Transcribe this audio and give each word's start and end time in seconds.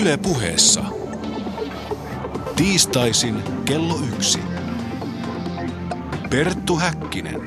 Yle 0.00 0.16
puheessa. 0.16 0.84
Tiistaisin 2.56 3.42
kello 3.64 3.98
yksi. 4.14 4.38
Perttu 6.30 6.76
Häkkinen. 6.76 7.40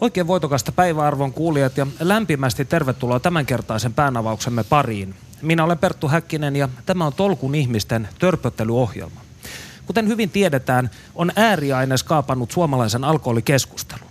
Oikein 0.00 0.26
voitokasta 0.26 0.72
päiväarvon 0.72 1.32
kuulijat 1.32 1.76
ja 1.76 1.86
lämpimästi 2.00 2.64
tervetuloa 2.64 3.20
tämänkertaisen 3.20 3.92
päänavauksemme 3.92 4.64
pariin. 4.64 5.14
Minä 5.42 5.64
olen 5.64 5.78
Perttu 5.78 6.08
Häkkinen 6.08 6.56
ja 6.56 6.68
tämä 6.86 7.06
on 7.06 7.12
Tolkun 7.12 7.54
ihmisten 7.54 8.08
törpöttelyohjelma. 8.18 9.20
Kuten 9.86 10.08
hyvin 10.08 10.30
tiedetään, 10.30 10.90
on 11.14 11.32
ääriaine 11.36 11.96
skaapannut 11.96 12.50
suomalaisen 12.50 13.04
alkoholikeskustelun. 13.04 14.03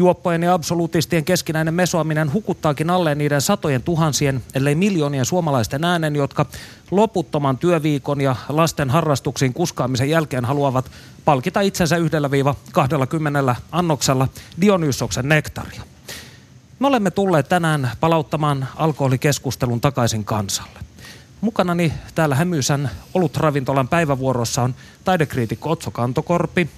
Juoppojen 0.00 0.42
ja 0.42 0.54
absoluutistien 0.54 1.24
keskinäinen 1.24 1.74
mesoaminen 1.74 2.32
hukuttaakin 2.32 2.90
alle 2.90 3.14
niiden 3.14 3.40
satojen 3.40 3.82
tuhansien, 3.82 4.42
ellei 4.54 4.74
miljoonien 4.74 5.24
suomalaisten 5.24 5.84
äänen, 5.84 6.16
jotka 6.16 6.46
loputtoman 6.90 7.58
työviikon 7.58 8.20
ja 8.20 8.36
lasten 8.48 8.90
harrastuksiin 8.90 9.54
kuskaamisen 9.54 10.10
jälkeen 10.10 10.44
haluavat 10.44 10.90
palkita 11.24 11.60
itsensä 11.60 11.96
yhdellä 11.96 12.30
viiva 12.30 12.54
20 12.72 13.56
annoksella 13.72 14.28
Dionysoksen 14.60 15.28
nektaria. 15.28 15.82
Me 16.78 16.86
olemme 16.86 17.10
tulleet 17.10 17.48
tänään 17.48 17.90
palauttamaan 18.00 18.68
alkoholikeskustelun 18.76 19.80
takaisin 19.80 20.24
kansalle. 20.24 20.80
Mukanani 21.40 21.92
täällä 22.14 22.34
Hämyysän 22.34 22.90
olutravintolan 23.14 23.88
päivävuorossa 23.88 24.62
on 24.62 24.74
taidekriitikko 25.04 25.70
Otso 25.70 25.90
Kantokorpi, 25.90 26.70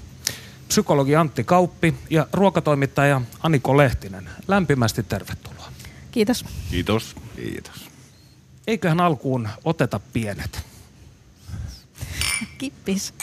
psykologi 0.73 1.17
Antti 1.17 1.45
Kauppi 1.45 1.95
ja 2.11 2.27
ruokatoimittaja 2.33 3.21
Aniko 3.43 3.77
Lehtinen. 3.77 4.31
Lämpimästi 4.49 5.03
tervetuloa. 5.03 5.73
Kiitos. 6.11 6.45
Kiitos. 6.71 7.17
Kiitos. 7.37 7.91
Eiköhän 8.67 9.01
alkuun 9.01 9.49
oteta 9.65 10.01
pienet. 10.13 10.67
Kippis. 12.59 13.15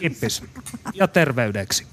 Kippis. 0.00 0.42
Ja 0.94 1.08
terveydeksi. 1.08 1.86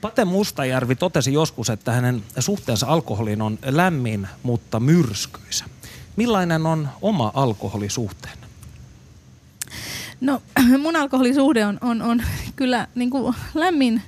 Pate 0.00 0.24
Mustajärvi 0.24 0.94
totesi 0.96 1.32
joskus, 1.32 1.70
että 1.70 1.92
hänen 1.92 2.24
suhteensa 2.38 2.86
alkoholiin 2.86 3.42
on 3.42 3.58
lämmin, 3.64 4.28
mutta 4.42 4.80
myrskyisä. 4.80 5.64
Millainen 6.16 6.66
on 6.66 6.88
oma 7.02 7.32
alkoholisuhteen? 7.34 8.43
No 10.24 10.42
mun 10.82 10.96
alkoholisuhde 10.96 11.66
on, 11.66 11.78
on, 11.80 12.02
on 12.02 12.22
kyllä 12.56 12.86
niin 12.94 13.10
kuin 13.10 13.34
lämmin, 13.54 14.02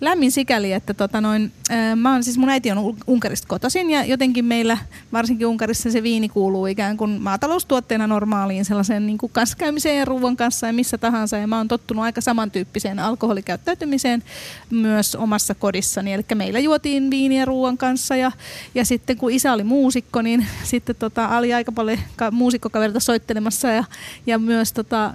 lämmin 0.00 0.32
sikäli, 0.32 0.72
että 0.72 0.94
tota 0.94 1.20
noin, 1.20 1.52
mä 1.96 2.12
oon, 2.12 2.24
siis 2.24 2.38
mun 2.38 2.48
äiti 2.48 2.70
on 2.70 2.96
Unkarista 3.06 3.48
kotoisin 3.48 3.90
ja 3.90 4.04
jotenkin 4.04 4.44
meillä, 4.44 4.78
varsinkin 5.12 5.46
Unkarissa 5.46 5.90
se 5.90 6.02
viini 6.02 6.28
kuuluu 6.28 6.66
ikään 6.66 6.96
kuin 6.96 7.22
maataloustuotteena 7.22 8.06
normaaliin 8.06 8.64
sellaiseen 8.64 9.06
niin 9.06 9.18
kuin 9.18 9.32
kanssakäymiseen 9.32 9.98
ja 9.98 10.04
ruoan 10.04 10.36
kanssa 10.36 10.66
ja 10.66 10.72
missä 10.72 10.98
tahansa. 10.98 11.36
Ja 11.36 11.46
mä 11.46 11.56
oon 11.56 11.68
tottunut 11.68 12.04
aika 12.04 12.20
samantyyppiseen 12.20 12.98
alkoholikäyttäytymiseen 12.98 14.22
myös 14.70 15.14
omassa 15.14 15.54
kodissani. 15.54 16.12
Eli 16.12 16.24
meillä 16.34 16.58
juotiin 16.58 17.10
viiniä 17.10 17.44
ruoan 17.44 17.78
kanssa 17.78 18.16
ja, 18.16 18.32
ja 18.74 18.84
sitten 18.84 19.16
kun 19.16 19.30
isä 19.30 19.52
oli 19.52 19.64
muusikko, 19.64 20.22
niin 20.22 20.46
sitten 20.64 20.96
tota, 20.96 21.28
oli 21.28 21.54
aika 21.54 21.72
paljon 21.72 21.98
ka- 22.16 22.30
muusikkokaverita 22.30 23.00
soittelemassa 23.00 23.68
ja, 23.68 23.84
ja 24.26 24.38
myös 24.38 24.72
tota, 24.72 25.12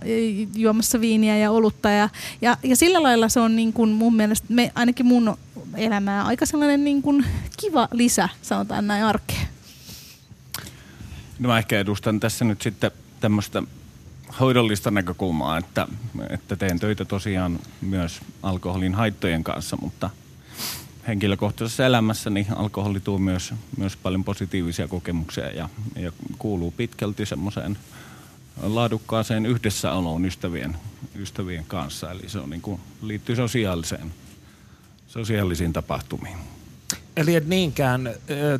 juomassa 0.55 1.01
viiniä 1.01 1.37
ja 1.37 1.51
olutta. 1.51 1.89
Ja, 1.89 2.09
ja, 2.41 2.57
ja 2.63 2.75
sillä 2.75 3.03
lailla 3.03 3.29
se 3.29 3.39
on 3.39 3.55
niin 3.55 3.73
kuin 3.73 3.89
mun 3.89 4.15
mielestä, 4.15 4.47
me, 4.49 4.71
ainakin 4.75 5.05
mun 5.05 5.37
elämää 5.75 6.23
aika 6.23 6.45
sellainen 6.45 6.83
niin 6.83 7.01
kuin 7.01 7.25
kiva 7.57 7.87
lisä, 7.91 8.29
sanotaan 8.41 8.87
näin 8.87 9.03
arkeen. 9.03 9.47
No 11.39 11.49
mä 11.49 11.57
ehkä 11.57 11.79
edustan 11.79 12.19
tässä 12.19 12.45
nyt 12.45 12.61
sitten 12.61 12.91
tämmöistä 13.19 13.63
hoidollista 14.39 14.91
näkökulmaa, 14.91 15.57
että, 15.57 15.87
että 16.29 16.55
teen 16.55 16.79
töitä 16.79 17.05
tosiaan 17.05 17.59
myös 17.81 18.21
alkoholin 18.43 18.95
haittojen 18.95 19.43
kanssa, 19.43 19.77
mutta 19.81 20.09
henkilökohtaisessa 21.07 21.85
elämässä 21.85 22.29
niin 22.29 22.47
alkoholi 22.55 22.99
tuo 22.99 23.17
myös, 23.17 23.53
myös 23.77 23.97
paljon 23.97 24.23
positiivisia 24.23 24.87
kokemuksia 24.87 25.51
ja, 25.51 25.69
ja 25.95 26.11
kuuluu 26.37 26.71
pitkälti 26.71 27.25
semmoiseen 27.25 27.77
laadukkaaseen 28.61 29.45
yhdessäoloon 29.45 30.25
ystävien, 30.25 30.77
ystävien 31.15 31.65
kanssa. 31.67 32.11
Eli 32.11 32.29
se 32.29 32.39
on 32.39 32.49
niin 32.49 32.61
kuin, 32.61 32.81
liittyy 33.01 33.35
sosiaaliseen 33.35 34.11
sosiaalisiin 35.09 35.73
tapahtumiin. 35.73 36.37
Eli 37.17 37.35
et 37.35 37.47
niinkään 37.47 38.13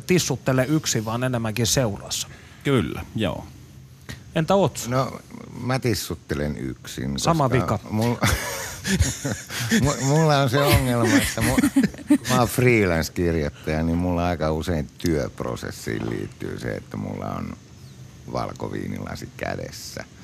tissuttele 0.06 0.66
yksin, 0.68 1.04
vaan 1.04 1.24
enemmänkin 1.24 1.66
seurassa. 1.66 2.28
Kyllä, 2.64 3.04
joo. 3.16 3.46
Entä 4.34 4.54
Otso? 4.54 4.90
No, 4.90 5.20
mä 5.62 5.78
tissuttelen 5.78 6.56
yksin. 6.58 7.18
Sama 7.18 7.48
koska 7.48 7.62
vika. 7.62 7.78
Mulla, 7.90 8.18
mulla 10.08 10.38
on 10.38 10.50
se 10.50 10.62
ongelma, 10.62 11.16
että 11.16 11.40
mulla, 11.40 11.68
kun 12.08 12.18
mä 12.30 12.38
oon 12.38 12.48
freelance-kirjoittaja, 12.48 13.82
niin 13.82 13.98
mulla 13.98 14.26
aika 14.26 14.52
usein 14.52 14.88
työprosessiin 14.98 16.10
liittyy 16.10 16.58
se, 16.58 16.74
että 16.74 16.96
mulla 16.96 17.26
on 17.26 17.56
valkoviinilasi 18.32 19.28
kädessä– 19.36 20.04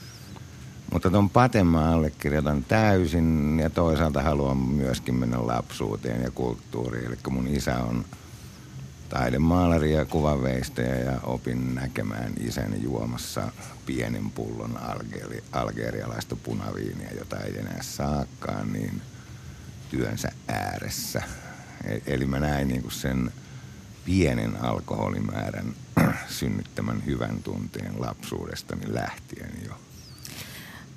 mutta 0.93 1.11
tuon 1.11 1.31
paten 1.31 1.67
mä 1.67 1.93
allekirjoitan 1.93 2.65
täysin 2.65 3.59
ja 3.63 3.71
toisaalta 3.71 4.23
haluan 4.23 4.57
myöskin 4.57 5.15
mennä 5.15 5.47
lapsuuteen 5.47 6.23
ja 6.23 6.31
kulttuuriin. 6.31 7.07
Eli 7.07 7.17
mun 7.31 7.49
isä 7.49 7.79
on 7.79 8.05
taidemaalari 9.09 9.93
ja 9.93 10.05
kuvanveistäjä 10.05 10.97
ja 10.97 11.21
opin 11.23 11.75
näkemään 11.75 12.33
isäni 12.41 12.83
juomassa 12.83 13.53
pienen 13.87 14.31
pullon 14.31 14.77
algeri, 14.77 15.45
algerialaista 15.53 16.37
punaviiniä, 16.37 17.11
jota 17.19 17.41
ei 17.41 17.59
enää 17.59 17.79
saakaan, 17.81 18.73
niin 18.73 19.03
työnsä 19.91 20.33
ääressä. 20.49 21.23
E- 21.85 22.01
eli 22.07 22.27
mä 22.27 22.41
näin 22.41 22.69
niin 22.69 22.91
sen 22.91 23.33
pienen 24.05 24.57
alkoholimäärän 24.57 25.75
synnyttämän 26.29 27.07
hyvän 27.07 27.43
tunteen 27.43 28.01
lapsuudestani 28.01 28.95
lähtien 28.95 29.53
jo 29.69 29.86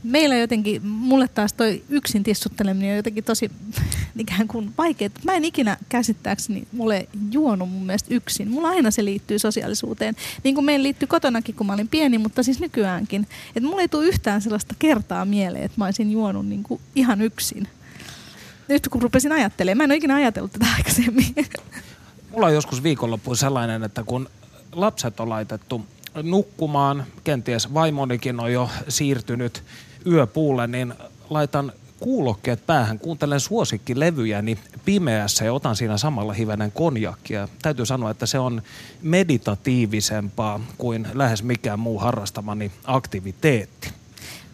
meillä 0.04 0.36
jotenkin, 0.36 0.88
mulle 0.88 1.28
taas 1.28 1.54
toi 1.54 1.84
yksin 1.90 2.24
tissutteleminen 2.24 2.90
on 2.90 2.98
jotenkin 2.98 3.24
tosi 3.24 3.52
ikään 4.18 4.48
kuin 4.48 4.74
vaikea. 4.78 5.10
Mä 5.24 5.34
en 5.34 5.46
ikinä 5.46 5.78
käsittääkseni 5.90 6.68
mulle 6.72 7.08
juonut 7.32 7.70
mun 7.70 7.86
mielestä 7.86 8.14
yksin. 8.16 8.52
Mulla 8.52 8.70
aina 8.70 8.92
se 8.92 9.06
liittyy 9.06 9.40
sosiaalisuuteen. 9.40 10.16
Niin 10.44 10.56
kuin 10.56 10.66
meillä 10.66 10.84
liittyy 10.84 11.08
kotonakin, 11.08 11.56
kun 11.56 11.68
mä 11.68 11.74
olin 11.74 11.88
pieni, 11.88 12.18
mutta 12.18 12.44
siis 12.44 12.60
nykyäänkin. 12.60 13.28
Että 13.56 13.70
mulle 13.70 13.82
ei 13.82 13.88
tule 13.88 14.06
yhtään 14.06 14.42
sellaista 14.42 14.76
kertaa 14.80 15.26
mieleen, 15.26 15.64
että 15.64 15.78
mä 15.78 15.86
olisin 15.86 16.12
juonut 16.12 16.48
niin 16.48 16.64
kuin 16.64 16.82
ihan 16.96 17.22
yksin. 17.22 17.68
Nyt 18.68 18.88
kun 18.88 19.02
rupesin 19.02 19.32
ajattelemaan, 19.32 19.78
mä 19.78 19.84
en 19.84 19.92
ole 19.92 19.98
ikinä 19.98 20.16
ajatellut 20.16 20.52
tätä 20.52 20.66
aikaisemmin. 20.78 21.36
Mulla 22.32 22.48
on 22.48 22.54
joskus 22.54 22.84
viikonloppuun 22.84 23.38
sellainen, 23.38 23.84
että 23.84 24.04
kun 24.04 24.30
lapset 24.72 25.20
on 25.20 25.30
laitettu 25.30 25.86
nukkumaan, 26.24 27.06
kenties 27.24 27.74
vaimonikin 27.74 28.40
on 28.40 28.54
jo 28.54 28.70
siirtynyt 28.88 29.64
yöpuulle, 30.06 30.68
niin 30.68 30.94
laitan 31.30 31.72
kuulokkeet 32.00 32.66
päähän, 32.66 33.00
kuuntelen 33.00 33.40
suosikkilevyjäni 33.40 34.60
pimeässä 34.86 35.46
ja 35.46 35.54
otan 35.54 35.76
siinä 35.76 35.98
samalla 35.98 36.34
hivenen 36.34 36.72
konjakkia. 36.72 37.48
Täytyy 37.62 37.86
sanoa, 37.86 38.12
että 38.12 38.26
se 38.26 38.40
on 38.40 38.62
meditatiivisempaa 39.02 40.60
kuin 40.78 41.08
lähes 41.14 41.44
mikään 41.44 41.80
muu 41.80 42.00
harrastamani 42.00 42.72
aktiviteetti. 42.86 43.99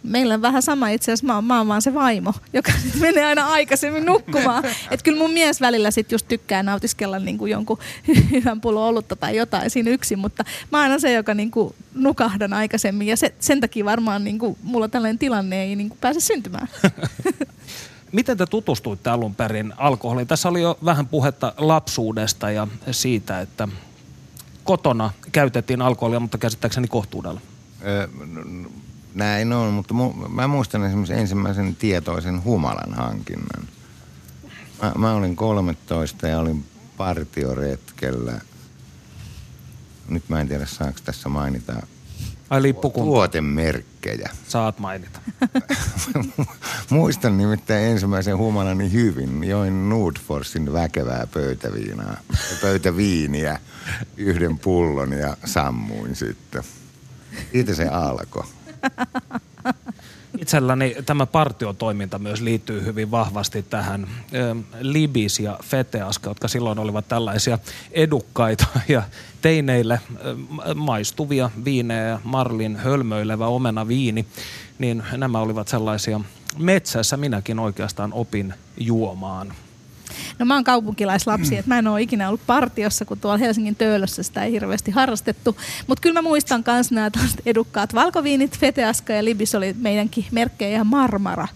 Meillä 0.06 0.34
on 0.34 0.42
vähän 0.42 0.62
sama 0.62 0.90
itse 0.90 1.12
asiassa, 1.12 1.26
mä 1.26 1.36
oon, 1.36 1.44
mä 1.44 1.58
oon 1.58 1.68
vaan 1.68 1.82
se 1.82 1.94
vaimo, 1.94 2.34
joka 2.54 2.72
menee 3.00 3.26
aina 3.26 3.46
aikaisemmin 3.46 4.06
nukkumaan. 4.06 4.64
Et 4.92 5.04
kyllä 5.04 5.18
mun 5.18 5.32
mies 5.32 5.62
välillä 5.62 5.92
sit 5.92 6.12
just 6.12 6.28
tykkää 6.28 6.64
nautiskella 6.64 7.20
niinku 7.20 7.46
jonkun 7.46 7.80
hyvän 8.32 8.62
pullon 8.62 8.84
olutta 8.84 9.16
tai 9.16 9.38
jotain 9.38 9.70
siinä 9.70 9.92
yksin, 9.92 10.20
mutta 10.20 10.44
mä 10.72 10.78
oon 10.78 10.84
aina 10.84 11.00
se, 11.00 11.14
joka 11.14 11.34
niinku 11.34 11.76
nukahdan 11.96 12.54
aikaisemmin 12.54 13.08
ja 13.08 13.18
se, 13.18 13.36
sen 13.40 13.62
takia 13.62 13.86
varmaan 13.86 14.24
niinku, 14.24 14.58
mulla 14.64 14.88
tällainen 14.88 15.20
tilanne 15.20 15.64
ei 15.64 15.76
niinku 15.76 15.98
pääse 16.02 16.20
syntymään. 16.20 16.68
Miten 18.12 18.38
te 18.38 18.46
tutustuitte 18.46 19.10
alun 19.10 19.36
perin 19.36 19.74
alkoholiin? 19.78 20.28
Tässä 20.28 20.50
oli 20.50 20.62
jo 20.62 20.78
vähän 20.86 21.08
puhetta 21.08 21.54
lapsuudesta 21.58 22.52
ja 22.52 22.68
siitä, 22.92 23.42
että 23.42 23.68
kotona 24.64 25.12
käytettiin 25.32 25.82
alkoholia, 25.82 26.20
mutta 26.20 26.38
käsittääkseni 26.38 26.88
kohtuudella. 26.88 27.42
Näin 29.16 29.54
on, 29.54 29.74
mutta 29.74 29.94
mu- 29.94 30.28
mä 30.30 30.48
muistan 30.48 30.84
esimerkiksi 30.86 31.14
ensimmäisen 31.14 31.76
tietoisen 31.76 32.44
humalan 32.44 32.94
hankinnan. 32.94 33.68
Mä, 34.82 34.92
mä 34.98 35.14
olin 35.14 35.36
13 35.36 36.28
ja 36.28 36.40
olin 36.40 36.66
partioretkellä. 36.98 38.42
Nyt 40.10 40.30
mä 40.30 40.42
en 40.42 40.48
tiedä, 40.48 40.66
saako 40.66 41.00
tässä 41.06 41.30
mainita 41.30 41.88
Ai 42.50 42.62
lippukunta. 42.62 43.06
tuotemerkkejä. 43.06 44.30
Saat 44.48 44.80
mainita. 44.80 45.20
Muistan 46.90 47.38
nimittäin 47.38 47.86
ensimmäisen 47.86 48.38
humalani 48.38 48.92
hyvin. 48.92 49.44
Join 49.44 49.90
Nordforsin 49.90 50.74
väkevää 50.74 51.28
pöytäviinaa, 51.34 52.18
pöytäviiniä, 52.62 53.60
yhden 54.18 54.60
pullon 54.60 55.14
ja 55.14 55.38
sammuin 55.46 56.16
sitten. 56.16 56.64
Siitä 57.52 57.74
se 57.76 57.88
alkoi. 57.88 58.44
Itselläni 60.42 60.96
tämä 61.06 61.26
partiotoiminta 61.26 62.20
myös 62.20 62.42
liittyy 62.42 62.86
hyvin 62.86 63.12
vahvasti 63.12 63.64
tähän 63.64 64.08
ö, 64.34 64.56
Libis 64.80 65.40
ja 65.40 65.60
Feteaska, 65.64 66.30
jotka 66.30 66.48
silloin 66.48 66.80
olivat 66.80 67.08
tällaisia 67.08 67.60
edukkaita 67.92 68.66
ja 68.88 69.04
teineille 69.42 70.00
ö, 70.26 70.36
maistuvia 70.76 71.50
viinejä, 71.66 72.20
Marlin 72.24 72.76
hölmöilevä 72.76 73.48
omena 73.48 73.88
viini, 73.88 74.26
niin 74.80 75.04
nämä 75.18 75.40
olivat 75.40 75.68
sellaisia 75.68 76.22
metsässä 76.58 77.18
minäkin 77.18 77.60
oikeastaan 77.60 78.14
opin 78.14 78.54
juomaan. 78.78 79.54
No 80.40 80.46
mä 80.46 80.54
oon 80.54 80.64
kaupunkilaislapsi, 80.64 81.58
että 81.58 81.70
mä 81.70 81.80
en 81.80 81.88
ole 81.88 82.02
ikinä 82.02 82.28
ollut 82.28 82.48
partiossa, 82.48 83.06
kun 83.06 83.20
tuolla 83.20 83.38
Helsingin 83.38 83.76
töölössä 83.76 84.24
sitä 84.24 84.44
ei 84.44 84.52
hirveästi 84.52 84.92
harrastettu. 84.92 85.58
Mutta 85.88 86.02
kyllä 86.02 86.14
mä 86.14 86.30
muistan 86.30 86.64
myös 86.68 86.92
nämä 86.92 87.12
edukkaat 87.46 87.94
valkoviinit, 87.94 88.60
Feteaska 88.60 89.14
ja 89.14 89.26
Libis 89.26 89.56
oli 89.56 89.76
meidänkin 89.80 90.26
merkkejä 90.32 90.78
ja 90.78 90.84
Marmara, 90.84 91.48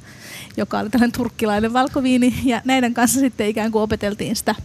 joka 0.58 0.80
oli 0.80 0.90
tällainen 0.90 1.18
turkkilainen 1.18 1.74
valkoviini. 1.74 2.34
Ja 2.44 2.62
näiden 2.66 2.94
kanssa 2.94 3.20
sitten 3.20 3.48
ikään 3.48 3.72
kuin 3.72 3.82
opeteltiin 3.82 4.36
sitä 4.36 4.56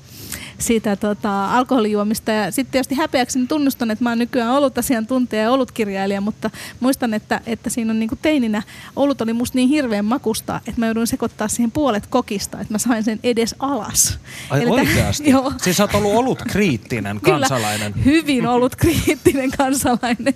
sitä 0.59 0.97
tota, 0.97 1.57
alkoholijuomista. 1.57 2.31
Ja 2.31 2.51
sitten 2.51 2.73
tietysti 2.73 2.95
häpeäkseni 2.95 3.47
tunnustan, 3.47 3.91
että 3.91 4.05
mä 4.05 4.11
oon 4.11 4.19
nykyään 4.19 4.51
ollut 4.51 4.79
asiantuntija 4.79 5.43
ja 5.43 5.51
olutkirjailija, 5.51 6.21
mutta 6.21 6.51
muistan, 6.81 7.15
että, 7.15 7.41
että 7.47 7.71
siinä 7.71 7.91
on 7.91 7.99
niinku 7.99 8.17
teininä 8.23 8.63
olut 8.97 9.21
oli 9.21 9.33
musta 9.33 9.57
niin 9.57 9.69
hirveän 9.69 10.05
makusta, 10.05 10.57
että 10.57 10.81
mä 10.81 10.87
jouduin 10.87 11.07
sekoittaa 11.07 11.49
siihen 11.49 11.71
puolet 11.71 12.07
kokista, 12.07 12.61
että 12.61 12.75
mä 12.75 12.79
sain 12.79 13.05
sen 13.05 13.21
edes 13.23 13.55
alas. 13.59 14.19
Ai 14.51 14.63
Eli 14.63 14.71
oikeasti? 14.71 15.31
joo. 15.31 15.53
Siis 15.63 15.77
sä 15.77 15.83
oot 15.83 15.95
ollut 15.95 16.15
ollut 16.15 16.43
kriittinen 16.43 17.21
kansalainen. 17.31 17.93
Kyllä, 17.93 18.05
hyvin 18.05 18.47
ollut 18.47 18.77
kriittinen 18.77 19.51
kansalainen. 19.51 20.35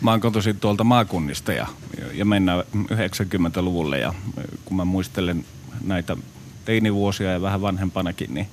Mä 0.00 0.10
oon 0.10 0.20
kotoisin 0.20 0.60
tuolta 0.60 0.84
maakunnista 0.84 1.52
ja, 1.52 1.66
ja 2.14 2.24
mennään 2.24 2.64
90-luvulle 2.92 3.98
ja 3.98 4.14
kun 4.64 4.76
mä 4.76 4.84
muistelen 4.84 5.44
näitä 5.84 6.16
teinivuosia 6.64 7.32
ja 7.32 7.42
vähän 7.42 7.62
vanhempanakin, 7.62 8.34
niin 8.34 8.46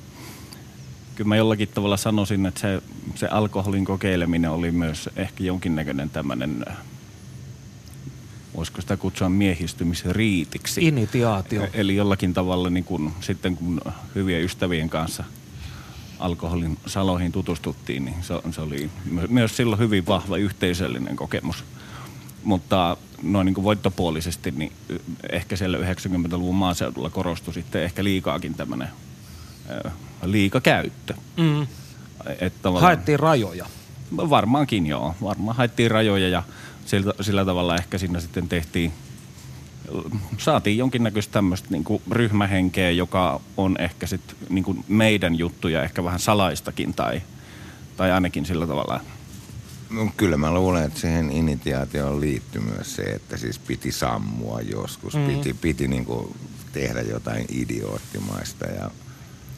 kyllä 1.18 1.28
mä 1.28 1.36
jollakin 1.36 1.68
tavalla 1.68 1.98
sanoisin, 1.98 2.46
että 2.46 2.60
se, 2.60 2.82
se 3.16 3.28
alkoholin 3.28 3.86
kokeileminen 3.86 4.52
oli 4.52 4.72
myös 4.72 5.10
ehkä 5.16 5.44
jonkinnäköinen 5.44 6.10
tämmöinen, 6.10 6.66
voisiko 8.56 8.82
sitä 8.82 8.98
kutsua 8.98 9.30
miehistymisriitiksi. 9.30 10.88
Initiaatio. 10.88 11.64
E- 11.64 11.70
Eli 11.74 11.96
jollakin 11.96 12.34
tavalla 12.34 12.70
niin 12.70 12.84
kun, 12.84 13.12
sitten 13.20 13.56
kun 13.56 13.82
hyvien 14.16 14.44
ystävien 14.44 14.90
kanssa 14.90 15.24
alkoholin 16.20 16.78
saloihin 16.86 17.32
tutustuttiin, 17.32 18.06
niin 18.06 18.24
se, 18.24 18.34
se 18.52 18.62
oli 18.62 18.90
my- 19.06 19.28
myös 19.28 19.58
silloin 19.58 19.80
hyvin 19.80 20.06
vahva 20.06 20.38
yhteisöllinen 20.38 21.16
kokemus. 21.16 21.64
Mutta 22.44 22.98
noin 23.24 23.46
niin 23.46 23.56
kuin 23.56 23.66
voittopuolisesti, 23.66 24.52
niin 24.52 24.72
ehkä 25.32 25.56
siellä 25.56 25.78
90-luvun 25.78 26.56
maaseudulla 26.56 27.10
korostui 27.10 27.54
sitten 27.54 27.84
ehkä 27.84 28.04
liikaakin 28.04 28.54
tämmöinen 28.54 28.90
liikakäyttö. 30.24 31.14
Mm. 31.38 31.68
Että 32.40 32.72
Haettiin 32.72 33.20
rajoja. 33.20 33.66
Varmaankin 34.18 34.86
joo. 34.86 35.16
Varmaan 35.22 35.58
haettiin 35.58 35.92
rajoja 35.92 36.30
ja 36.30 36.44
sillä, 36.86 37.14
sillä 37.22 37.46
tavalla 37.46 37.76
ehkä 37.76 37.98
siinä 37.98 38.20
sitten 38.20 38.50
tehtiin, 38.50 38.94
saatiin 40.38 40.78
jonkinnäköistä 40.78 41.32
tämmöistä 41.32 41.68
niin 41.72 41.84
ryhmähenkeä, 42.12 42.92
joka 42.92 43.42
on 43.58 43.76
ehkä 43.80 44.08
sitten 44.08 44.38
niin 44.50 44.86
meidän 44.88 45.38
juttuja, 45.38 45.84
ehkä 45.84 46.04
vähän 46.04 46.20
salaistakin 46.20 46.94
tai, 46.94 47.22
tai 47.98 48.12
ainakin 48.12 48.46
sillä 48.46 48.68
tavalla. 48.68 49.02
No, 49.90 50.12
kyllä 50.18 50.38
mä 50.38 50.54
luulen, 50.54 50.84
että 50.84 51.00
siihen 51.00 51.32
initiaatioon 51.32 52.22
liittyy 52.22 52.62
myös 52.62 52.96
se, 52.96 53.02
että 53.02 53.38
siis 53.38 53.60
piti 53.60 53.92
sammua 53.92 54.62
joskus. 54.62 55.16
Mm. 55.16 55.26
Piti, 55.26 55.54
piti 55.54 55.88
niinku 55.88 56.36
tehdä 56.74 57.02
jotain 57.02 57.46
idioottimaista 57.52 58.66
ja 58.66 58.92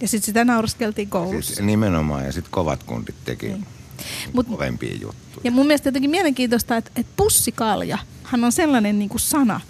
Ja 0.01 0.07
sitten 0.07 0.25
sitä 0.25 0.45
nauraskeltiin 0.45 1.09
koulussa. 1.09 1.47
siis 1.55 1.61
nimenomaan. 1.67 2.25
Ja 2.25 2.31
sitten 2.31 2.51
kovat 2.51 2.83
kundit 2.83 3.15
teki 3.25 3.45
Niin. 3.47 3.55
niin. 3.61 4.33
Mut- 4.33 4.47
kovempia 4.49 4.93
juttuja. 4.93 5.41
Ja 5.43 5.51
mun 5.51 5.67
mielestä 5.67 5.87
jotenkin 5.87 6.09
mielenkiintoista, 6.11 6.77
että, 6.77 6.91
että 6.95 7.11
pussikalja, 7.17 7.97
hän 8.23 8.43
on 8.43 8.51
sellainen 8.51 8.99
niin 8.99 9.09
kuin 9.09 9.19
sana, 9.19 9.61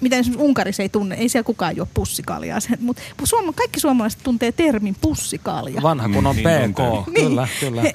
mitä 0.00 0.16
esimerkiksi 0.16 0.44
Unkarissa 0.46 0.82
ei 0.82 0.88
tunne, 0.88 1.14
ei 1.16 1.28
siellä 1.28 1.44
kukaan 1.46 1.76
juo 1.76 1.86
pussikaljaa, 1.94 2.60
Se- 2.60 2.78
mutta 2.80 3.02
suoma, 3.24 3.52
kaikki 3.52 3.80
suomalaiset 3.80 4.20
tuntee 4.22 4.52
termin 4.52 4.96
pussikalja. 5.00 5.82
Vanha 5.82 6.08
kun 6.08 6.26
on 6.26 6.36
Niin 6.36 6.48
PK. 6.72 6.76
tuntee. 6.76 7.24
Kyllä, 7.24 7.48
kyllä. 7.60 7.82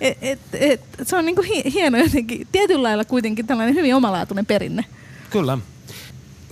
et, 0.00 0.18
et, 0.22 0.38
et, 0.52 0.80
se 1.02 1.16
on 1.16 1.24
niin 1.26 1.36
kuin 1.36 1.48
hieno 1.72 1.98
jotenkin, 1.98 2.46
tietyllä 2.52 2.82
lailla 2.82 3.04
kuitenkin 3.04 3.46
tällainen 3.46 3.74
hyvin 3.74 3.94
omalaatuinen 3.94 4.46
perinne. 4.46 4.84
Kyllä. 5.30 5.58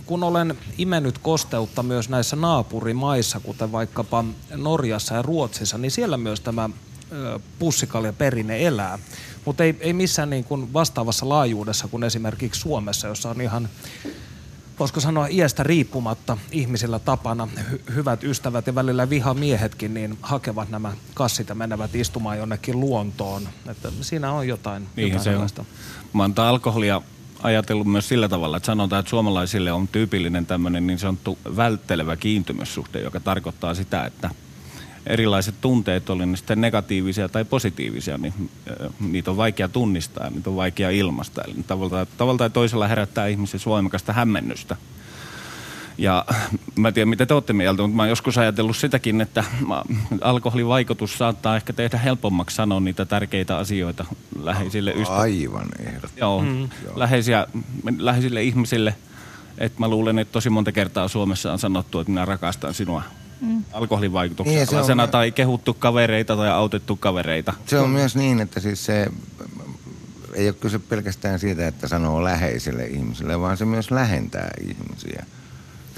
Kun 0.09 0.23
olen 0.23 0.59
imennyt 0.79 1.19
kosteutta 1.19 1.83
myös 1.83 2.09
näissä 2.09 2.37
naapurimaissa, 2.37 3.41
kuten 3.41 3.73
vaikkapa 3.73 4.25
Norjassa 4.57 5.15
ja 5.15 5.23
Ruotsissa, 5.23 5.79
niin 5.79 5.91
siellä 5.91 6.17
myös 6.17 6.41
tämä 6.41 6.71
pussikalja-perinne 7.59 8.67
elää. 8.67 8.99
Mutta 9.45 9.65
ei, 9.65 9.77
ei 9.81 9.93
missään 9.93 10.31
niin 10.31 10.45
kuin 10.45 10.73
vastaavassa 10.73 11.29
laajuudessa 11.29 11.89
kuin 11.89 12.05
esimerkiksi 12.05 12.61
Suomessa, 12.61 13.09
jossa 13.09 13.31
on 13.31 13.41
ihan, 13.41 13.69
voisiko 14.79 15.01
sanoa 15.01 15.27
iästä 15.27 15.63
riippumatta 15.63 16.37
ihmisillä 16.53 16.99
tapana 16.99 17.49
hy- 17.57 17.95
hyvät 17.95 18.25
ystävät 18.25 18.67
ja 18.67 18.75
välillä 18.75 19.11
vihamiehetkin, 19.11 19.95
niin 19.95 20.19
hakevat 20.23 20.71
nämä 20.71 20.93
kassit 21.15 21.49
ja 21.49 21.55
menevät 21.55 21.95
istumaan 21.95 22.39
jonnekin 22.39 22.81
luontoon. 22.81 23.49
Että 23.71 23.93
siinä 24.01 24.33
on 24.33 24.49
jotain, 24.49 24.89
Niinhän 24.97 25.25
jotain 25.25 25.49
se 25.49 25.61
on. 25.61 25.67
Mä 26.13 26.31
tää 26.35 26.49
alkoholia 26.49 27.03
ajatellut 27.43 27.87
myös 27.87 28.09
sillä 28.09 28.29
tavalla, 28.29 28.57
että 28.57 28.67
sanotaan, 28.67 29.01
että 29.01 29.11
suomalaisille 29.11 29.73
on 29.73 29.89
tyypillinen 29.89 30.47
tämmöinen 30.47 30.87
niin 30.87 30.99
sanottu 30.99 31.39
välttelevä 31.57 32.17
kiintymyssuhde, 32.17 33.01
joka 33.01 33.21
tarkoittaa 33.21 33.75
sitä, 33.75 34.05
että 34.05 34.31
erilaiset 35.07 35.55
tunteet, 35.61 36.11
oli 36.11 36.27
ne 36.27 36.37
sitten 36.37 36.61
negatiivisia 36.61 37.29
tai 37.29 37.45
positiivisia, 37.45 38.19
niin 38.19 38.51
niitä 39.01 39.31
on 39.31 39.37
vaikea 39.37 39.69
tunnistaa 39.69 40.31
niitä 40.31 40.51
on 40.51 40.57
vaikea 40.57 40.91
ilmaista. 40.91 41.43
Eli 41.43 41.55
tavalla, 41.67 42.07
tavalla 42.07 42.39
tai 42.39 42.51
toisella 42.51 42.89
herättää 42.89 43.27
ihmisessä 43.27 43.71
voimakasta 43.71 44.13
hämmennystä. 44.13 44.77
Ja 45.99 46.25
mä 46.77 46.89
en 46.89 46.95
tiedä, 46.95 47.07
mitä 47.07 47.27
te 47.27 47.35
olette 47.35 47.53
mieltä, 47.53 47.83
mutta 47.83 47.97
mä 47.97 48.03
oon 48.03 48.09
joskus 48.09 48.39
ajatellut 48.39 48.77
sitäkin, 48.77 49.21
että 49.21 49.45
alkoholin 50.21 50.69
vaikutus 50.69 51.19
saattaa 51.19 51.57
ehkä 51.57 51.73
tehdä 51.73 51.99
helpommaksi 51.99 52.57
sanoa 52.57 52.81
niitä 52.81 53.05
tärkeitä 53.05 53.57
asioita 53.57 54.05
läheisille 54.41 54.91
ystäville. 54.91 55.23
Aivan 55.23 55.69
ehdottomasti. 55.79 56.21
Joo, 56.21 56.43
mm. 56.43 56.69
läheisiä, 56.95 57.47
läheisille 57.99 58.43
ihmisille. 58.43 58.95
Et 59.59 59.79
mä 59.79 59.89
luulen, 59.89 60.19
että 60.19 60.33
tosi 60.33 60.51
monta 60.51 60.73
kertaa 60.73 61.09
Suomessa 61.09 61.53
on 61.53 61.59
sanottu, 61.59 62.01
että 62.01 62.11
minä 62.11 62.25
rakastan 62.25 62.75
sinua 62.75 63.03
mm. 63.41 63.65
alkoholin 63.73 64.13
vaikutuksen 64.13 64.55
Niin, 64.55 65.01
on 65.01 65.09
tai 65.09 65.33
kehuttu 65.33 65.75
kavereita 65.75 66.37
tai 66.37 66.49
autettu 66.51 66.97
kavereita. 66.97 67.55
Se 67.67 67.79
on 67.79 67.91
myös 67.91 68.17
niin, 68.17 68.41
että 68.41 68.61
siis 68.61 68.85
se 68.85 69.07
ei 70.35 70.49
ole 70.49 70.57
kyse 70.61 70.79
pelkästään 70.79 71.39
siitä, 71.39 71.67
että 71.67 71.89
sanoo 71.89 72.25
läheisille 72.25 72.87
ihmisille, 72.87 73.41
vaan 73.41 73.57
se 73.57 73.65
myös 73.65 73.91
lähentää 73.91 74.51
ihmisiä. 74.61 75.27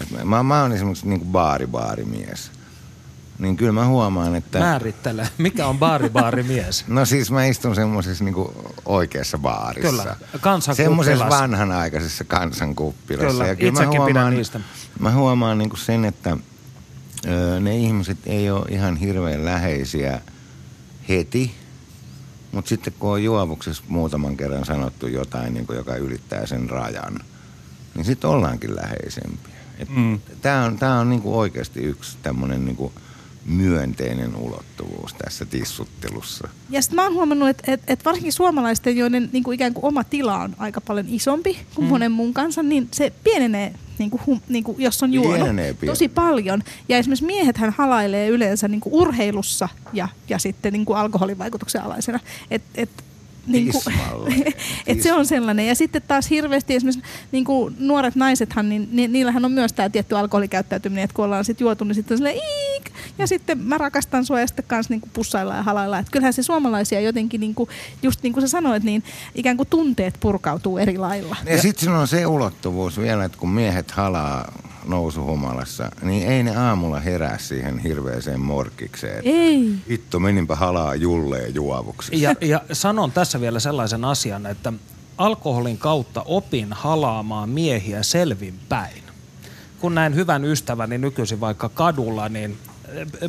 Et 0.01 0.11
mä- 0.11 0.25
Mä, 0.25 0.43
mä 0.43 0.63
oon 0.63 0.73
esimerkiksi 0.73 1.09
niin 1.09 1.21
kuin 1.21 1.33
baari-baarimies. 1.33 2.51
Niin 3.39 3.57
kyllä 3.57 3.73
mä 3.73 3.87
huomaan, 3.87 4.35
että... 4.37 4.59
Määrittele, 4.59 5.29
mikä 5.39 5.67
on 5.67 5.79
baari-baarimies? 5.79 6.85
No 6.89 7.05
siis 7.05 7.31
mä 7.31 7.45
istun 7.45 7.75
semmoisessa 7.75 8.25
niinku 8.25 8.53
oikeassa 8.85 9.39
baarissa. 9.39 9.91
Kyllä, 9.91 10.05
kansankuppilassa. 10.41 10.75
Semmoisessa 10.75 11.29
vanhanaikaisessa 11.29 12.25
kansankuppilassa. 12.25 13.31
Kyllä, 13.33 13.47
Ja 13.47 13.57
kyllä 13.57 13.73
mä 13.73 13.79
itsekin 13.81 13.91
pidän 14.03 14.07
huomaan, 14.15 14.35
niistä. 14.35 14.61
Mä 14.99 15.13
huomaan 15.13 15.59
niinku 15.59 15.77
sen, 15.77 16.05
että 16.05 16.37
ö, 17.29 17.61
ne 17.61 17.77
ihmiset 17.77 18.19
ei 18.27 18.51
ole 18.51 18.67
ihan 18.69 18.97
hirveän 18.97 19.45
läheisiä 19.45 20.21
heti. 21.09 21.55
Mutta 22.53 22.69
sitten 22.69 22.93
kun 22.99 23.11
on 23.11 23.25
juovuksessa 23.25 23.83
muutaman 23.89 24.37
kerran 24.37 24.65
sanottu 24.65 25.07
jotain, 25.07 25.55
niin 25.55 25.67
joka 25.75 25.97
ylittää 25.97 26.47
sen 26.47 26.71
rajan, 26.71 27.19
niin 27.95 28.05
sitten 28.05 28.31
ollaankin 28.31 28.77
läheisempiä. 28.77 29.50
Mm. 29.89 30.21
Tämä 30.43 30.65
on, 30.65 30.79
tää 30.79 30.99
on 30.99 31.11
niinku 31.11 31.39
oikeasti 31.39 31.81
yksi 31.81 32.17
tämmöinen 32.23 32.65
niinku 32.65 32.93
myönteinen 33.47 34.37
ulottuvuus 34.37 35.15
tässä 35.15 35.45
tissuttelussa. 35.45 36.49
Ja 36.71 36.83
sitten 36.83 36.97
mä 36.97 37.03
oon 37.03 37.15
huomannut, 37.15 37.49
että 37.49 37.73
et, 37.73 37.81
et 37.87 38.05
varsinkin 38.05 38.33
suomalaisten, 38.33 38.97
joiden 38.97 39.31
niin 39.33 39.45
kuin 39.45 39.55
ikään 39.55 39.75
kuin 39.75 39.85
oma 39.85 40.05
tila 40.05 40.39
on 40.39 40.55
aika 40.59 40.81
paljon 40.81 41.07
isompi 41.09 41.59
kuin 41.75 41.85
mm. 41.85 41.89
monen 41.89 42.13
muun 42.13 42.35
kanssa, 42.35 42.63
niin 42.63 42.89
se 42.93 43.13
pienenee, 43.25 43.75
niin 43.99 44.11
kuin, 44.11 44.23
hum, 44.27 44.41
niin 44.49 44.65
kuin, 44.65 44.81
jos 44.81 45.03
on 45.03 45.13
juonut 45.13 45.49
tosi 45.87 46.09
paljon. 46.09 46.63
Ja 46.89 46.99
esimerkiksi 46.99 47.25
miehethän 47.25 47.75
halailee 47.79 48.29
yleensä 48.29 48.69
niin 48.69 48.81
kuin 48.81 48.93
urheilussa 48.93 49.69
ja, 49.93 50.09
ja 50.29 50.39
sitten 50.39 50.73
niin 50.73 50.85
kuin 50.85 50.99
alkoholin 50.99 51.39
vaikutuksen 51.39 51.83
alaisena. 51.83 52.21
Et, 52.51 52.63
et, 52.75 52.91
Niin 53.53 53.71
kuin, 53.73 54.55
et 54.87 55.03
se 55.03 55.13
on 55.13 55.27
sellainen. 55.27 55.67
Ja 55.67 55.75
sitten 55.75 56.03
taas 56.09 56.31
hirveästi 56.31 56.75
esimerkiksi 56.75 57.03
niin 57.33 57.45
kuin 57.45 57.77
nuoret 57.79 58.15
naisethan, 58.15 58.69
niin 58.69 58.89
ni, 58.93 59.09
niillähän 59.09 59.45
on 59.45 59.53
myös 59.53 59.73
tämä 59.73 59.91
tietty 59.91 60.17
alkoholikäyttäytyminen, 60.17 61.05
että 61.05 61.15
kun 61.15 61.25
ollaan 61.25 61.45
sitten 61.45 61.65
juotu, 61.65 61.85
niin 61.85 61.95
sitten 61.95 62.15
on 62.15 62.19
silleen, 62.19 62.37
iik, 62.81 62.93
ja 63.19 63.27
sitten 63.27 63.59
mä 63.59 63.79
rakastan 63.79 64.25
sua 64.25 64.41
ja 64.41 64.47
sitten 64.47 64.65
kanssa 64.69 64.93
niin 64.93 65.01
kuin 65.01 65.11
pussailla 65.13 65.55
ja 65.55 65.63
halailla. 65.63 65.99
Et 65.99 66.11
kyllähän 66.11 66.33
se 66.33 66.43
suomalaisia 66.43 67.01
jotenkin, 67.01 67.41
niin 67.41 67.55
kuin, 67.55 67.69
just 68.03 68.23
niin 68.23 68.33
kuin 68.33 68.43
sä 68.43 68.49
sanoit, 68.49 68.83
niin 68.83 69.05
ikään 69.35 69.57
kuin 69.57 69.69
tunteet 69.69 70.17
purkautuu 70.21 70.79
eri 70.79 70.99
lailla. 70.99 71.37
Ja 71.47 71.63
sitten 71.63 71.89
on 71.89 72.09
se 72.09 72.27
ulottuvuus 72.27 72.99
vielä, 72.99 73.25
että 73.25 73.39
kun 73.39 73.51
miehet 73.51 73.91
halaa 73.91 74.53
nousuhumalassa, 74.87 75.91
niin 76.03 76.29
ei 76.29 76.43
ne 76.43 76.57
aamulla 76.57 77.01
herää 77.01 77.39
siihen 77.39 77.79
hirveeseen 77.79 78.41
morkikseen. 78.41 79.23
Ei. 79.25 79.75
Hitto, 79.91 80.21
meninpä 80.21 80.57
halaa 80.57 80.95
julleen 80.95 81.55
juovuksi. 81.55 82.23
Ja, 82.23 82.35
ja 82.41 82.61
sanon 82.73 83.13
tässä 83.13 83.41
vielä 83.41 83.61
sellaisen 83.61 84.05
asian, 84.05 84.47
että 84.47 84.73
alkoholin 85.19 85.79
kautta 85.79 86.23
opin 86.23 86.69
halaamaan 86.71 87.49
miehiä 87.49 88.03
selvinpäin. 88.03 89.03
Kun 89.81 89.95
näin 89.95 90.15
hyvän 90.15 90.45
ystäväni 90.45 90.99
nykyisin 90.99 91.41
vaikka 91.41 91.69
kadulla, 91.69 92.29
niin 92.29 92.59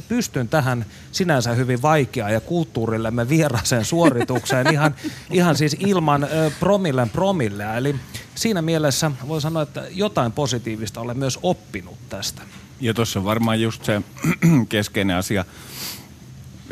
pystyn 0.07 0.47
tähän 0.47 0.85
sinänsä 1.11 1.53
hyvin 1.53 1.81
vaikeaan 1.81 2.33
ja 2.33 2.41
kulttuurillemme 2.41 3.29
vieraaseen 3.29 3.85
suoritukseen 3.85 4.73
ihan, 4.73 4.95
ihan 5.31 5.55
siis 5.55 5.75
ilman 5.79 6.27
promillen 6.59 7.09
promillea. 7.09 7.77
Eli 7.77 7.95
siinä 8.35 8.61
mielessä 8.61 9.11
voi 9.27 9.41
sanoa, 9.41 9.63
että 9.63 9.83
jotain 9.91 10.31
positiivista 10.31 11.01
olen 11.01 11.17
myös 11.17 11.39
oppinut 11.43 11.97
tästä. 12.09 12.41
Ja 12.79 12.93
tuossa 12.93 13.19
on 13.19 13.25
varmaan 13.25 13.61
just 13.61 13.85
se 13.85 14.01
keskeinen 14.69 15.15
asia, 15.15 15.45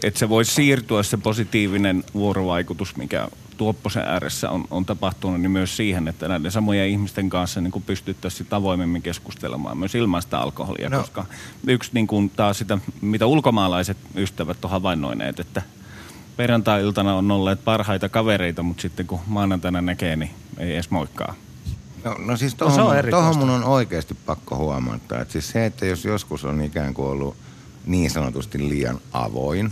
että 0.03 0.19
se 0.19 0.29
voisi 0.29 0.53
siirtyä 0.53 1.03
se 1.03 1.17
positiivinen 1.17 2.03
vuorovaikutus, 2.13 2.95
mikä 2.95 3.27
Tuopposen 3.59 4.03
ääressä 4.07 4.49
on, 4.49 4.65
on 4.71 4.85
tapahtunut, 4.85 5.41
niin 5.41 5.51
myös 5.51 5.77
siihen, 5.77 6.07
että 6.07 6.27
näiden 6.27 6.51
samojen 6.51 6.87
ihmisten 6.89 7.29
kanssa 7.29 7.61
niin 7.61 7.83
pystyttäisiin 7.85 8.47
avoimemmin 8.51 9.01
keskustelemaan 9.01 9.77
myös 9.77 9.95
ilman 9.95 10.21
sitä 10.21 10.39
alkoholia, 10.39 10.89
No. 10.89 10.99
koska 10.99 11.25
yksi 11.67 11.91
niin 11.93 12.07
kuin 12.07 12.29
taas 12.29 12.57
sitä, 12.57 12.77
mitä 13.01 13.25
ulkomaalaiset 13.25 13.97
ystävät 14.15 14.65
on 14.65 14.71
havainnoineet, 14.71 15.39
että 15.39 15.61
perjantai-iltana 16.37 17.15
on 17.15 17.31
olleet 17.31 17.63
parhaita 17.65 18.09
kavereita, 18.09 18.63
mutta 18.63 18.81
sitten 18.81 19.07
kun 19.07 19.19
maanantaina 19.27 19.81
näkee, 19.81 20.15
niin 20.15 20.31
ei 20.57 20.73
edes 20.73 20.89
moikkaa. 20.89 21.35
No, 22.03 22.15
no 22.19 22.37
siis 22.37 22.55
tohon, 22.55 22.95
no, 22.95 23.11
tohon 23.11 23.37
mun 23.37 23.49
on 23.49 23.63
oikeasti 23.63 24.13
pakko 24.25 24.55
huomata, 24.55 25.19
että 25.21 25.31
siis 25.31 25.49
se, 25.49 25.65
että 25.65 25.85
jos 25.85 26.05
joskus 26.05 26.45
on 26.45 26.61
ikään 26.61 26.93
kuin 26.93 27.07
ollut 27.07 27.35
niin 27.85 28.11
sanotusti 28.11 28.69
liian 28.69 28.99
avoin, 29.11 29.71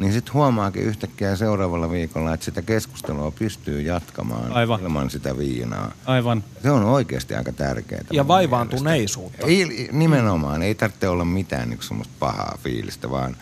niin 0.00 0.12
sitten 0.12 0.34
huomaakin 0.34 0.82
yhtäkkiä 0.82 1.36
seuraavalla 1.36 1.90
viikolla, 1.90 2.34
että 2.34 2.44
sitä 2.44 2.62
keskustelua 2.62 3.30
pystyy 3.30 3.82
jatkamaan 3.82 4.52
Aivan. 4.52 4.80
ilman 4.80 5.10
sitä 5.10 5.38
viinaa. 5.38 5.92
Aivan. 6.06 6.44
Se 6.62 6.70
on 6.70 6.84
oikeasti 6.84 7.34
aika 7.34 7.52
tärkeää. 7.52 8.04
Ja 8.10 8.28
vaivaantuneisuutta. 8.28 9.46
Ei, 9.46 9.88
nimenomaan, 9.92 10.62
ei 10.62 10.74
tarvitse 10.74 11.08
olla 11.08 11.24
mitään 11.24 11.70
niin 11.70 11.82
semmoista 11.82 12.14
pahaa 12.18 12.58
fiilistä, 12.62 13.10
vaan 13.10 13.36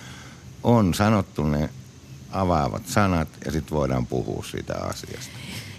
on 0.62 0.95
sanottu 0.95 1.45
ne 1.45 1.71
avaavat 2.31 2.87
sanat 2.87 3.29
ja 3.45 3.53
sitten 3.53 3.77
voidaan 3.77 4.07
puhua 4.07 4.45
siitä 4.50 4.75
asiasta. 4.75 5.33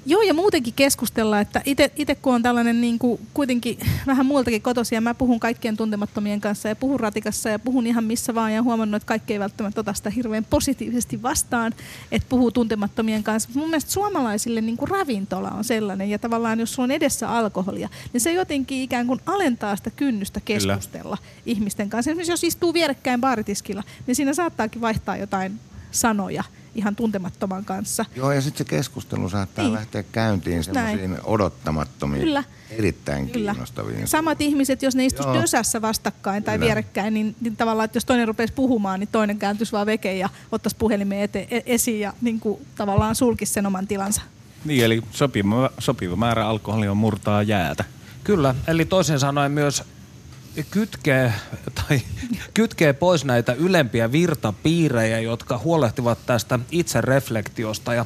Joo, 0.06 0.22
ja 0.22 0.34
muutenkin 0.34 0.74
keskustella, 0.74 1.40
että 1.40 1.62
itse 1.96 2.16
kun 2.22 2.36
on 2.36 2.44
tällainen 2.44 2.82
niin 2.82 3.00
kuin, 3.00 3.22
kuitenkin 3.34 3.78
vähän 4.08 4.26
muultakin 4.26 4.62
kotosi, 4.62 4.96
ja 4.96 5.02
mä 5.02 5.14
puhun 5.14 5.40
kaikkien 5.40 5.78
tuntemattomien 5.78 6.42
kanssa 6.42 6.70
ja 6.70 6.76
puhun 6.76 7.00
ratikassa 7.00 7.50
ja 7.50 7.60
puhun 7.60 7.88
ihan 7.88 8.04
missä 8.04 8.36
vaan 8.36 8.54
ja 8.54 8.64
huomannut, 8.64 8.96
että 8.96 9.08
kaikki 9.08 9.34
ei 9.34 9.40
välttämättä 9.40 9.82
ota 9.82 9.94
sitä 9.94 10.10
hirveän 10.10 10.46
positiivisesti 10.50 11.22
vastaan, 11.22 11.74
että 12.12 12.30
puhuu 12.30 12.52
tuntemattomien 12.52 13.24
kanssa. 13.24 13.50
Mun 13.54 13.70
mielestä 13.70 13.92
suomalaisille 13.92 14.62
niin 14.62 14.78
kuin 14.78 14.90
ravintola 14.90 15.50
on 15.50 15.64
sellainen, 15.64 16.10
ja 16.10 16.20
tavallaan 16.20 16.60
jos 16.60 16.74
sulla 16.74 16.84
on 16.84 16.92
edessä 16.92 17.30
alkoholia, 17.30 17.90
niin 18.14 18.22
se 18.22 18.34
jotenkin 18.34 18.82
ikään 18.82 19.08
kuin 19.08 19.20
alentaa 19.26 19.76
sitä 19.76 19.90
kynnystä 19.90 20.40
Kyllä. 20.40 20.76
keskustella 20.76 21.18
ihmisten 21.46 21.90
kanssa. 21.90 22.12
Esimerkiksi 22.12 22.32
jos 22.32 22.44
istuu 22.44 22.74
vierekkäin 22.74 23.22
baaritiskillä, 23.22 23.84
niin 24.08 24.16
siinä 24.16 24.34
saattaakin 24.34 24.82
vaihtaa 24.82 25.18
jotain 25.18 25.60
sanoja 25.92 26.44
ihan 26.76 26.96
tuntemattoman 26.96 27.66
kanssa. 27.66 28.06
Joo, 28.16 28.32
ja 28.32 28.42
sitten 28.42 28.58
se 28.58 28.70
keskustelu 28.70 29.30
saattaa 29.30 29.64
Niin. 29.66 29.74
lähteä 29.74 30.04
käyntiin 30.04 30.64
semmoisiin 30.64 31.18
odottamattomiin, 31.24 32.24
Kyllä. 32.24 32.44
erittäin 32.72 33.30
Kyllä. 33.30 33.52
kiinnostaviin. 33.52 34.08
Samat 34.08 34.42
ihmiset, 34.42 34.82
jos 34.84 34.96
ne 34.96 35.06
istuisi 35.06 35.30
Joo. 35.30 35.42
dösässä 35.42 35.82
vastakkain 35.82 36.44
tai 36.44 36.56
Kyllä. 36.56 36.66
vierekkäin, 36.66 37.14
niin, 37.14 37.36
niin 37.42 37.56
tavallaan, 37.56 37.86
että 37.86 37.98
jos 37.98 38.06
toinen 38.06 38.28
rupesi 38.28 38.54
puhumaan, 38.54 39.00
niin 39.00 39.10
toinen 39.12 39.38
kääntyisi 39.40 39.72
vaan 39.72 39.86
vekeen 39.86 40.20
ja 40.20 40.30
ottaisi 40.52 40.76
puhelimen 40.80 41.20
ete, 41.20 41.48
e- 41.52 41.62
esiin 41.66 42.00
ja 42.00 42.14
niin 42.22 42.40
kuin, 42.40 42.66
tavallaan 42.76 43.16
sulkisi 43.16 43.54
sen 43.54 43.66
oman 43.66 43.88
tilansa. 43.88 44.22
Niin, 44.66 44.86
eli 44.86 45.02
sopiva, 45.12 45.70
sopiva 45.80 46.16
määrä 46.16 46.48
alkoholia 46.48 46.94
murtaa 46.94 47.44
jäätä. 47.44 47.84
Kyllä, 48.24 48.56
eli 48.68 48.86
toisin 48.86 49.20
sanoen 49.20 49.52
myös 49.52 49.84
kytkee, 50.72 51.34
tai 51.76 52.02
kytkee 52.54 52.94
pois 52.94 53.26
näitä 53.26 53.54
ylempiä 53.54 54.12
virtapiirejä, 54.12 55.20
jotka 55.20 55.58
huolehtivat 55.58 56.20
tästä 56.26 56.60
itsereflektiosta 56.72 57.94
ja 57.94 58.06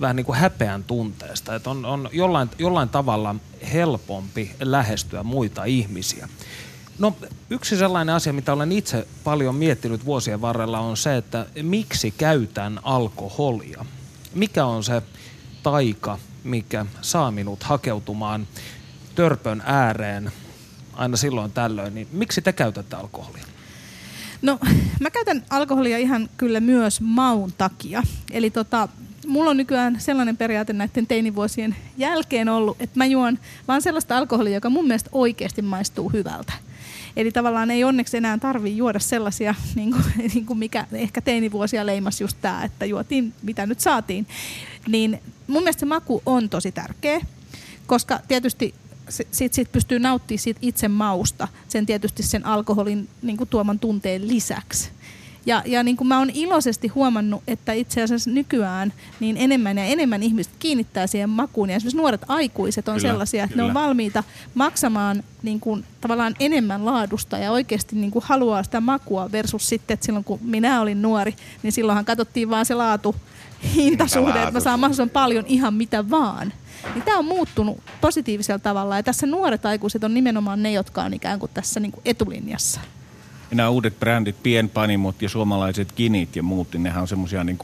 vähän 0.00 0.16
niin 0.16 0.26
kuin 0.26 0.38
häpeän 0.38 0.84
tunteesta. 0.84 1.54
Että 1.54 1.70
on, 1.70 1.84
on 1.84 2.08
jollain, 2.12 2.50
jollain 2.58 2.88
tavalla 2.88 3.34
helpompi 3.72 4.50
lähestyä 4.60 5.22
muita 5.22 5.64
ihmisiä. 5.64 6.28
No 6.98 7.16
yksi 7.50 7.76
sellainen 7.76 8.14
asia, 8.14 8.32
mitä 8.32 8.52
olen 8.52 8.72
itse 8.72 9.06
paljon 9.24 9.54
miettinyt 9.54 10.04
vuosien 10.04 10.40
varrella 10.40 10.80
on 10.80 10.96
se, 10.96 11.16
että 11.16 11.46
miksi 11.62 12.10
käytän 12.10 12.80
alkoholia? 12.82 13.84
Mikä 14.34 14.64
on 14.64 14.84
se 14.84 15.02
taika, 15.62 16.18
mikä 16.44 16.86
saa 17.02 17.30
minut 17.30 17.62
hakeutumaan 17.62 18.46
törpön 19.14 19.62
ääreen 19.66 20.32
aina 20.98 21.16
silloin 21.16 21.52
tällöin, 21.52 21.94
niin 21.94 22.08
miksi 22.12 22.42
te 22.42 22.52
käytätte 22.52 22.96
alkoholia? 22.96 23.44
No, 24.42 24.58
mä 25.00 25.10
käytän 25.10 25.44
alkoholia 25.50 25.98
ihan 25.98 26.28
kyllä 26.36 26.60
myös 26.60 27.00
maun 27.00 27.52
takia. 27.58 28.02
Eli 28.30 28.50
tota, 28.50 28.88
mulla 29.26 29.50
on 29.50 29.56
nykyään 29.56 30.00
sellainen 30.00 30.36
periaate 30.36 30.72
näiden 30.72 31.06
teinivuosien 31.06 31.76
jälkeen 31.96 32.48
ollut, 32.48 32.76
että 32.80 32.98
mä 32.98 33.06
juon 33.06 33.38
vaan 33.68 33.82
sellaista 33.82 34.16
alkoholia, 34.16 34.54
joka 34.54 34.70
mun 34.70 34.86
mielestä 34.86 35.10
oikeasti 35.12 35.62
maistuu 35.62 36.08
hyvältä. 36.08 36.52
Eli 37.16 37.32
tavallaan 37.32 37.70
ei 37.70 37.84
onneksi 37.84 38.16
enää 38.16 38.38
tarvi 38.38 38.76
juoda 38.76 38.98
sellaisia, 38.98 39.54
niin 39.74 39.90
kuin, 39.92 40.04
niin 40.34 40.46
kuin 40.46 40.58
mikä 40.58 40.86
ehkä 40.92 41.20
teinivuosia 41.20 41.86
leimas 41.86 42.20
just 42.20 42.36
tämä, 42.40 42.64
että 42.64 42.84
juotiin 42.86 43.32
mitä 43.42 43.66
nyt 43.66 43.80
saatiin. 43.80 44.26
Niin 44.88 45.22
mun 45.46 45.62
mielestä 45.62 45.80
se 45.80 45.86
maku 45.86 46.22
on 46.26 46.48
tosi 46.48 46.72
tärkeä, 46.72 47.20
koska 47.86 48.20
tietysti 48.28 48.74
sitten 49.08 49.54
sit 49.54 49.72
pystyy 49.72 49.98
nauttimaan 49.98 50.38
siitä 50.38 50.60
itse 50.62 50.88
mausta, 50.88 51.48
sen 51.68 51.86
tietysti 51.86 52.22
sen 52.22 52.46
alkoholin 52.46 53.08
niin 53.22 53.36
kuin 53.36 53.48
tuoman 53.48 53.78
tunteen 53.78 54.28
lisäksi. 54.28 54.90
Ja, 55.46 55.62
ja 55.66 55.82
niin 55.82 55.96
kuin 55.96 56.08
mä 56.08 56.18
oon 56.18 56.30
iloisesti 56.34 56.88
huomannut, 56.88 57.42
että 57.46 57.72
itse 57.72 58.02
asiassa 58.02 58.30
nykyään 58.30 58.92
niin 59.20 59.36
enemmän 59.36 59.78
ja 59.78 59.84
enemmän 59.84 60.22
ihmiset 60.22 60.52
kiinnittää 60.58 61.06
siihen 61.06 61.30
makuun. 61.30 61.70
Ja 61.70 61.76
esimerkiksi 61.76 61.96
nuoret 61.96 62.20
aikuiset 62.28 62.88
on 62.88 62.96
Kyllä, 62.96 63.08
sellaisia, 63.08 63.44
että 63.44 63.56
ne 63.56 63.62
on 63.62 63.68
kyllä. 63.68 63.80
valmiita 63.80 64.24
maksamaan 64.54 65.22
niin 65.42 65.60
kuin, 65.60 65.84
tavallaan 66.00 66.34
enemmän 66.40 66.84
laadusta 66.84 67.38
ja 67.38 67.52
oikeasti 67.52 67.96
niin 67.96 68.10
kuin 68.10 68.24
haluaa 68.28 68.62
sitä 68.62 68.80
makua 68.80 69.32
versus 69.32 69.68
sitten, 69.68 69.94
että 69.94 70.06
silloin 70.06 70.24
kun 70.24 70.38
minä 70.42 70.80
olin 70.80 71.02
nuori, 71.02 71.34
niin 71.62 71.72
silloinhan 71.72 72.04
katsottiin 72.04 72.50
vaan 72.50 72.66
se 72.66 72.74
laatu, 72.74 73.14
hintasuhde, 73.74 74.38
että 74.38 74.50
mä 74.50 74.60
saan 74.60 74.80
mahdollisimman 74.80 75.10
paljon 75.10 75.44
ihan 75.46 75.74
mitä 75.74 76.10
vaan. 76.10 76.52
Niin 76.94 77.02
tämä 77.02 77.18
on 77.18 77.24
muuttunut 77.24 77.78
positiivisella 78.00 78.58
tavalla 78.58 78.96
ja 78.96 79.02
tässä 79.02 79.26
nuoret 79.26 79.66
aikuiset 79.66 80.04
on 80.04 80.14
nimenomaan 80.14 80.62
ne, 80.62 80.72
jotka 80.72 81.02
on 81.02 81.14
ikään 81.14 81.38
kuin 81.38 81.50
tässä 81.54 81.80
niin 81.80 81.92
kuin 81.92 82.02
etulinjassa. 82.04 82.80
Ja 83.50 83.56
nämä 83.56 83.68
uudet 83.68 84.00
brändit, 84.00 84.42
pienpanimot 84.42 85.22
ja 85.22 85.28
suomalaiset 85.28 85.92
kinit 85.92 86.36
ja 86.36 86.42
muut, 86.42 86.72
niin 86.72 86.82
nehän 86.82 87.02
on 87.02 87.08
semmoisia 87.08 87.44
niin 87.44 87.58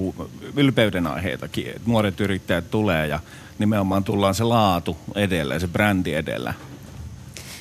ylpeyden 0.56 1.06
aiheitakin. 1.06 1.70
Et 1.76 1.86
nuoret 1.86 2.20
yrittäjät 2.20 2.70
tulee 2.70 3.06
ja 3.06 3.20
nimenomaan 3.58 4.04
tullaan 4.04 4.34
se 4.34 4.44
laatu 4.44 4.96
edellä 5.14 5.58
se 5.58 5.68
brändi 5.68 6.14
edellä. 6.14 6.54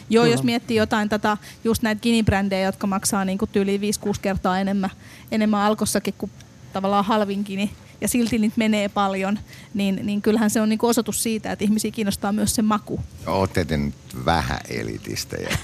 Joo, 0.10 0.26
jos 0.26 0.44
miettii 0.44 0.78
jotain 0.78 1.10
tätä, 1.10 1.38
just 1.64 1.82
näitä 1.82 2.02
Gini-brändejä, 2.02 2.66
jotka 2.66 2.88
maksaa 2.88 3.26
niin 3.26 3.38
tyyliin 3.52 3.82
5-6 3.82 3.84
kertaa 4.22 4.60
enemmän, 4.60 4.90
enemmän 5.32 5.62
alkossakin 5.62 6.14
kuin 6.18 6.32
tavallaan 6.74 7.06
halvin 7.06 7.44
Gini, 7.46 7.72
ja 8.04 8.08
silti 8.08 8.38
niitä 8.38 8.54
menee 8.58 8.90
paljon, 8.90 9.40
niin, 9.74 10.00
niin 10.04 10.22
kyllähän 10.22 10.50
se 10.50 10.62
on 10.62 10.70
niin 10.70 10.80
osoitus 10.82 11.24
siitä, 11.24 11.52
että 11.52 11.66
ihmisiä 11.66 11.92
kiinnostaa 11.92 12.32
myös 12.32 12.56
se 12.56 12.62
maku. 12.62 13.00
Ootte 13.28 13.66
te 13.66 13.78
nyt 13.78 13.94
vähän 14.26 14.60
elitistejä. 14.70 15.58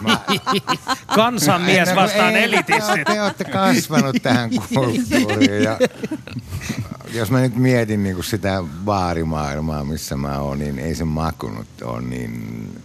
Mä- 0.00 0.20
Kansanmies 1.16 1.88
No, 1.88 1.94
vastaan 1.96 2.36
ei, 2.36 2.44
elitistit. 2.44 2.94
Te, 2.94 3.04
te 3.12 3.22
olette 3.22 3.44
kasvanut 3.44 4.16
tähän 4.22 4.50
kulttuuriin 4.74 5.62
ja 5.62 5.78
jos 7.12 7.30
mä 7.30 7.40
nyt 7.40 7.56
mietin 7.56 8.02
niin 8.02 8.14
kuin 8.14 8.24
sitä 8.24 8.64
baarimaailmaa, 8.84 9.84
missä 9.84 10.16
mä 10.16 10.38
oon, 10.38 10.58
niin 10.58 10.78
ei 10.78 10.94
se 10.94 11.04
maku 11.04 11.48
nyt 11.50 11.82
ole 11.82 12.02
niin... 12.02 12.83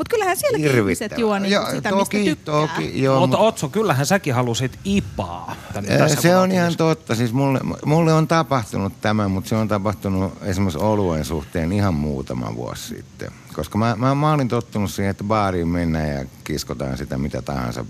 Mutta 0.00 0.10
kyllähän 0.10 0.36
sielläkin 0.36 0.78
ihmiset 0.78 1.18
juo 1.18 1.38
niin 1.38 1.52
Joo, 1.52 1.70
sitä, 1.70 1.88
toki, 1.90 2.16
mistä 2.18 2.34
tykkää. 2.34 2.54
toki, 2.54 3.02
joo, 3.02 3.20
Mutta 3.20 3.36
mu- 3.36 3.40
Otso, 3.40 3.68
kyllähän 3.68 4.06
säkin 4.06 4.34
halusit 4.34 4.78
ipaa. 4.84 5.56
tänne 5.72 6.08
Se 6.08 6.36
on 6.36 6.52
ihan 6.52 6.76
totta. 6.76 7.14
Siis 7.14 7.32
mulle, 7.32 7.60
mulle 7.84 8.12
on 8.12 8.28
tapahtunut 8.28 8.92
tämä, 9.00 9.28
mutta 9.28 9.48
se 9.48 9.54
on 9.56 9.68
tapahtunut 9.68 10.32
esimerkiksi 10.42 10.78
oluen 10.78 11.24
suhteen 11.24 11.72
ihan 11.72 11.94
muutama 11.94 12.54
vuosi 12.56 12.88
sitten. 12.88 13.30
Koska 13.54 13.78
mä, 13.78 13.96
mä, 13.96 14.14
mä 14.14 14.32
olin 14.32 14.48
tottunut 14.48 14.90
siihen, 14.90 15.10
että 15.10 15.24
baariin 15.24 15.68
mennään 15.68 16.08
ja 16.08 16.24
kiskotaan 16.44 16.98
sitä 16.98 17.18
mitä 17.18 17.42
tahansa 17.42 17.84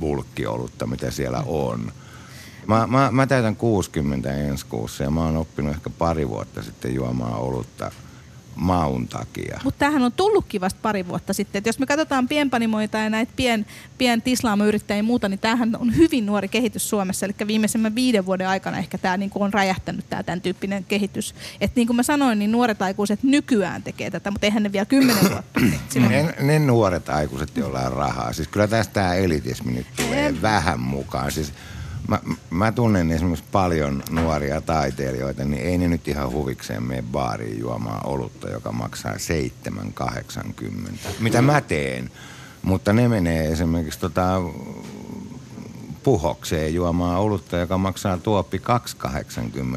bulkkiolutta, 0.00 0.86
mitä 0.86 1.10
siellä 1.10 1.42
on. 1.46 1.92
Mä, 2.66 2.86
mä, 2.86 3.08
mä 3.12 3.26
täytän 3.26 3.56
60 3.56 4.32
ensi 4.32 4.66
kuussa 4.66 5.04
ja 5.04 5.10
mä 5.10 5.24
oon 5.24 5.36
oppinut 5.36 5.74
ehkä 5.74 5.90
pari 5.90 6.28
vuotta 6.28 6.62
sitten 6.62 6.94
juomaan 6.94 7.34
olutta 7.34 7.90
maun 8.56 9.08
takia. 9.08 9.60
Mutta 9.64 9.78
tämähän 9.78 10.02
on 10.02 10.12
tullutkin 10.12 10.60
vasta 10.60 10.78
pari 10.82 11.08
vuotta 11.08 11.32
sitten. 11.32 11.58
Et 11.58 11.66
jos 11.66 11.78
me 11.78 11.86
katsotaan 11.86 12.28
pienpanimoita 12.28 12.98
ja 12.98 13.10
näitä 13.10 13.32
pien, 13.36 13.66
pien 13.98 14.22
tislaamuyrittäjiä 14.22 14.98
ja 14.98 15.02
muuta, 15.02 15.28
niin 15.28 15.38
tämähän 15.38 15.76
on 15.80 15.96
hyvin 15.96 16.26
nuori 16.26 16.48
kehitys 16.48 16.88
Suomessa. 16.88 17.26
Eli 17.26 17.34
viimeisemmän 17.46 17.94
viiden 17.94 18.26
vuoden 18.26 18.48
aikana 18.48 18.78
ehkä 18.78 18.98
tämä 18.98 19.16
niinku 19.16 19.42
on 19.42 19.52
räjähtänyt 19.52 20.10
tämä 20.10 20.22
tämän 20.22 20.40
tyyppinen 20.40 20.84
kehitys. 20.84 21.34
Että 21.60 21.80
niin 21.80 21.86
kuin 21.86 21.96
mä 21.96 22.02
sanoin, 22.02 22.38
niin 22.38 22.52
nuoret 22.52 22.82
aikuiset 22.82 23.22
nykyään 23.22 23.82
tekee 23.82 24.10
tätä, 24.10 24.30
mutta 24.30 24.46
eihän 24.46 24.62
ne 24.62 24.72
vielä 24.72 24.86
kymmenen 24.86 25.30
vuotta. 25.30 25.60
Ne, 26.12 26.34
ne 26.40 26.58
nuoret 26.58 27.08
aikuiset, 27.08 27.56
joilla 27.56 27.80
on 27.80 27.92
rahaa. 27.92 28.32
Siis 28.32 28.48
kyllä 28.48 28.68
tästä 28.68 28.92
tämä 28.92 29.14
elitismi 29.14 29.72
nyt 29.72 29.86
tulee 29.96 30.42
vähän 30.42 30.80
mukaan. 30.80 31.32
Siis 31.32 31.52
mä, 32.08 32.20
mä 32.50 32.72
tunnen 32.72 33.12
esimerkiksi 33.12 33.44
paljon 33.52 34.02
nuoria 34.10 34.60
taiteilijoita, 34.60 35.44
niin 35.44 35.62
ei 35.62 35.78
ne 35.78 35.88
nyt 35.88 36.08
ihan 36.08 36.32
huvikseen 36.32 36.82
mene 36.82 37.04
baariin 37.12 37.58
juomaan 37.60 38.06
olutta, 38.06 38.50
joka 38.50 38.72
maksaa 38.72 39.14
7,80. 39.14 41.08
Mitä 41.20 41.42
mä 41.42 41.60
teen? 41.60 42.10
Mutta 42.62 42.92
ne 42.92 43.08
menee 43.08 43.48
esimerkiksi 43.48 44.00
tota, 44.00 44.40
puhokseen 46.02 46.74
juomaan 46.74 47.20
olutta, 47.20 47.56
joka 47.56 47.78
maksaa 47.78 48.18
tuoppi 48.18 48.62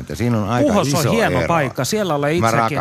2,80. 0.09 0.15
Siinä 0.15 0.37
on 0.41 0.49
aika 0.49 0.67
Puhos 0.67 0.87
iso 0.87 0.97
on 0.97 1.15
hieno 1.15 1.37
ero. 1.37 1.47
paikka. 1.47 1.85
Siellä 1.85 2.15
olen 2.15 2.35
itsekin, 2.35 2.79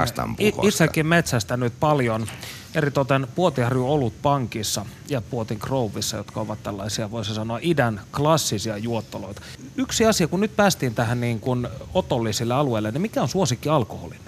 itsekin 0.62 1.06
metsästänyt 1.06 1.72
paljon. 1.80 2.26
Eritoten 2.74 3.26
Puotiharju 3.34 3.92
Olut 3.92 4.22
Pankissa 4.22 4.86
ja 5.08 5.20
Puotin 5.20 5.58
Grovissa, 5.60 6.16
jotka 6.16 6.40
ovat 6.40 6.62
tällaisia, 6.62 7.10
voisi 7.10 7.34
sanoa, 7.34 7.58
idän 7.62 8.00
klassisia 8.16 8.76
juottoloita. 8.76 9.42
Yksi 9.76 10.06
asia, 10.06 10.28
kun 10.28 10.40
nyt 10.40 10.56
päästiin 10.56 10.94
tähän 10.94 11.20
niin 11.20 11.40
kuin 11.40 11.68
otollisille 11.94 12.54
alueille, 12.54 12.90
niin 12.90 13.02
mikä 13.02 13.22
on 13.22 13.28
suosikki 13.28 13.68
alkoholin? 13.68 14.20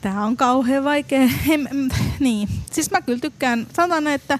Tämä 0.00 0.24
on 0.24 0.36
kauhean 0.36 0.84
vaikea. 0.84 1.28
Mm, 1.72 1.88
niin. 2.20 2.48
Siis 2.72 2.90
mä 2.90 3.02
kyllä 3.02 3.18
tykkään, 3.18 3.66
sanotaan 3.76 4.06
että 4.06 4.38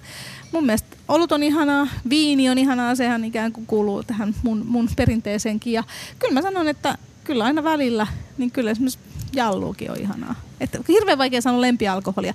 mun 0.53 0.67
mielestä 0.67 0.97
olut 1.09 1.33
on 1.33 1.43
ihanaa, 1.43 1.87
viini 2.11 2.51
on 2.51 2.59
ihanaa, 2.59 2.95
sehän 2.95 3.25
ikään 3.25 3.53
kuin 3.53 3.67
kuuluu 3.67 4.03
tähän 4.03 4.35
mun, 4.43 4.67
mun 4.67 4.89
perinteeseenkin. 4.97 5.73
Ja 5.73 5.85
kyllä 6.19 6.35
mä 6.35 6.43
sanon, 6.43 6.69
että 6.69 6.99
kyllä 7.25 7.45
aina 7.45 7.65
välillä, 7.65 8.07
niin 8.39 8.51
kyllä 8.51 8.71
esimerkiksi 8.71 8.99
jalluukin 9.33 9.91
on 9.91 9.97
ihanaa. 10.01 10.35
Että 10.61 10.79
hirveän 10.89 11.19
vaikea 11.19 11.41
sanoa 11.41 11.61
lempialkoholia. 11.61 12.35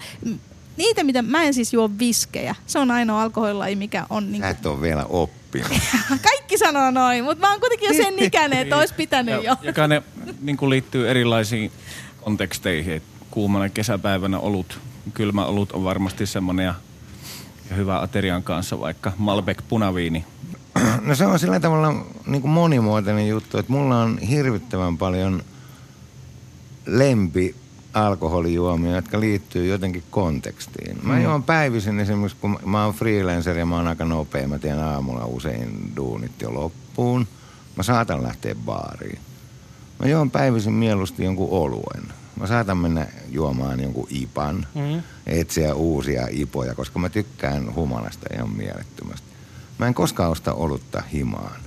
Niitä, 0.78 1.04
mitä 1.04 1.22
mä 1.22 1.44
en 1.44 1.54
siis 1.54 1.74
juo 1.74 1.90
viskejä. 2.00 2.56
Se 2.66 2.80
on 2.80 2.92
ainoa 2.92 3.22
alkoholilaji, 3.22 3.76
mikä 3.76 4.06
on 4.10 4.32
niin 4.32 4.42
Sä 4.42 4.50
et 4.50 4.66
ole 4.66 4.82
vielä 4.82 5.06
oppinut. 5.06 5.72
Kaikki 6.30 6.58
sanoo 6.58 6.92
noin, 6.92 7.24
mutta 7.24 7.42
mä 7.42 7.52
oon 7.52 7.60
kuitenkin 7.60 7.88
jo 7.88 8.04
sen 8.04 8.20
ikäinen, 8.20 8.60
että 8.60 8.78
olisi 8.78 8.94
pitänyt 8.94 9.44
jo. 9.44 9.56
Joka 9.62 9.88
ne 9.88 10.04
niin 10.42 10.58
kuin 10.58 10.70
liittyy 10.70 11.10
erilaisiin 11.10 11.72
konteksteihin. 12.22 12.94
Et 12.94 13.04
kuumana 13.32 13.70
kesäpäivänä 13.70 14.40
olut, 14.40 14.80
kylmä 15.14 15.46
olut 15.46 15.72
on 15.72 15.84
varmasti 15.84 16.26
semmoinen 16.26 16.66
ja, 16.66 16.74
ja 17.70 17.76
hyvä 17.76 18.00
aterian 18.00 18.44
kanssa, 18.44 18.80
vaikka 18.80 19.12
Malbec 19.18 19.58
punaviini. 19.70 20.26
No 21.02 21.16
se 21.16 21.26
on 21.26 21.40
sillä 21.40 21.60
tavalla 21.60 22.06
niin 22.26 22.42
kuin 22.42 22.52
monimuotoinen 22.52 23.28
juttu, 23.28 23.58
että 23.58 23.72
mulla 23.72 24.02
on 24.02 24.18
hirvittävän 24.18 24.98
paljon 24.98 25.44
lempi 26.86 27.56
alkoholijuomia, 27.94 28.96
jotka 28.96 29.20
liittyy 29.20 29.68
jotenkin 29.68 30.04
kontekstiin. 30.12 30.98
Mä 31.04 31.20
juon 31.20 31.44
päivisin 31.44 32.00
esimerkiksi, 32.00 32.38
kun 32.42 32.60
mä 32.66 32.86
oon 32.86 32.94
freelancer 32.94 33.58
ja 33.58 33.66
mä 33.66 33.76
oon 33.76 33.88
aika 33.88 34.06
nopea, 34.06 34.48
mä 34.48 34.60
teen 34.60 34.80
aamulla 34.80 35.26
usein 35.26 35.92
duunit 35.96 36.42
jo 36.42 36.54
loppuun. 36.54 37.28
Mä 37.76 37.84
saatan 37.84 38.24
lähteä 38.24 38.56
baariin. 38.56 39.20
Mä 40.00 40.08
juon 40.08 40.32
päivisin 40.32 40.74
mieluusti 40.74 41.24
jonkun 41.24 41.48
oluen. 41.52 42.04
Mä 42.40 42.48
saatan 42.48 42.78
mennä 42.78 43.08
juomaan 43.30 43.80
jonkun 43.80 44.08
ipan, 44.10 44.68
Mm. 44.76 45.02
etsiä 45.28 45.74
uusia 45.76 46.28
ipoja, 46.32 46.76
koska 46.76 47.00
mä 47.00 47.10
tykkään 47.10 47.76
humalasta 47.76 48.26
ihan 48.36 48.50
mielettömästi. 48.50 49.28
Mä 49.78 49.88
en 49.88 49.94
koskaan 49.94 50.32
osta 50.32 50.54
olutta 50.54 51.04
himaan. 51.14 51.62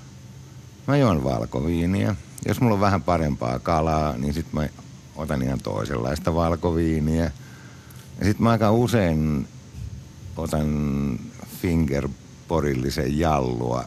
Mä 0.87 0.97
juon 0.97 1.25
valkoviiniä. 1.25 2.15
Jos 2.49 2.61
mulla 2.61 2.75
on 2.75 2.81
vähän 2.81 3.03
parempaa 3.03 3.59
kalaa, 3.59 4.17
niin 4.17 4.35
sit 4.35 4.53
mä 4.53 4.69
otan 5.17 5.43
ihan 5.43 5.61
toisenlaista 5.61 6.35
valkoviiniä. 6.35 7.31
Ja 8.19 8.25
sit 8.25 8.39
mä 8.39 8.51
aika 8.51 8.71
usein 8.71 9.49
otan 10.37 10.69
fingerporillisen 11.61 13.19
jallua 13.19 13.85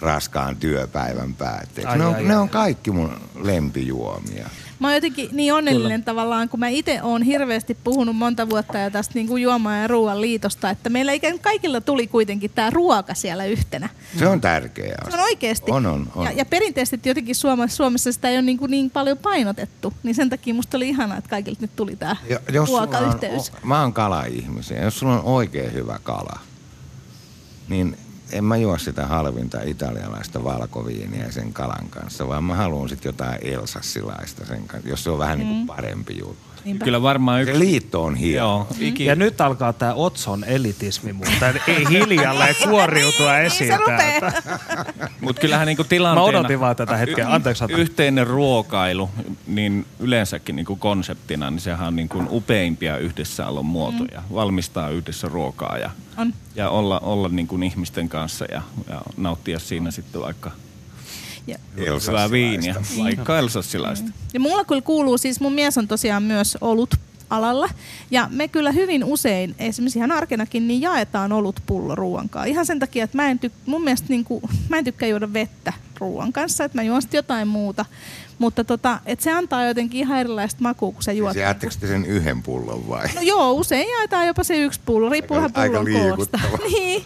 raskaan 0.00 0.56
työpäivän 0.56 1.34
päätteeksi. 1.34 1.92
Ai, 1.92 1.98
ne, 1.98 2.06
on, 2.06 2.14
ai, 2.14 2.22
ne 2.22 2.34
ai. 2.34 2.40
on 2.40 2.48
kaikki 2.48 2.90
mun 2.90 3.10
lempijuomia. 3.34 4.50
Mä 4.78 4.86
oon 4.86 4.94
jotenkin 4.94 5.28
niin 5.32 5.54
onnellinen 5.54 6.00
Kyllä. 6.00 6.04
tavallaan, 6.04 6.48
kun 6.48 6.60
mä 6.60 6.68
itse 6.68 7.00
oon 7.02 7.22
hirveästi 7.22 7.76
puhunut 7.84 8.16
monta 8.16 8.48
vuotta 8.48 8.78
jo 8.78 8.90
tästä 8.90 9.14
niin 9.14 9.26
kuin 9.26 9.42
juomaan 9.42 9.82
ja 9.82 9.88
ruoan 9.88 10.20
liitosta, 10.20 10.70
että 10.70 10.90
meillä 10.90 11.12
ikään 11.12 11.38
kaikilla 11.38 11.80
tuli 11.80 12.06
kuitenkin 12.06 12.50
tämä 12.54 12.70
ruoka 12.70 13.14
siellä 13.14 13.44
yhtenä. 13.44 13.88
Se 14.18 14.26
on 14.26 14.40
tärkeä 14.40 14.98
Se 15.10 15.16
on 15.16 15.22
oikeasti. 15.22 15.70
On, 15.70 15.86
on, 15.86 16.08
on. 16.16 16.24
Ja, 16.24 16.32
ja 16.32 16.44
perinteisesti 16.44 17.08
jotenkin 17.08 17.34
Suomessa, 17.34 17.76
Suomessa 17.76 18.12
sitä 18.12 18.28
ei 18.28 18.36
ole 18.36 18.42
niin, 18.42 18.58
kuin 18.58 18.70
niin 18.70 18.90
paljon 18.90 19.18
painotettu, 19.18 19.92
niin 20.02 20.14
sen 20.14 20.30
takia 20.30 20.54
musta 20.54 20.76
oli 20.76 20.88
ihanaa, 20.88 21.18
että 21.18 21.30
kaikilta 21.30 21.60
nyt 21.60 21.76
tuli 21.76 21.96
tämä 21.96 22.16
ruokayhteys. 22.66 23.50
On, 23.50 23.68
mä 23.68 23.80
oon 23.82 23.92
kala-ihmisiä. 23.92 24.82
Jos 24.82 24.98
sulla 24.98 25.18
on 25.18 25.24
oikein 25.24 25.72
hyvä 25.72 25.98
kala, 26.02 26.40
niin 27.68 27.96
en 28.32 28.44
mä 28.44 28.56
juo 28.56 28.78
sitä 28.78 29.06
halvinta 29.06 29.62
italialaista 29.62 30.44
valkoviiniä 30.44 31.30
sen 31.30 31.52
kalan 31.52 31.88
kanssa, 31.90 32.28
vaan 32.28 32.44
mä 32.44 32.54
haluan 32.54 32.88
sitten 32.88 33.08
jotain 33.08 33.38
elsassilaista 33.42 34.46
sen 34.46 34.66
kanssa, 34.66 34.88
jos 34.88 35.04
se 35.04 35.10
on 35.10 35.18
vähän 35.18 35.38
mm. 35.38 35.44
niin 35.44 35.56
kuin 35.56 35.76
parempi 35.76 36.18
juttu. 36.18 36.55
Niinpä. 36.66 36.84
Kyllä 36.84 37.02
varmaan 37.02 37.42
yksi... 37.42 37.52
Se 37.52 37.58
liitto 37.58 38.04
on 38.04 38.14
hieno. 38.14 38.46
Joo, 38.46 38.66
iki, 38.80 39.04
Ja 39.04 39.14
nyt 39.14 39.40
alkaa 39.40 39.72
tämä 39.72 39.94
Otson 39.94 40.44
elitismi, 40.44 41.12
mutta 41.12 41.46
ei 41.66 41.84
hiljalleen 41.90 42.54
kuoriutua 42.68 43.38
esiin 43.38 43.68
Niin 43.70 43.78
rupeaa. 43.80 43.98
täältä. 44.20 44.42
Mutta 45.20 45.40
kyllähän 45.40 45.66
niinku 45.66 45.84
tilanteena... 45.84 46.32
Mä 46.32 46.38
odotin 46.38 46.60
vaan 46.60 46.76
tätä 46.76 46.96
hetkeä. 46.96 47.28
Anteeksi, 47.32 47.58
Satu. 47.58 47.76
Yhteinen 47.76 48.26
ruokailu, 48.26 49.10
niin 49.46 49.86
yleensäkin 50.00 50.56
niinku 50.56 50.76
konseptina, 50.76 51.50
niin 51.50 51.60
sehän 51.60 51.88
on 51.88 51.96
niinku 51.96 52.24
upeimpia 52.30 52.98
yhdessäolon 52.98 53.66
muotoja. 53.66 54.20
Mm. 54.20 54.34
Valmistaa 54.34 54.90
yhdessä 54.90 55.28
ruokaa 55.28 55.78
ja, 55.78 55.90
On. 56.16 56.34
ja 56.54 56.70
olla, 56.70 56.98
olla 57.00 57.28
niinku 57.28 57.58
ihmisten 57.66 58.08
kanssa 58.08 58.44
ja, 58.52 58.62
ja 58.90 59.00
nauttia 59.16 59.58
siinä 59.58 59.90
sitten 59.90 60.20
vaikka 60.20 60.50
Ja, 61.46 61.58
hyvää 62.06 62.30
viiniä, 62.30 62.74
vaikka 62.98 63.38
elsassilaista. 63.38 64.10
ja 64.34 64.40
mulla 64.40 64.64
kyllä 64.64 64.82
kuuluu, 64.82 65.18
siis 65.18 65.40
mun 65.40 65.52
mies 65.52 65.78
on 65.78 65.88
tosiaan 65.88 66.22
myös 66.22 66.58
ollut 66.60 66.94
alalla. 67.30 67.68
Ja 68.10 68.28
me 68.32 68.48
kyllä 68.48 68.72
hyvin 68.72 69.04
usein, 69.04 69.54
esimerkiksi 69.58 69.98
ihan 69.98 70.12
arkenakin, 70.12 70.68
niin 70.68 70.80
jaetaan 70.80 71.32
olut 71.32 71.60
pullo 71.66 71.94
ruoankaan. 71.94 72.48
Ihan 72.48 72.66
sen 72.66 72.78
takia, 72.78 73.04
että 73.04 73.16
mä 73.16 73.28
en, 73.28 73.40
tyk- 73.46 73.52
mun 73.66 73.84
mielestä 73.84 74.06
niin 74.08 74.24
kuin, 74.24 74.42
mä 74.68 74.78
en 74.78 74.84
tykkää 74.84 75.08
juoda 75.08 75.32
vettä 75.32 75.72
ruoan 75.98 76.32
kanssa, 76.32 76.64
että 76.64 76.78
mä 76.78 76.82
juon 76.82 77.02
sitten 77.02 77.18
jotain 77.18 77.48
muuta. 77.48 77.84
Mutta 78.38 78.64
tota, 78.64 79.00
et 79.06 79.20
se 79.20 79.32
antaa 79.32 79.64
jotenkin 79.66 80.00
ihan 80.00 80.20
erilaista 80.20 80.62
makua, 80.62 80.92
kun 80.92 81.02
sä 81.02 81.12
juot. 81.12 81.32
Se 81.32 81.40
Jäättekö 81.40 81.74
te 81.80 81.86
sen 81.86 82.04
yhden 82.06 82.42
pullon 82.42 82.88
vai? 82.88 83.06
No 83.14 83.20
joo, 83.20 83.52
usein 83.52 83.88
jaetaan 83.88 84.26
jopa 84.26 84.44
se 84.44 84.56
yksi 84.56 84.80
pullo, 84.86 85.08
riippuu 85.08 85.36
Aika- 85.36 85.54
vähän 85.54 85.70
pullon 85.72 86.04
aika 86.04 86.16
koosta. 86.16 86.40
niin, 86.72 87.02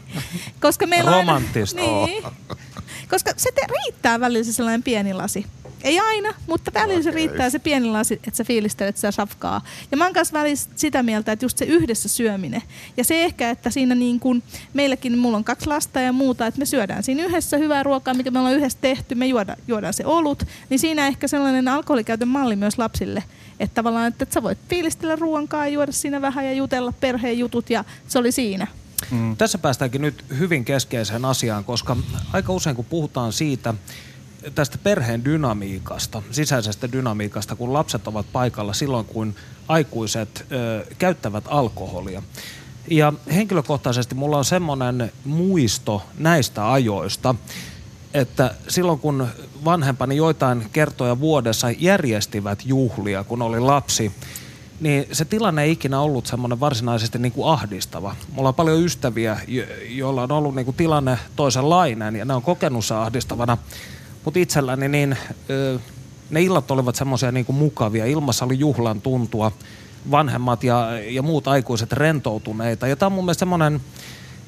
koska 0.61 0.87
meillä 0.87 1.11
Romanttista. 1.11 1.83
On, 1.83 2.07
niin, 2.07 2.23
koska 3.11 3.33
se 3.37 3.51
te, 3.55 3.61
riittää 3.85 4.21
välillä 4.21 4.45
se 4.45 4.53
sellainen 4.53 4.83
pieni 4.83 5.15
lasi. 5.15 5.47
Ei 5.83 6.01
aina, 6.01 6.35
mutta 6.47 6.71
välillä 6.75 7.03
se 7.03 7.11
riittää 7.11 7.51
se 7.51 7.59
pieni 7.59 7.87
lasi, 7.87 8.15
että 8.15 8.37
sä 8.37 8.45
fiilistelet 8.45 8.97
sitä 8.97 9.11
safkaa. 9.11 9.65
Ja 9.91 9.97
mä 9.97 10.05
oon 10.05 10.13
kanssa 10.13 10.39
sitä 10.77 11.03
mieltä, 11.03 11.33
että 11.33 11.45
just 11.45 11.59
se 11.59 11.65
yhdessä 11.65 12.09
syöminen. 12.09 12.63
Ja 12.97 13.05
se 13.05 13.25
ehkä, 13.25 13.51
että 13.51 13.71
siinä 13.71 13.95
niin 13.95 14.21
kuin, 14.21 14.43
meilläkin 14.75 15.19
mulla 15.19 15.37
on 15.37 15.45
kaksi 15.45 15.67
lasta 15.67 16.01
ja 16.01 16.13
muuta, 16.13 16.47
että 16.47 16.59
me 16.59 16.67
syödään 16.67 17.03
siinä 17.03 17.25
yhdessä 17.25 17.57
hyvää 17.57 17.83
ruokaa, 17.83 18.15
mikä 18.15 18.31
me 18.31 18.39
ollaan 18.39 18.55
yhdessä 18.55 18.79
tehty, 18.81 19.15
me 19.15 19.27
juodaan, 19.27 19.59
juodaan 19.69 19.95
se 19.95 20.07
olut. 20.07 20.45
Niin 20.71 20.79
siinä 20.79 21.07
ehkä 21.07 21.29
sellainen 21.29 21.69
alkoholikäytön 21.69 22.29
malli 22.29 22.57
myös 22.57 22.79
lapsille, 22.79 23.25
että 23.61 23.75
tavallaan, 23.75 24.09
että, 24.09 24.23
että 24.23 24.35
sä 24.35 24.43
voit 24.43 24.59
fiilistellä 24.69 25.17
ruoankaan, 25.17 25.73
juoda 25.73 25.93
siinä 25.93 26.21
vähän 26.21 26.45
ja 26.45 26.53
jutella 26.53 26.93
perheen 27.01 27.39
jutut 27.39 27.71
ja 27.71 27.85
se 28.09 28.19
oli 28.19 28.33
siinä. 28.33 28.67
Mm. 29.11 29.37
Tässä 29.37 29.59
päästäänkin 29.59 30.03
nyt 30.03 30.25
hyvin 30.39 30.65
keskeiseen 30.65 31.25
asiaan, 31.25 31.65
koska 31.65 31.97
aika 32.33 32.53
usein 32.53 32.77
kun 32.77 32.85
puhutaan 32.85 33.33
siitä, 33.33 33.75
tästä 34.55 34.79
perheen 34.79 35.25
dynamiikasta, 35.25 36.23
sisäisestä 36.31 36.93
dynamiikasta, 36.93 37.57
kun 37.57 37.73
lapset 37.73 38.09
ovat 38.09 38.27
paikalla 38.33 38.73
silloin, 38.73 39.07
kun 39.07 39.35
aikuiset 39.69 40.47
ö, 40.53 40.87
käyttävät 40.99 41.45
alkoholia. 41.49 42.23
Ja 42.91 43.13
henkilökohtaisesti 43.35 44.15
mulla 44.15 44.39
on 44.39 44.45
semmoinen 44.45 45.13
muisto 45.25 46.03
näistä 46.19 46.73
ajoista, 46.73 47.35
että 48.15 48.55
silloin 48.69 48.99
kun 48.99 49.27
vanhempani 49.65 50.17
joitain 50.17 50.67
kertoja 50.73 51.21
vuodessa 51.21 51.71
järjestivät 51.71 52.59
juhlia, 52.65 53.25
kun 53.25 53.43
oli 53.43 53.61
lapsi, 53.61 54.13
niin 54.81 55.07
se 55.13 55.25
tilanne 55.25 55.63
ei 55.63 55.73
ikinä 55.73 56.01
ollut 56.01 56.27
semmoinen 56.27 56.61
varsinaisesti 56.61 57.19
niin 57.19 57.33
kuin 57.33 57.49
ahdistava. 57.49 58.17
Mulla 58.33 58.49
on 58.49 58.55
paljon 58.55 58.83
ystäviä, 58.83 59.41
jo- 59.49 59.65
joilla 59.89 60.23
on 60.23 60.33
ollut 60.33 60.55
niin 60.55 60.65
kuin 60.65 60.77
tilanne 60.77 61.19
toisenlainen 61.37 62.17
ja 62.17 62.25
ne 62.25 62.35
on 62.35 62.43
kokenut 62.43 62.85
se 62.85 62.95
ahdistavana. 62.95 63.59
Mutta 64.25 64.41
itselläni 64.41 64.89
niin 64.89 65.17
ne 66.31 66.43
illat 66.43 66.71
olivat 66.71 66.97
semmoisia 66.97 67.33
niin 67.33 67.47
kuin 67.47 67.57
mukavia. 67.57 68.07
Ilmassa 68.07 68.45
oli 68.45 68.59
juhlan 68.59 69.01
tuntua, 69.01 69.53
vanhemmat 70.11 70.65
ja, 70.65 70.91
ja 70.99 71.23
muut 71.23 71.49
aikuiset 71.49 71.93
rentoutuneita. 71.93 72.87
Ja 72.87 72.97
tämä 72.97 73.07
on 73.07 73.13
mun 73.13 73.25
mielestä 73.25 73.41
semmoinen 73.41 73.81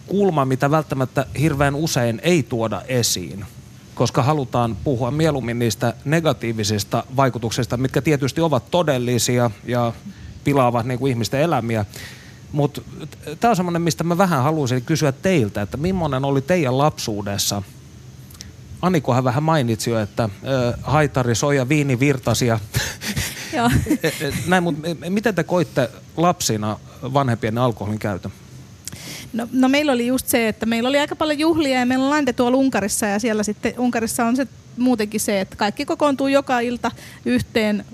kulma, 0.07 0.45
mitä 0.45 0.71
välttämättä 0.71 1.27
hirveän 1.41 1.75
usein 1.75 2.21
ei 2.23 2.43
tuoda 2.43 2.83
esiin 2.89 3.45
koska 3.95 4.23
halutaan 4.23 4.77
puhua 4.85 5.11
mieluummin 5.11 5.59
niistä 5.59 5.95
negatiivisista 6.05 7.05
vaikutuksista, 7.17 7.77
mitkä 7.77 8.03
tietysti 8.03 8.41
ovat 8.41 8.71
todellisia 8.71 9.51
ja 9.65 9.93
pilaavat 10.45 10.87
niin 10.87 10.99
kuin 10.99 11.11
ihmisten 11.11 11.41
elämiä. 11.41 11.85
Mutta 12.53 12.83
tämä 13.41 13.51
on 13.51 13.57
semmoinen, 13.57 13.83
mistä 13.83 14.05
mä 14.05 14.19
vähän 14.19 14.43
haluaisin 14.43 14.83
kysyä 14.83 15.13
teiltä, 15.13 15.63
että 15.63 15.77
millainen 15.77 16.25
oli 16.25 16.43
teidän 16.43 16.79
lapsuudessa? 16.79 17.63
Anikohan 18.83 19.25
vähän 19.25 19.43
mainitsi 19.43 19.91
jo, 19.91 20.01
että 20.01 20.29
ö, 20.45 20.75
haitari, 20.83 21.35
soja, 21.35 21.69
viini 21.69 22.01
virtasi 22.01 22.47
ja 22.47 22.61
Joo. 23.57 23.71
näin, 24.47 24.63
mutta 24.63 24.89
miten 25.09 25.35
te 25.35 25.45
koitte 25.45 25.91
lapsina 26.17 26.79
vanhempien 27.03 27.59
alkoholin 27.59 27.99
käytön? 27.99 28.33
No, 29.33 29.49
no 29.53 29.69
meillä 29.69 29.93
oli 29.93 30.07
just 30.07 30.29
se, 30.29 30.49
että 30.49 30.67
meillä 30.67 30.89
oli 30.89 30.99
aika 30.99 31.17
paljon 31.17 31.39
juhlia 31.39 31.79
ja 31.79 31.87
meillä 31.87 32.05
on 32.05 32.11
lande 32.11 32.33
tuolla 32.33 32.57
Unkarissa 32.57 33.07
ja 33.07 33.19
siellä 33.19 33.43
sitten 33.43 33.75
Unkarissa 33.79 34.25
on 34.25 34.37
se 34.37 34.47
muutenkin 34.77 35.21
se, 35.21 35.41
että 35.41 35.57
kaikki 35.57 35.85
kokoontuu 35.85 36.29
joka 36.29 36.61
ilta 36.61 36.91
yhteen 37.25 37.85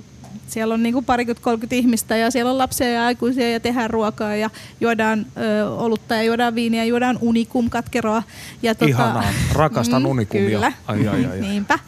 siellä 0.49 0.75
on 0.75 0.83
niinku 0.83 1.03
parikymmentä 1.03 1.43
30 1.45 1.77
ihmistä 1.77 2.17
ja 2.17 2.31
siellä 2.31 2.51
on 2.51 2.59
lapsia 2.59 2.89
ja 2.89 3.05
aikuisia 3.07 3.51
ja 3.51 3.61
tehdään 3.61 3.91
ruokaa 3.91 4.35
ja 4.37 4.51
juodaan 4.81 5.27
ö, 5.37 5.69
olutta 5.71 6.15
ja 6.15 6.23
juodaan 6.23 6.55
viiniä 6.55 6.83
ja 6.85 6.89
juodaan 6.89 7.19
unikum 7.21 7.71
katkeroa. 7.71 8.23
Ja 8.63 8.73
tota- 8.73 8.89
Ihanaa. 8.89 9.25
Rakastan 9.53 10.07
unikumia. 10.07 10.51
Kyllä. 10.51 10.73
Ai, 10.87 11.09
ai, 11.09 11.25
ai, 11.25 11.31
ai. 11.31 11.41
Niinpä. 11.41 11.79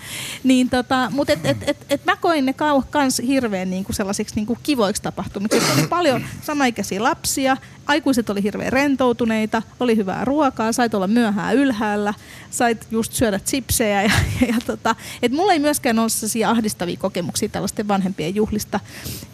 Niin 0.45 0.71
tota, 0.71 1.09
mutta 1.15 1.33
et, 1.33 1.47
et, 1.47 1.57
et, 1.67 1.77
et 1.91 2.05
mä 2.05 2.17
koin 2.17 2.47
ne 2.47 2.53
kau- 2.53 2.87
kans 2.91 3.23
hirveän 3.27 3.71
niinku 3.71 3.93
sellaisiksi 3.93 4.35
niinku 4.37 4.59
kivoiksi 4.63 5.03
tapahtumiksi. 5.03 5.61
Siellä 5.61 5.81
oli 5.81 5.89
paljon 5.89 6.25
samaikäisiä 6.43 7.03
lapsia, 7.03 7.57
aikuiset 7.87 8.31
oli 8.31 8.43
hirveän 8.43 8.73
rentoutuneita, 8.73 9.63
oli 9.81 9.97
hyvää 9.97 10.25
ruokaa, 10.25 10.73
sait 10.73 10.95
olla 10.95 11.07
myöhään 11.07 11.57
ylhäällä, 11.57 12.15
sait 12.51 12.87
just 12.91 13.13
syödä 13.13 13.39
chipsejä. 13.39 14.03
Ja, 14.03 14.11
ja, 14.41 14.47
ja 14.47 14.55
tota, 14.67 14.95
et 15.23 15.33
mulla 15.33 15.53
ei 15.53 15.59
myöskään 15.59 15.99
ole 15.99 16.09
sellaisia 16.09 16.51
ahdistavia 16.51 16.97
kokemuksia 16.97 17.49
tällaisten 17.49 17.89
vanhempien 17.89 18.35
juhlista. 18.51 18.81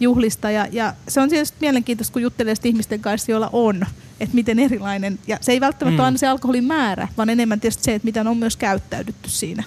juhlista 0.00 0.50
ja, 0.50 0.66
ja 0.72 0.94
se 1.09 1.20
on 1.20 1.29
tietysti 1.29 1.57
mielenkiintoista, 1.61 2.12
kun 2.12 2.22
juttelee 2.22 2.55
ihmisten 2.64 3.00
kanssa, 3.00 3.31
joilla 3.33 3.50
on, 3.52 3.87
että 4.20 4.35
miten 4.35 4.59
erilainen. 4.59 5.18
Ja 5.26 5.38
se 5.40 5.52
ei 5.52 5.61
välttämättä 5.61 5.96
Mm. 5.96 6.00
ole 6.00 6.05
aina 6.07 6.18
se 6.18 6.26
alkoholin 6.26 6.64
määrä, 6.64 7.09
vaan 7.16 7.31
enemmän 7.31 7.61
tietysti 7.61 7.85
se, 7.85 7.94
että 7.94 8.07
miten 8.07 8.26
on 8.26 8.37
myös 8.37 8.57
käyttäydytty 8.57 9.31
siinä. 9.31 9.64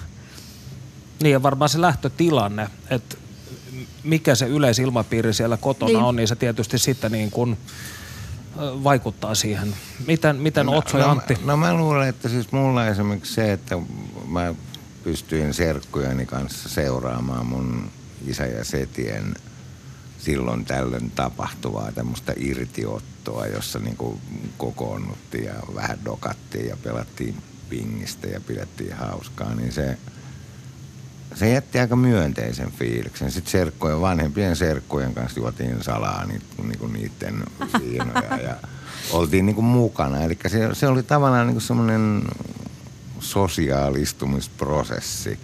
Niin 1.22 1.32
ja 1.32 1.42
varmaan 1.42 1.68
se 1.68 1.80
lähtötilanne, 1.80 2.68
että 2.90 3.16
mikä 4.04 4.34
se 4.34 4.46
yleisilmapiiri 4.46 5.34
siellä 5.34 5.56
kotona 5.56 5.92
Niin. 5.92 6.02
on, 6.02 6.16
niin 6.16 6.28
se 6.28 6.36
tietysti 6.36 6.78
sitten 6.78 7.12
niin 7.12 7.30
kuin 7.30 7.58
vaikuttaa 8.60 9.34
siihen. 9.34 9.74
Miten, 10.06 10.36
miten 10.36 10.68
Otso 10.68 10.98
ja 10.98 11.04
no, 11.04 11.10
Antti? 11.10 11.36
No 11.44 11.56
mä 11.56 11.74
luulen, 11.74 12.08
että 12.08 12.28
siis 12.28 12.52
mulla 12.52 12.86
esimerkiksi 12.86 13.34
se, 13.34 13.52
että 13.52 13.76
mä 14.26 14.54
pystyin 15.04 15.54
serkkujeni 15.54 16.26
kanssa 16.26 16.68
seuraamaan 16.68 17.46
mun 17.46 17.90
isä 18.26 18.46
ja 18.46 18.64
setien 18.64 19.34
silloin 20.18 20.64
tällöin 20.64 21.10
tapahtuvaa 21.10 21.92
tämmöistä 21.92 22.32
irtiottoa, 22.36 23.46
jossa 23.46 23.78
niinku 23.78 24.20
kokoonnuttiin 24.56 25.44
ja 25.44 25.54
vähän 25.74 25.98
dokattiin 26.04 26.68
ja 26.68 26.76
pelattiin 26.76 27.36
pingistä 27.68 28.26
ja 28.26 28.40
pidettiin 28.40 28.96
hauskaa, 28.96 29.54
niin 29.54 29.72
se, 29.72 29.98
se 31.34 31.52
jätti 31.52 31.78
aika 31.78 31.96
myönteisen 31.96 32.70
fiiliksen. 32.70 33.30
Sitten 33.30 33.52
serkkojen, 33.52 34.00
vanhempien 34.00 34.56
serkkojen 34.56 35.14
kanssa 35.14 35.40
juotiin 35.40 35.82
salaa 35.82 36.26
ni, 36.26 36.40
niinku 36.62 36.86
niiden 36.86 37.44
viinoja 37.80 38.36
ja 38.36 38.56
oltiin 39.16 39.46
niinku 39.46 39.62
mukana. 39.62 40.22
Eli 40.22 40.38
se, 40.46 40.68
se 40.72 40.88
oli 40.88 41.02
tavallaan 41.02 41.46
niinku 41.46 41.60
semmoinen 41.60 42.22
sosiaalistumisprosessi. 43.20 45.38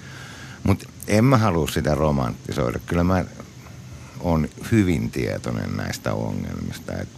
Mutta 0.62 0.88
en 1.08 1.24
mä 1.24 1.38
halua 1.38 1.68
sitä 1.68 1.94
romanttisoida. 1.94 2.78
Kyllä 2.86 3.04
mä 3.04 3.24
on 4.20 4.48
hyvin 4.72 5.10
tietoinen 5.10 5.76
näistä 5.76 6.14
ongelmista. 6.14 6.92
Et 6.92 7.08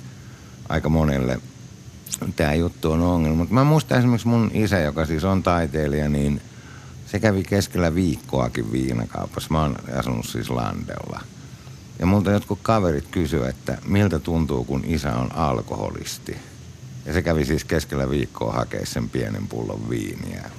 aika 0.68 0.88
monelle 0.88 1.40
tämä 2.36 2.54
juttu 2.54 2.92
on 2.92 3.02
ongelma. 3.02 3.36
Mutta 3.36 3.54
mä 3.54 3.64
muistan 3.64 3.98
esimerkiksi 3.98 4.28
mun 4.28 4.50
isä, 4.54 4.78
joka 4.78 5.06
siis 5.06 5.24
on 5.24 5.42
taiteilija, 5.42 6.08
niin 6.08 6.40
se 7.06 7.20
kävi 7.20 7.42
keskellä 7.42 7.94
viikkoakin 7.94 8.72
viinakaupassa. 8.72 9.48
Mä 9.50 9.60
oon 9.60 9.76
asunut 9.98 10.26
siis 10.26 10.50
Landella. 10.50 11.20
Ja 11.98 12.06
multa 12.06 12.30
jotkut 12.30 12.58
kaverit 12.62 13.08
kysyivät, 13.10 13.48
että 13.48 13.78
miltä 13.86 14.18
tuntuu, 14.18 14.64
kun 14.64 14.84
isä 14.86 15.16
on 15.16 15.32
alkoholisti. 15.36 16.36
Ja 17.06 17.12
se 17.12 17.22
kävi 17.22 17.44
siis 17.44 17.64
keskellä 17.64 18.10
viikkoa 18.10 18.52
hakea 18.52 18.86
sen 18.86 19.08
pienen 19.08 19.46
pullon 19.46 19.90
viiniä. 19.90 20.50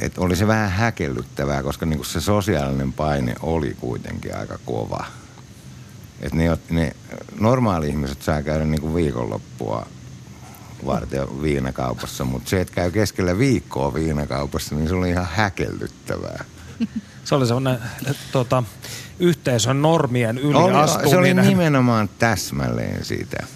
Et 0.00 0.18
oli 0.18 0.36
se 0.36 0.46
vähän 0.46 0.70
häkellyttävää, 0.70 1.62
koska 1.62 1.86
niinku 1.86 2.04
se 2.04 2.20
sosiaalinen 2.20 2.92
paine 2.92 3.34
oli 3.42 3.76
kuitenkin 3.80 4.36
aika 4.36 4.58
kova. 4.64 5.04
Et 6.20 6.32
ne, 6.32 6.58
ne 6.70 6.96
normaali-ihmiset 7.40 8.22
saa 8.22 8.42
käydä 8.42 8.64
niinku 8.64 8.94
viikonloppua 8.94 9.86
varten 10.86 11.42
viinakaupassa, 11.42 12.24
mutta 12.24 12.50
se, 12.50 12.60
että 12.60 12.74
käy 12.74 12.90
keskellä 12.90 13.38
viikkoa 13.38 13.94
viinakaupassa, 13.94 14.74
niin 14.74 14.88
se 14.88 14.94
oli 14.94 15.10
ihan 15.10 15.28
häkellyttävää. 15.32 16.44
Se 17.24 17.34
oli 17.34 17.46
semmoinen 17.46 17.78
tota, 18.32 18.62
yhteisön 19.18 19.82
normien 19.82 20.38
Oli, 20.38 20.52
se 20.52 20.58
oli 20.58 20.70
yliastuminen. 20.70 21.48
nimenomaan 21.48 22.08
täsmälleen 22.18 23.04
sitä. 23.04 23.46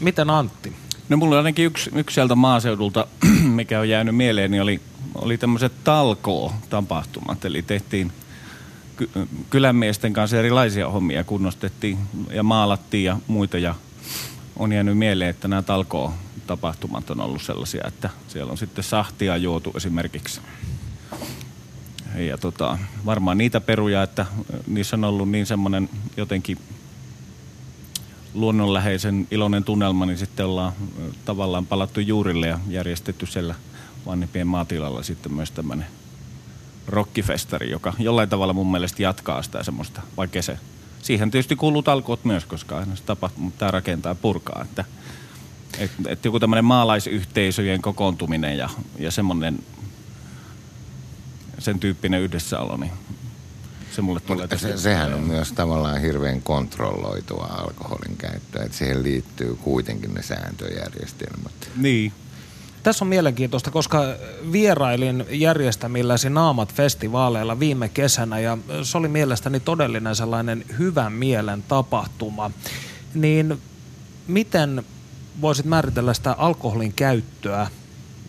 Miten 0.00 0.30
Antti? 0.30 0.72
No 1.12 1.16
mulla 1.16 1.36
ainakin 1.36 1.64
yksi, 1.64 1.90
yksi 1.94 2.14
sieltä 2.14 2.34
maaseudulta, 2.34 3.06
mikä 3.60 3.80
on 3.80 3.88
jäänyt 3.88 4.16
mieleen, 4.16 4.50
niin 4.50 4.62
oli, 4.62 4.80
oli 5.14 5.38
tämmöiset 5.38 5.72
talkoo-tapahtumat. 5.84 7.44
Eli 7.44 7.62
tehtiin 7.62 8.12
ky- 8.96 9.10
kylänmiesten 9.50 10.12
kanssa 10.12 10.38
erilaisia 10.38 10.90
hommia, 10.90 11.24
kunnostettiin 11.24 11.98
ja 12.30 12.42
maalattiin 12.42 13.04
ja 13.04 13.16
muita. 13.26 13.58
Ja 13.58 13.74
on 14.56 14.72
jäänyt 14.72 14.98
mieleen, 14.98 15.30
että 15.30 15.48
nämä 15.48 15.62
talkoo-tapahtumat 15.62 17.10
on 17.10 17.20
ollut 17.20 17.42
sellaisia, 17.42 17.84
että 17.86 18.10
siellä 18.28 18.50
on 18.50 18.58
sitten 18.58 18.84
sahtia 18.84 19.36
juotu 19.36 19.72
esimerkiksi. 19.76 20.40
Ja 22.16 22.38
tota, 22.38 22.78
varmaan 23.06 23.38
niitä 23.38 23.60
peruja, 23.60 24.02
että 24.02 24.26
niissä 24.66 24.96
on 24.96 25.04
ollut 25.04 25.30
niin 25.30 25.46
semmoinen 25.46 25.88
jotenkin 26.16 26.58
luonnonläheisen 28.34 29.28
iloinen 29.30 29.64
tunnelma, 29.64 30.06
niin 30.06 30.18
sitten 30.18 30.46
ollaan 30.46 30.72
tavallaan 31.24 31.66
palattu 31.66 32.00
juurille 32.00 32.46
ja 32.46 32.58
järjestetty 32.68 33.26
siellä 33.26 33.54
vanhempien 34.06 34.46
maatilalla 34.46 35.02
sitten 35.02 35.32
myös 35.32 35.50
tämmöinen 35.50 35.86
rockifestari, 36.86 37.70
joka 37.70 37.92
jollain 37.98 38.28
tavalla 38.28 38.52
mun 38.52 38.70
mielestä 38.70 39.02
jatkaa 39.02 39.42
sitä 39.42 39.62
semmoista, 39.62 40.02
vaikka 40.16 40.42
se, 40.42 40.58
siihen 41.02 41.30
tietysti 41.30 41.56
kuuluu 41.56 41.82
talkoot 41.82 42.24
myös, 42.24 42.44
koska 42.44 42.78
aina 42.78 42.96
se 42.96 43.02
tapahtuu, 43.02 43.42
mutta 43.42 43.58
tämä 43.58 43.70
rakentaa 43.70 44.14
purkaa, 44.14 44.62
että 44.62 44.84
et, 45.78 45.90
et 46.06 46.24
joku 46.24 46.40
tämmöinen 46.40 46.64
maalaisyhteisöjen 46.64 47.82
kokoontuminen 47.82 48.58
ja, 48.58 48.68
ja 48.98 49.10
semmoinen 49.10 49.58
sen 51.58 51.78
tyyppinen 51.78 52.20
yhdessäolo, 52.20 52.76
niin 52.76 52.92
se 53.92 54.02
mulle 54.02 54.20
tulee 54.20 54.42
Mutta 54.42 54.58
se, 54.58 54.76
sehän 54.76 55.14
on 55.14 55.20
myös 55.20 55.52
tavallaan 55.52 56.00
hirveän 56.00 56.42
kontrolloitua 56.42 57.46
alkoholin 57.50 58.16
käyttöä, 58.16 58.64
että 58.64 58.78
siihen 58.78 59.02
liittyy 59.02 59.54
kuitenkin 59.54 60.14
ne 60.14 60.22
sääntöjärjestelmät. 60.22 61.52
Niin, 61.76 62.12
Tässä 62.82 63.04
on 63.04 63.08
mielenkiintoista, 63.08 63.70
koska 63.70 64.04
vierailin 64.52 65.24
järjestämilläsi 65.30 66.30
Naamat-festivaaleilla 66.30 67.60
viime 67.60 67.88
kesänä 67.88 68.38
ja 68.38 68.58
se 68.82 68.98
oli 68.98 69.08
mielestäni 69.08 69.60
todellinen 69.60 70.16
sellainen 70.16 70.64
hyvän 70.78 71.12
mielen 71.12 71.62
tapahtuma. 71.62 72.50
Niin 73.14 73.58
miten 74.26 74.84
voisit 75.40 75.66
määritellä 75.66 76.14
sitä 76.14 76.32
alkoholin 76.32 76.92
käyttöä 76.92 77.66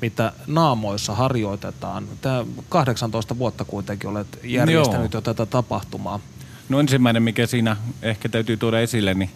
mitä 0.03 0.33
naamoissa 0.47 1.15
harjoitetaan. 1.15 2.07
Tämä 2.21 2.45
18 2.69 3.37
vuotta 3.37 3.65
kuitenkin 3.65 4.09
olet 4.09 4.39
järjestänyt 4.43 5.13
Joo. 5.13 5.19
jo 5.19 5.21
tätä 5.21 5.45
tapahtumaa. 5.45 6.19
No 6.69 6.79
ensimmäinen, 6.79 7.23
mikä 7.23 7.47
siinä 7.47 7.77
ehkä 8.01 8.29
täytyy 8.29 8.57
tuoda 8.57 8.79
esille, 8.79 9.13
niin 9.13 9.29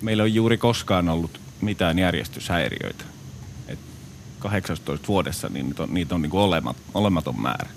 meillä 0.00 0.22
on 0.22 0.34
juuri 0.34 0.58
koskaan 0.58 1.08
ollut 1.08 1.40
mitään 1.60 1.98
järjestyshäiriöitä. 1.98 3.04
Et 3.68 3.78
18 4.38 5.08
vuodessa 5.08 5.48
niin 5.48 5.66
niitä 5.66 5.82
on, 5.82 5.94
niitä 5.94 6.14
on 6.14 6.22
niinku 6.22 6.38
olemat, 6.38 6.76
olematon 6.94 7.40
määrä. 7.40 7.70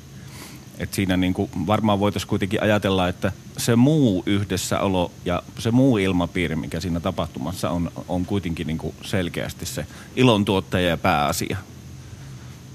Et 0.77 0.93
siinä 0.93 1.17
niinku 1.17 1.49
varmaan 1.67 1.99
voitaisiin 1.99 2.29
kuitenkin 2.29 2.63
ajatella, 2.63 3.07
että 3.07 3.31
se 3.57 3.75
muu 3.75 4.23
yhdessäolo 4.25 5.11
ja 5.25 5.43
se 5.57 5.71
muu 5.71 5.97
ilmapiiri, 5.97 6.55
mikä 6.55 6.79
siinä 6.79 6.99
tapahtumassa 6.99 7.69
on, 7.69 7.91
on 8.07 8.25
kuitenkin 8.25 8.67
niinku 8.67 8.93
selkeästi 9.01 9.65
se 9.65 9.85
ilon 10.15 10.45
tuottaja 10.45 10.89
ja 10.89 10.97
pääasia. 10.97 11.57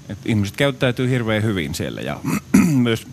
Et 0.09 0.17
ihmiset 0.25 0.55
käyttäytyy 0.55 1.09
hirveän 1.09 1.43
hyvin 1.43 1.75
siellä 1.75 2.01
ja 2.01 2.19
myös 2.87 3.07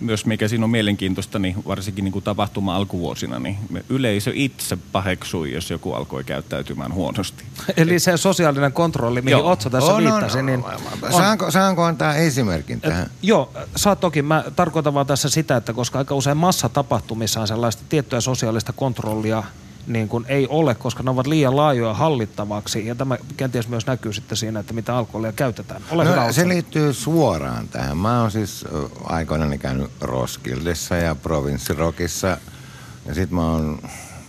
myös 0.00 0.26
mikä 0.26 0.48
siinä 0.48 0.64
on 0.64 0.70
mielenkiintoista, 0.70 1.38
niin 1.38 1.56
varsinkin 1.66 2.04
niin 2.04 2.12
kuin 2.12 2.22
tapahtuma 2.22 2.76
alkuvuosina, 2.76 3.38
niin 3.38 3.58
me 3.70 3.84
yleisö 3.88 4.32
itse 4.34 4.78
paheksui, 4.92 5.52
jos 5.52 5.70
joku 5.70 5.92
alkoi 5.92 6.24
käyttäytymään 6.24 6.94
huonosti. 6.94 7.44
Eli 7.76 7.98
se 7.98 8.16
sosiaalinen 8.16 8.72
kontrolli, 8.72 9.22
mihin 9.22 9.38
Joo. 9.38 9.50
Otso 9.50 9.70
tässä 9.70 9.92
On, 9.92 10.02
viittasi, 10.02 10.38
on. 10.38 10.46
niin 10.46 10.64
on. 11.02 11.12
Saanko, 11.12 11.50
saanko 11.50 11.84
antaa 11.84 12.14
esimerkin 12.14 12.80
tähän? 12.80 13.10
Joo, 13.22 13.52
saa 13.76 13.96
toki. 13.96 14.22
Mä 14.22 14.44
tarkoitan 14.56 14.94
vaan 14.94 15.06
tässä 15.06 15.28
sitä, 15.28 15.56
että 15.56 15.72
koska 15.72 15.98
aika 15.98 16.14
usein 16.14 16.36
massatapahtumissa 16.36 17.40
on 17.40 17.48
sellaista 17.48 17.82
tiettyä 17.88 18.20
sosiaalista 18.20 18.72
kontrollia 18.72 19.42
niin 19.92 20.08
kuin 20.08 20.24
ei 20.28 20.46
ole, 20.50 20.74
koska 20.74 21.02
ne 21.02 21.10
ovat 21.10 21.26
liian 21.26 21.56
laajoja 21.56 21.94
hallittavaksi. 21.94 22.86
Ja 22.86 22.94
tämä 22.94 23.16
kenties 23.36 23.68
myös 23.68 23.86
näkyy 23.86 24.12
sitten 24.12 24.36
siinä, 24.38 24.60
että 24.60 24.72
mitä 24.72 24.96
alkoholia 24.96 25.32
käytetään. 25.32 25.82
Ole 25.90 26.04
hyvä, 26.04 26.16
No, 26.16 26.22
Otso. 26.22 26.32
se 26.32 26.48
liittyy 26.48 26.92
suoraan 26.92 27.68
tähän. 27.68 27.96
Mä 27.98 28.20
oon 28.20 28.30
siis 28.30 28.64
ö, 28.74 28.88
aikoinani 29.04 29.58
käynyt 29.58 29.90
Roskildessa 30.00 30.96
ja 30.96 31.14
Provinssirokissa. 31.14 32.36
Ja 33.06 33.14
sit 33.14 33.30
mä 33.30 33.50
oon 33.50 33.78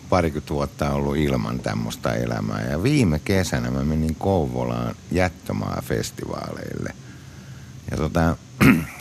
parikymmentä 0.10 0.54
vuotta 0.54 0.92
ollut 0.94 1.16
ilman 1.18 1.60
tämmöistä 1.60 2.14
elämää. 2.14 2.62
Ja 2.62 2.84
viime 2.84 3.20
kesänä 3.20 3.72
mä 3.72 3.84
menin 3.84 4.16
Kouvolaan 4.16 4.96
jättömaa-festivaaleille. 5.12 6.94
Ja 7.92 7.98
tota, 7.98 8.36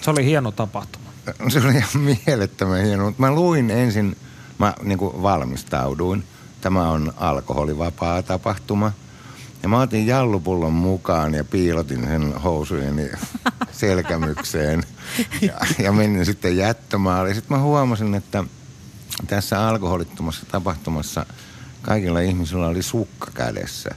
Se 0.00 0.10
oli 0.10 0.24
hieno 0.24 0.50
tapahtuma. 0.52 1.10
se 1.48 1.58
oli 1.58 1.72
ihan 1.76 2.16
mielettömän 2.26 2.84
hieno. 2.84 3.04
Mutta 3.04 3.20
mä 3.22 3.30
luin 3.34 3.70
ensin, 3.70 4.16
mä 4.58 4.74
niin 4.82 4.98
valmistauduin. 5.00 6.24
Tämä 6.60 6.90
on 6.90 7.12
alkoholivapaa 7.16 8.22
tapahtuma. 8.22 8.92
Ja 9.62 9.68
mä 9.68 9.80
otin 9.80 10.06
jallupullon 10.06 10.72
mukaan 10.72 11.34
ja 11.34 11.44
piilotin 11.44 12.04
sen 12.04 12.40
housujeni 12.40 13.10
selkämykseen. 13.72 14.84
Ja, 15.40 15.54
ja 15.78 15.92
menin 15.92 16.26
sitten 16.26 16.56
jättömaalle. 16.56 17.34
Sitten 17.34 17.56
mä 17.56 17.62
huomasin, 17.62 18.14
että 18.14 18.44
tässä 19.26 19.68
alkoholittomassa 19.68 20.46
tapahtumassa 20.46 21.26
kaikilla 21.82 22.20
ihmisillä 22.20 22.66
oli 22.66 22.82
sukka 22.82 23.30
kädessä. 23.34 23.90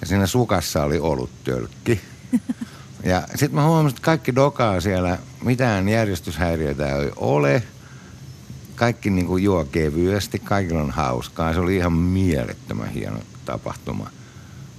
Ja 0.00 0.06
siinä 0.06 0.26
sukassa 0.26 0.84
oli 0.84 0.98
oluttölkki. 0.98 2.00
Ja 3.04 3.22
sitten 3.30 3.54
mä 3.54 3.64
huomasin, 3.64 3.96
että 3.96 4.04
kaikki 4.04 4.34
dokaa 4.34 4.80
siellä, 4.80 5.18
mitään 5.44 5.88
järjestyshäiriöitä 5.88 6.96
ei 6.96 7.10
ole. 7.16 7.62
Kaikki 8.80 9.10
niinku 9.10 9.36
juo 9.36 9.64
kevyesti, 9.64 10.38
kaikilla 10.38 10.80
on 10.80 10.90
hauskaa. 10.90 11.52
Se 11.52 11.60
oli 11.60 11.76
ihan 11.76 11.92
mielettömän 11.92 12.88
hieno 12.88 13.18
tapahtuma. 13.44 14.10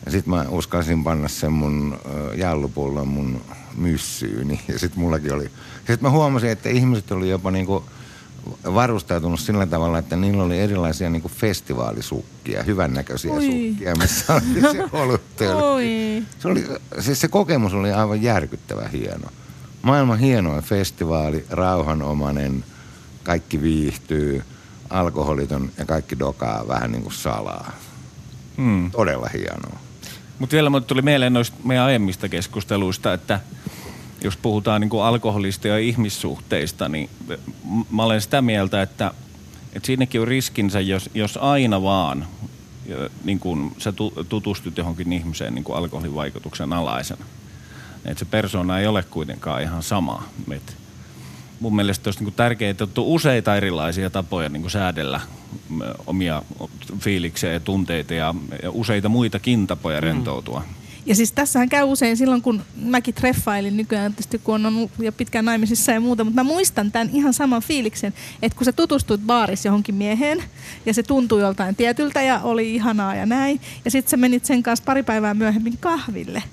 Ja 0.05 0.11
sitten 0.11 0.33
mä 0.33 0.45
uskalsin 0.49 1.03
panna 1.03 1.27
sen 1.27 1.51
mun 1.51 1.99
jallupullon 2.35 3.07
mun 3.07 3.41
myssyyni. 3.77 4.61
Ja 4.67 4.79
sitten 4.79 4.99
mullakin 4.99 5.33
oli... 5.33 5.43
Sitten 5.77 5.97
mä 6.01 6.09
huomasin, 6.09 6.49
että 6.49 6.69
ihmiset 6.69 7.11
oli 7.11 7.29
jopa 7.29 7.51
niinku 7.51 7.83
varustautunut 8.73 9.39
sillä 9.39 9.65
tavalla, 9.65 9.99
että 9.99 10.15
niillä 10.15 10.43
oli 10.43 10.59
erilaisia 10.59 11.09
niinku 11.09 11.29
festivaalisukkia, 11.29 12.63
hyvännäköisiä 12.63 13.33
Oi. 13.33 13.45
sukkia, 13.45 13.95
missä 13.95 14.33
oli 14.33 14.71
se 14.71 14.83
oluttölkki. 15.01 15.63
Oi. 15.63 16.23
Se, 16.39 16.47
oli, 16.47 16.67
siis 16.99 17.21
se 17.21 17.27
kokemus 17.27 17.73
oli 17.73 17.91
aivan 17.91 18.21
järkyttävä 18.21 18.87
hieno. 18.87 19.27
Maailman 19.81 20.19
hienoin 20.19 20.63
festivaali, 20.63 21.45
rauhanomainen, 21.49 22.63
kaikki 23.23 23.62
viihtyy, 23.62 24.43
alkoholiton 24.89 25.71
ja 25.77 25.86
kaikki 25.86 26.19
dokaa 26.19 26.67
vähän 26.67 26.91
niin 26.91 27.03
kuin 27.03 27.13
salaa. 27.13 27.71
Hmm. 28.57 28.91
Todella 28.91 29.29
hienoa. 29.34 29.79
Mutta 30.39 30.53
vielä 30.53 30.69
mulle 30.69 30.86
tuli 30.86 31.01
mieleen 31.01 31.34
noista 31.34 31.57
meidän 31.63 31.86
aiemmista 31.86 32.29
keskusteluista, 32.29 33.13
että 33.13 33.39
jos 34.23 34.38
puhutaan 34.38 34.81
niin 34.81 34.89
kuin 34.89 35.03
alkoholista 35.03 35.67
ja 35.67 35.77
ihmissuhteista, 35.77 36.89
niin 36.89 37.10
mä 37.91 38.03
olen 38.03 38.21
sitä 38.21 38.41
mieltä, 38.41 38.81
että, 38.81 39.13
että 39.73 39.88
siinäkin 39.88 40.21
on 40.21 40.27
riskinsä, 40.27 40.79
jos, 40.79 41.10
jos 41.13 41.38
aina 41.38 41.81
vaan 41.81 42.27
niin 43.23 43.39
kuin 43.39 43.75
sä 43.77 43.91
tu- 43.91 44.25
tutustut 44.29 44.77
johonkin 44.77 45.13
ihmiseen 45.13 45.55
niin 45.55 45.63
kuin 45.63 45.77
alkoholin 45.77 46.15
vaikutuksen 46.15 46.73
alaisena. 46.73 47.25
Että 48.05 48.19
se 48.19 48.25
persona 48.25 48.79
ei 48.79 48.88
ole 48.88 49.03
kuitenkaan 49.03 49.62
ihan 49.62 49.84
sama. 49.84 50.23
Et 50.51 50.77
mun 51.62 51.76
mielestä 51.76 52.08
olisi 52.08 52.24
niin 52.24 52.34
tärkeää, 52.34 52.71
että 52.71 52.84
on 52.84 52.91
useita 52.97 53.56
erilaisia 53.56 54.10
tapoja 54.10 54.50
niin 54.50 54.62
kuin 54.62 54.71
säädellä 54.71 55.21
mm, 55.69 55.82
omia 56.08 56.43
fiiliksiä 57.00 57.54
ja 57.54 57.60
tunteita 57.60 58.13
ja, 58.13 58.36
ja 58.63 58.71
useita 58.71 59.10
muitakin 59.10 59.67
tapoja 59.67 60.02
rentoutua. 60.02 60.63
Ja 61.06 61.15
siis 61.15 61.32
tässähän 61.32 61.69
käy 61.69 61.84
usein 61.84 62.17
silloin, 62.17 62.41
kun 62.41 62.62
mäkin 62.76 63.13
treffailin 63.13 63.78
nykyään 63.78 64.12
tietysti, 64.12 64.39
kun 64.39 64.56
on 64.56 64.65
ollut 64.65 64.91
jo 65.00 65.12
pitkään 65.12 65.45
naimisissa 65.45 65.91
ja 65.91 66.00
muuta, 66.00 66.24
mutta 66.24 66.43
mä 66.43 66.50
muistan 66.50 66.91
tämän 66.91 67.10
ihan 67.13 67.34
saman 67.34 67.62
fiiliksen, 67.62 68.13
että 68.41 68.58
kun 68.58 68.65
sä 68.65 68.71
tutustuit 68.71 69.21
baarissa 69.21 69.67
johonkin 69.67 69.95
mieheen 69.95 70.43
ja 70.86 70.93
se 70.93 71.04
tuntui 71.04 71.41
joltain 71.41 71.76
tietyltä 71.76 72.21
ja 72.21 72.39
oli 72.43 72.76
ihanaa 72.76 73.15
ja 73.15 73.26
näin, 73.26 73.62
ja 73.86 73.91
sitten 73.91 74.10
sä 74.10 74.17
menit 74.17 74.45
sen 74.45 74.63
kanssa 74.63 74.86
pari 74.86 75.04
päivää 75.04 75.34
myöhemmin 75.34 75.78
kahville. 75.80 76.43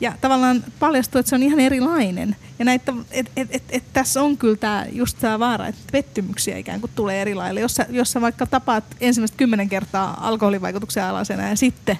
Ja 0.00 0.14
tavallaan 0.20 0.64
paljastui, 0.78 1.20
että 1.20 1.30
se 1.30 1.36
on 1.36 1.42
ihan 1.42 1.60
erilainen. 1.60 2.36
Ja 2.58 2.64
näitä, 2.64 2.92
et, 3.10 3.30
et, 3.36 3.48
et, 3.50 3.62
et 3.70 3.84
tässä 3.92 4.22
on 4.22 4.36
kyllä 4.36 4.56
tää, 4.56 4.86
just 4.92 5.18
tämä 5.20 5.38
vaara, 5.38 5.66
että 5.66 5.80
pettymyksiä 5.92 6.56
ikään 6.56 6.80
kuin 6.80 6.90
tulee 6.94 7.22
eri 7.22 7.34
lailla. 7.34 7.60
Jos 7.60 7.74
sä, 7.74 7.86
jos 7.90 8.12
sä 8.12 8.20
vaikka 8.20 8.46
tapaat 8.46 8.84
ensimmäistä 9.00 9.36
kymmenen 9.36 9.68
kertaa 9.68 10.26
alkoholivaikutuksen 10.28 11.04
alaisena 11.04 11.48
ja 11.48 11.56
sitten 11.56 11.98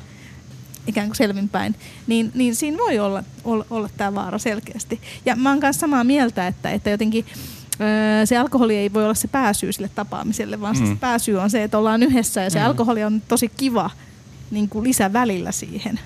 ikään 0.86 1.06
kuin 1.06 1.16
selvinpäin, 1.16 1.74
niin, 2.06 2.30
niin 2.34 2.56
siinä 2.56 2.78
voi 2.78 2.98
olla, 2.98 3.24
olla, 3.44 3.66
olla 3.70 3.88
tämä 3.96 4.14
vaara 4.14 4.38
selkeästi. 4.38 5.00
Ja 5.26 5.36
mä 5.36 5.50
oon 5.50 5.60
kanssa 5.60 5.80
samaa 5.80 6.04
mieltä, 6.04 6.46
että, 6.46 6.70
että 6.70 6.90
jotenkin 6.90 7.26
öö, 7.80 8.26
se 8.26 8.36
alkoholi 8.36 8.76
ei 8.76 8.92
voi 8.92 9.04
olla 9.04 9.14
se 9.14 9.28
pääsyy 9.28 9.72
sille 9.72 9.90
tapaamiselle, 9.94 10.60
vaan 10.60 10.76
mm. 10.78 10.88
se 10.88 10.94
pääsyy 11.00 11.36
on 11.40 11.50
se, 11.50 11.62
että 11.62 11.78
ollaan 11.78 12.02
yhdessä 12.02 12.42
ja 12.42 12.50
se 12.50 12.58
Mm. 12.58 12.64
alkoholi 12.64 13.04
on 13.04 13.22
tosi 13.28 13.50
kiva 13.56 13.90
niin 14.50 14.68
kuin 14.68 14.84
lisävälillä 14.84 15.52
siihen. 15.52 16.00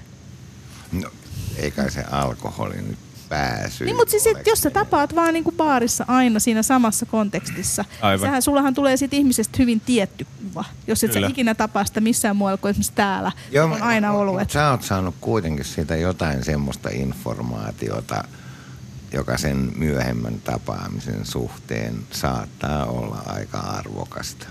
No, 0.93 1.11
ei 1.57 1.71
kai 1.71 1.91
se 1.91 2.05
alkoholi 2.11 2.77
nyt 2.77 2.99
pääsy. 3.29 3.85
Niin, 3.85 3.97
mutta 3.97 4.11
siis, 4.11 4.27
et, 4.27 4.47
jos 4.47 4.61
sä 4.61 4.71
tapaat 4.71 5.15
vaan 5.15 5.35
niinku 5.35 5.53
baarissa 5.53 6.05
aina 6.09 6.41
siinä 6.41 6.63
samassa 6.63 7.07
kontekstissa, 7.07 7.85
Aivan. 8.03 8.27
sähän, 8.29 8.43
sullahan 8.43 8.75
tulee 8.75 8.97
sit 8.97 9.15
ihmisestä 9.15 9.57
hyvin 9.59 9.81
tietty 9.81 10.27
kuva. 10.43 10.65
Jos 10.87 11.05
et 11.05 11.13
Kyllä. 11.13 11.27
sä 11.27 11.31
ikinä 11.31 11.55
tapaa 11.55 11.85
sitä 11.85 12.01
missään 12.01 12.37
muualla 12.37 12.57
kuin 12.57 12.71
esimerkiksi 12.71 12.93
täällä, 12.95 13.33
Joo, 13.53 13.65
on 13.73 13.83
aina 13.83 14.13
ollut. 14.13 14.27
Mutta 14.35 14.43
että- 14.43 14.53
sä 14.53 14.71
oot 14.71 14.83
saanut 14.83 15.15
kuitenkin 15.21 15.65
siitä 15.65 15.97
jotain 15.97 16.45
semmoista 16.45 16.89
informaatiota, 16.93 18.25
joka 19.13 19.39
sen 19.39 19.73
myöhemmän 19.77 20.41
tapaamisen 20.41 21.27
suhteen 21.27 21.95
saattaa 22.11 22.85
olla 22.87 23.23
aika 23.27 23.59
arvokasta. 23.59 24.47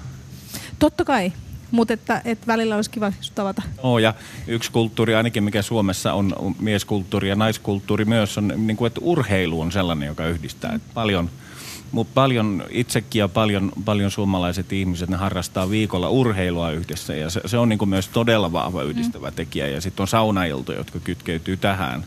Totta 0.80 1.06
kai, 1.06 1.34
mutta 1.72 1.94
että, 1.94 2.22
että 2.26 2.48
välillä 2.48 2.76
olisi 2.76 2.90
kiva 2.90 3.14
just 3.18 3.36
tavata. 3.36 3.62
Oo, 3.84 4.00
ja 4.00 4.14
yksi 4.48 4.72
kulttuuri 4.72 5.16
ainakin, 5.16 5.44
mikä 5.44 5.62
Suomessa 5.62 6.14
on 6.14 6.34
on 6.40 6.56
mieskulttuuri 6.60 7.30
ja 7.30 7.36
naiskulttuuri 7.36 8.06
myös, 8.06 8.38
on 8.38 8.54
niin 8.58 8.78
kuin, 8.78 8.88
että 8.88 9.02
urheilu 9.04 9.62
on 9.62 9.72
sellainen, 9.72 10.08
joka 10.08 10.28
yhdistää. 10.28 10.74
Et 10.76 10.82
paljon, 10.94 11.30
mutta 11.92 12.12
paljon 12.14 12.64
itsekin 12.70 13.20
ja 13.20 13.28
paljon, 13.28 13.72
paljon 13.86 14.12
suomalaiset 14.12 14.74
ihmiset, 14.74 15.10
ne 15.10 15.18
harrastaa 15.18 15.70
viikolla 15.70 16.10
urheilua 16.10 16.72
yhdessä 16.72 17.16
ja 17.16 17.30
se, 17.30 17.42
se 17.46 17.58
on 17.58 17.70
niin 17.70 17.80
kuin 17.80 17.90
myös 17.90 18.08
todella 18.08 18.52
vahva 18.52 18.84
yhdistävä 18.84 19.32
tekijä. 19.32 19.68
Ja 19.68 19.82
sitten 19.82 20.04
on 20.04 20.08
saunailtoja, 20.08 20.78
jotka 20.78 21.00
kytkeytyy 21.00 21.58
tähän. 21.58 22.04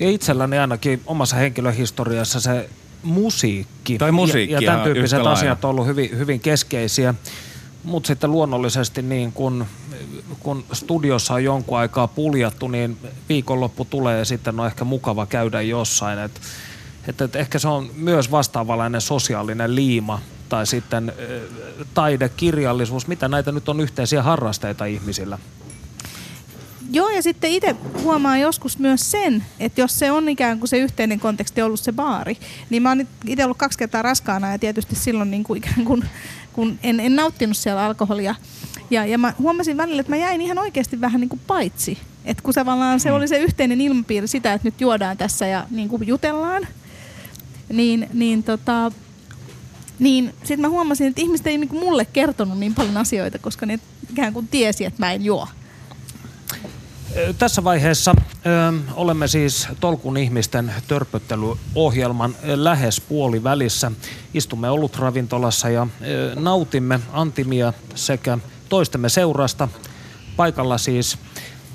Ja 0.00 0.10
itselläni 0.10 0.58
ainakin 0.58 1.02
omassa 1.06 1.36
henkilöhistoriassa 1.36 2.40
se 2.40 2.68
musiikki, 3.02 3.98
Tai 3.98 4.12
musiikki 4.12 4.54
ja, 4.54 4.60
ja 4.60 4.70
tämän 4.70 4.84
tyyppiset 4.84 5.26
asiat 5.26 5.64
on 5.64 5.70
ollut 5.70 5.86
hyvin, 5.86 6.18
hyvin 6.18 6.40
keskeisiä. 6.40 7.14
Mutta 7.84 8.06
sitten 8.06 8.30
luonnollisesti 8.32 9.02
niin 9.02 9.32
kun, 9.32 9.66
kun 10.40 10.64
studiossa 10.72 11.34
on 11.34 11.44
jonkun 11.44 11.78
aikaa 11.78 12.08
puljattu, 12.08 12.68
niin 12.68 12.98
viikonloppu 13.28 13.84
tulee 13.84 14.18
ja 14.18 14.24
sitten 14.24 14.60
on 14.60 14.66
ehkä 14.66 14.84
mukava 14.84 15.26
käydä 15.26 15.60
jossain. 15.60 16.18
Et, 16.18 16.40
et, 17.08 17.20
et 17.20 17.36
ehkä 17.36 17.58
se 17.58 17.68
on 17.68 17.90
myös 17.96 18.30
vastaavanlainen 18.30 19.00
sosiaalinen 19.00 19.74
liima 19.74 20.20
tai 20.48 20.66
sitten 20.66 21.12
ö, 21.18 21.40
taide, 21.94 22.28
kirjallisuus, 22.28 23.06
mitä 23.06 23.28
näitä 23.28 23.52
nyt 23.52 23.68
on 23.68 23.80
yhteisiä 23.80 24.22
harrasteita 24.22 24.84
ihmisillä. 24.84 25.38
Joo, 26.90 27.08
ja 27.08 27.22
sitten 27.22 27.50
itse 27.50 27.76
huomaa 28.02 28.38
joskus 28.38 28.78
myös 28.78 29.10
sen, 29.10 29.44
että 29.60 29.80
jos 29.80 29.98
se 29.98 30.10
on 30.10 30.28
ikään 30.28 30.58
kuin 30.58 30.68
se 30.68 30.78
yhteinen 30.78 31.20
konteksti 31.20 31.62
ollut 31.62 31.80
se 31.80 31.92
baari, 31.92 32.36
niin 32.70 32.82
mä 32.82 32.88
oon 32.88 33.06
itse 33.26 33.44
ollut 33.44 33.58
kaksi 33.58 33.78
kertaa 33.78 34.02
raskaana 34.02 34.52
ja 34.52 34.58
tietysti 34.58 34.94
silloin 34.94 35.30
niin 35.30 35.44
kuin 35.44 35.58
ikään 35.58 35.84
kuin, 35.84 36.04
kun 36.58 36.78
en, 36.82 37.00
en 37.00 37.16
nauttinut 37.16 37.56
siellä 37.56 37.84
alkoholia. 37.84 38.34
Ja, 38.90 39.06
ja 39.06 39.18
mä 39.18 39.34
huomasin 39.38 39.76
välillä, 39.76 40.00
että 40.00 40.12
mä 40.12 40.16
jäin 40.16 40.40
ihan 40.40 40.58
oikeasti 40.58 41.00
vähän 41.00 41.20
niin 41.20 41.28
kuin 41.28 41.40
paitsi. 41.46 41.98
Että 42.24 42.42
kun 42.42 42.54
tavallaan 42.54 43.00
se 43.00 43.12
oli 43.12 43.28
se 43.28 43.38
yhteinen 43.38 43.80
ilmapiiri 43.80 44.26
sitä, 44.26 44.52
että 44.52 44.68
nyt 44.68 44.80
juodaan 44.80 45.16
tässä 45.16 45.46
ja 45.46 45.66
niin 45.70 45.88
kuin 45.88 46.06
jutellaan, 46.06 46.66
niin, 47.72 48.08
niin 48.12 48.42
tota, 48.42 48.92
niin 49.98 50.34
sitten 50.38 50.60
mä 50.60 50.68
huomasin, 50.68 51.06
että 51.06 51.20
ihmiset 51.20 51.46
ei 51.46 51.58
niinku 51.58 51.78
mulle 51.78 52.04
kertonut 52.04 52.58
niin 52.58 52.74
paljon 52.74 52.96
asioita, 52.96 53.38
koska 53.38 53.66
ne 53.66 53.78
ikään 54.10 54.32
kuin 54.32 54.48
tiesi, 54.48 54.84
että 54.84 55.06
mä 55.06 55.12
en 55.12 55.24
juo. 55.24 55.48
Tässä 57.38 57.64
vaiheessa 57.64 58.14
ö, 58.46 58.78
olemme 58.94 59.28
siis 59.28 59.68
Tolkun 59.80 60.16
ihmisten 60.16 60.72
törpöttelyohjelman 60.88 62.34
lähes 62.42 63.00
puoli 63.00 63.44
välissä. 63.44 63.92
Istumme 64.34 64.70
olutravintolassa 64.70 65.68
ja 65.68 65.86
ö, 66.02 66.34
nautimme 66.34 67.00
antimia 67.12 67.72
sekä 67.94 68.38
toistemme 68.68 69.08
seurasta. 69.08 69.68
Paikalla 70.36 70.78
siis 70.78 71.18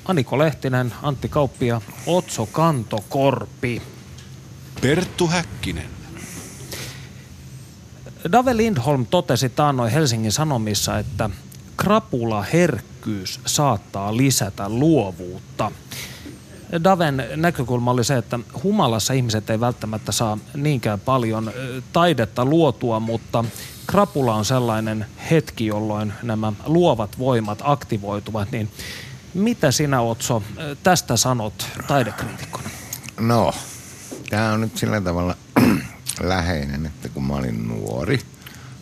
Aniko 0.04 0.38
Lehtinen, 0.38 0.92
Antti 1.02 1.28
Kauppi 1.28 1.66
ja 1.66 1.80
Otso 2.06 2.46
Kantokorpi. 2.46 3.82
Perttu 4.80 5.26
Häkkinen. 5.26 5.88
Dave 8.32 8.56
Lindholm 8.56 9.06
totesi 9.06 9.48
taannoin 9.48 9.92
Helsingin 9.92 10.32
Sanomissa, 10.32 10.98
että 10.98 11.30
krapulaherkkyys 13.04 13.40
saattaa 13.46 14.16
lisätä 14.16 14.68
luovuutta. 14.68 15.72
Daven 16.84 17.24
näkökulma 17.36 17.90
oli 17.90 18.04
se, 18.04 18.16
että 18.16 18.38
humalassa 18.62 19.12
ihmiset 19.12 19.50
ei 19.50 19.60
välttämättä 19.60 20.12
saa 20.12 20.38
niinkään 20.56 21.00
paljon 21.00 21.52
taidetta 21.92 22.44
luotua, 22.44 23.00
mutta 23.00 23.44
krapula 23.86 24.34
on 24.34 24.44
sellainen 24.44 25.06
hetki, 25.30 25.66
jolloin 25.66 26.12
nämä 26.22 26.52
luovat 26.66 27.18
voimat 27.18 27.58
aktivoituvat. 27.64 28.52
Niin 28.52 28.68
mitä 29.34 29.70
sinä, 29.70 30.00
Otso, 30.00 30.42
tästä 30.82 31.16
sanot 31.16 31.66
taidekriitikkona? 31.86 32.68
No, 33.20 33.52
tämä 34.30 34.52
on 34.52 34.60
nyt 34.60 34.76
sillä 34.76 35.00
tavalla 35.00 35.36
läheinen, 36.20 36.86
että 36.86 37.08
kun 37.08 37.24
mä 37.24 37.34
olin 37.34 37.68
nuori, 37.68 38.20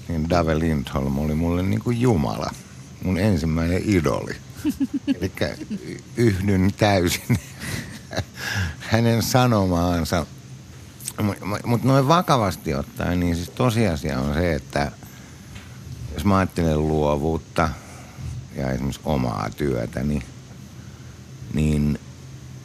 niin 0.09 0.31
Dave 0.31 0.59
Lindholm 0.59 1.19
oli 1.19 1.35
mulle 1.35 1.63
niin 1.63 1.81
kuin 1.81 2.01
Jumala, 2.01 2.51
mun 3.03 3.19
ensimmäinen 3.19 3.83
idoli. 3.85 4.37
Eli 5.21 5.33
yhdyn 6.17 6.73
täysin 6.77 7.39
hänen 8.79 9.23
sanomaansa. 9.23 10.27
Mutta 11.65 11.89
noin 11.89 12.09
vakavasti 12.09 12.75
ottaen, 12.75 13.21
niin 13.21 13.37
siis 13.37 13.51
tosiasia 13.51 14.21
on 14.21 14.35
se, 14.35 14.55
että 14.55 14.93
jos 16.15 16.25
mä 16.25 16.37
ajattelen 16.37 16.89
luovuutta 16.89 17.69
ja 18.57 18.71
esimerkiksi 18.71 19.01
omaa 19.05 19.51
työtäni, 19.57 20.23
niin 21.55 21.99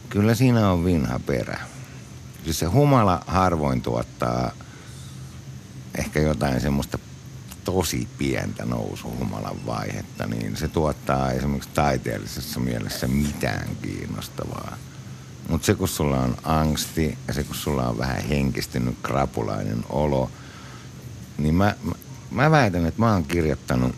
kyllä 0.10 0.36
siinä 0.36 0.70
on 0.70 0.86
vinha 0.86 1.20
perä. 1.20 1.60
Siis 2.44 2.60
se 2.60 2.66
humala 2.66 3.24
harvoin 3.28 3.82
tuottaa 3.82 4.52
ehkä 5.98 6.20
jotain 6.20 6.62
semmoista 6.62 7.00
tosi 7.68 8.08
pientä 8.18 8.66
nousuhumalan 8.66 9.66
vaihetta, 9.66 10.28
niin 10.28 10.58
se 10.58 10.68
tuottaa 10.68 11.32
esimerkiksi 11.32 11.70
taiteellisessa 11.74 12.60
mielessä 12.60 13.08
mitään 13.08 13.68
kiinnostavaa. 13.82 14.78
Mutta 15.50 15.66
se, 15.66 15.76
kun 15.76 15.88
sulla 15.88 16.20
on 16.20 16.38
angsti 16.44 17.18
ja 17.28 17.34
se, 17.34 17.44
kun 17.44 17.56
sulla 17.56 17.88
on 17.88 17.98
vähän 17.98 18.24
henkistynyt 18.24 18.96
krapulainen 19.04 19.84
olo, 19.90 20.32
niin 21.38 21.56
mä, 21.56 21.76
mä, 21.84 21.92
mä 22.32 22.52
väitän, 22.52 22.86
että 22.86 23.02
mä 23.02 23.14
oon 23.14 23.24
kirjoittanut 23.24 23.96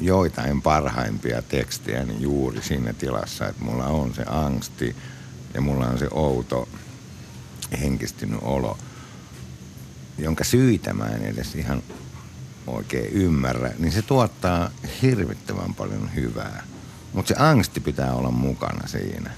joitain 0.00 0.62
parhaimpia 0.62 1.42
tekstejä 1.42 2.04
niin 2.04 2.22
juuri 2.22 2.62
siinä 2.62 2.92
tilassa, 2.92 3.48
että 3.48 3.64
mulla 3.64 3.86
on 3.86 4.14
se 4.14 4.24
angsti 4.26 4.96
ja 5.54 5.60
mulla 5.60 5.86
on 5.86 5.98
se 5.98 6.08
outo 6.10 6.68
henkistynyt 7.80 8.40
olo, 8.42 8.78
jonka 10.18 10.44
syitä 10.44 10.92
mä 10.94 11.06
en 11.06 11.22
edes 11.22 11.54
ihan 11.54 11.82
oikein 12.66 13.12
ymmärrä, 13.12 13.70
niin 13.78 13.92
se 13.92 14.02
tuottaa 14.02 14.70
hirvittävän 15.02 15.74
paljon 15.74 16.14
hyvää. 16.14 16.62
Mutta 17.12 17.28
se 17.28 17.34
angsti 17.38 17.80
pitää 17.80 18.14
olla 18.14 18.30
mukana 18.30 18.86
siinä. 18.86 19.30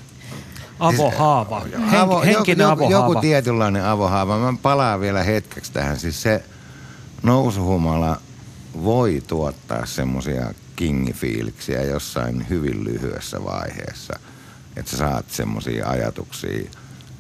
Avohaava. 0.81 1.61
Henk, 1.61 1.95
Avo, 1.95 2.23
henkinen 2.23 2.65
joku, 2.65 2.85
avohaava. 2.85 3.09
joku 3.09 3.21
tietynlainen 3.21 3.85
avohaava. 3.85 4.39
Mä 4.39 4.59
palaan 4.62 5.01
vielä 5.01 5.23
hetkeksi 5.23 5.73
tähän. 5.73 5.99
Siis 5.99 6.23
se 6.23 6.45
nousuhumala 7.23 8.21
voi 8.83 9.23
tuottaa 9.27 9.87
semmoisia 9.87 10.55
kingifiiliksiä 10.77 11.83
jossain 11.83 12.49
hyvin 12.49 12.85
lyhyessä 12.85 13.45
vaiheessa. 13.45 14.19
Että 14.77 14.91
sä 14.91 14.97
saat 14.97 15.31
semmoisia 15.31 15.89
ajatuksia, 15.89 16.71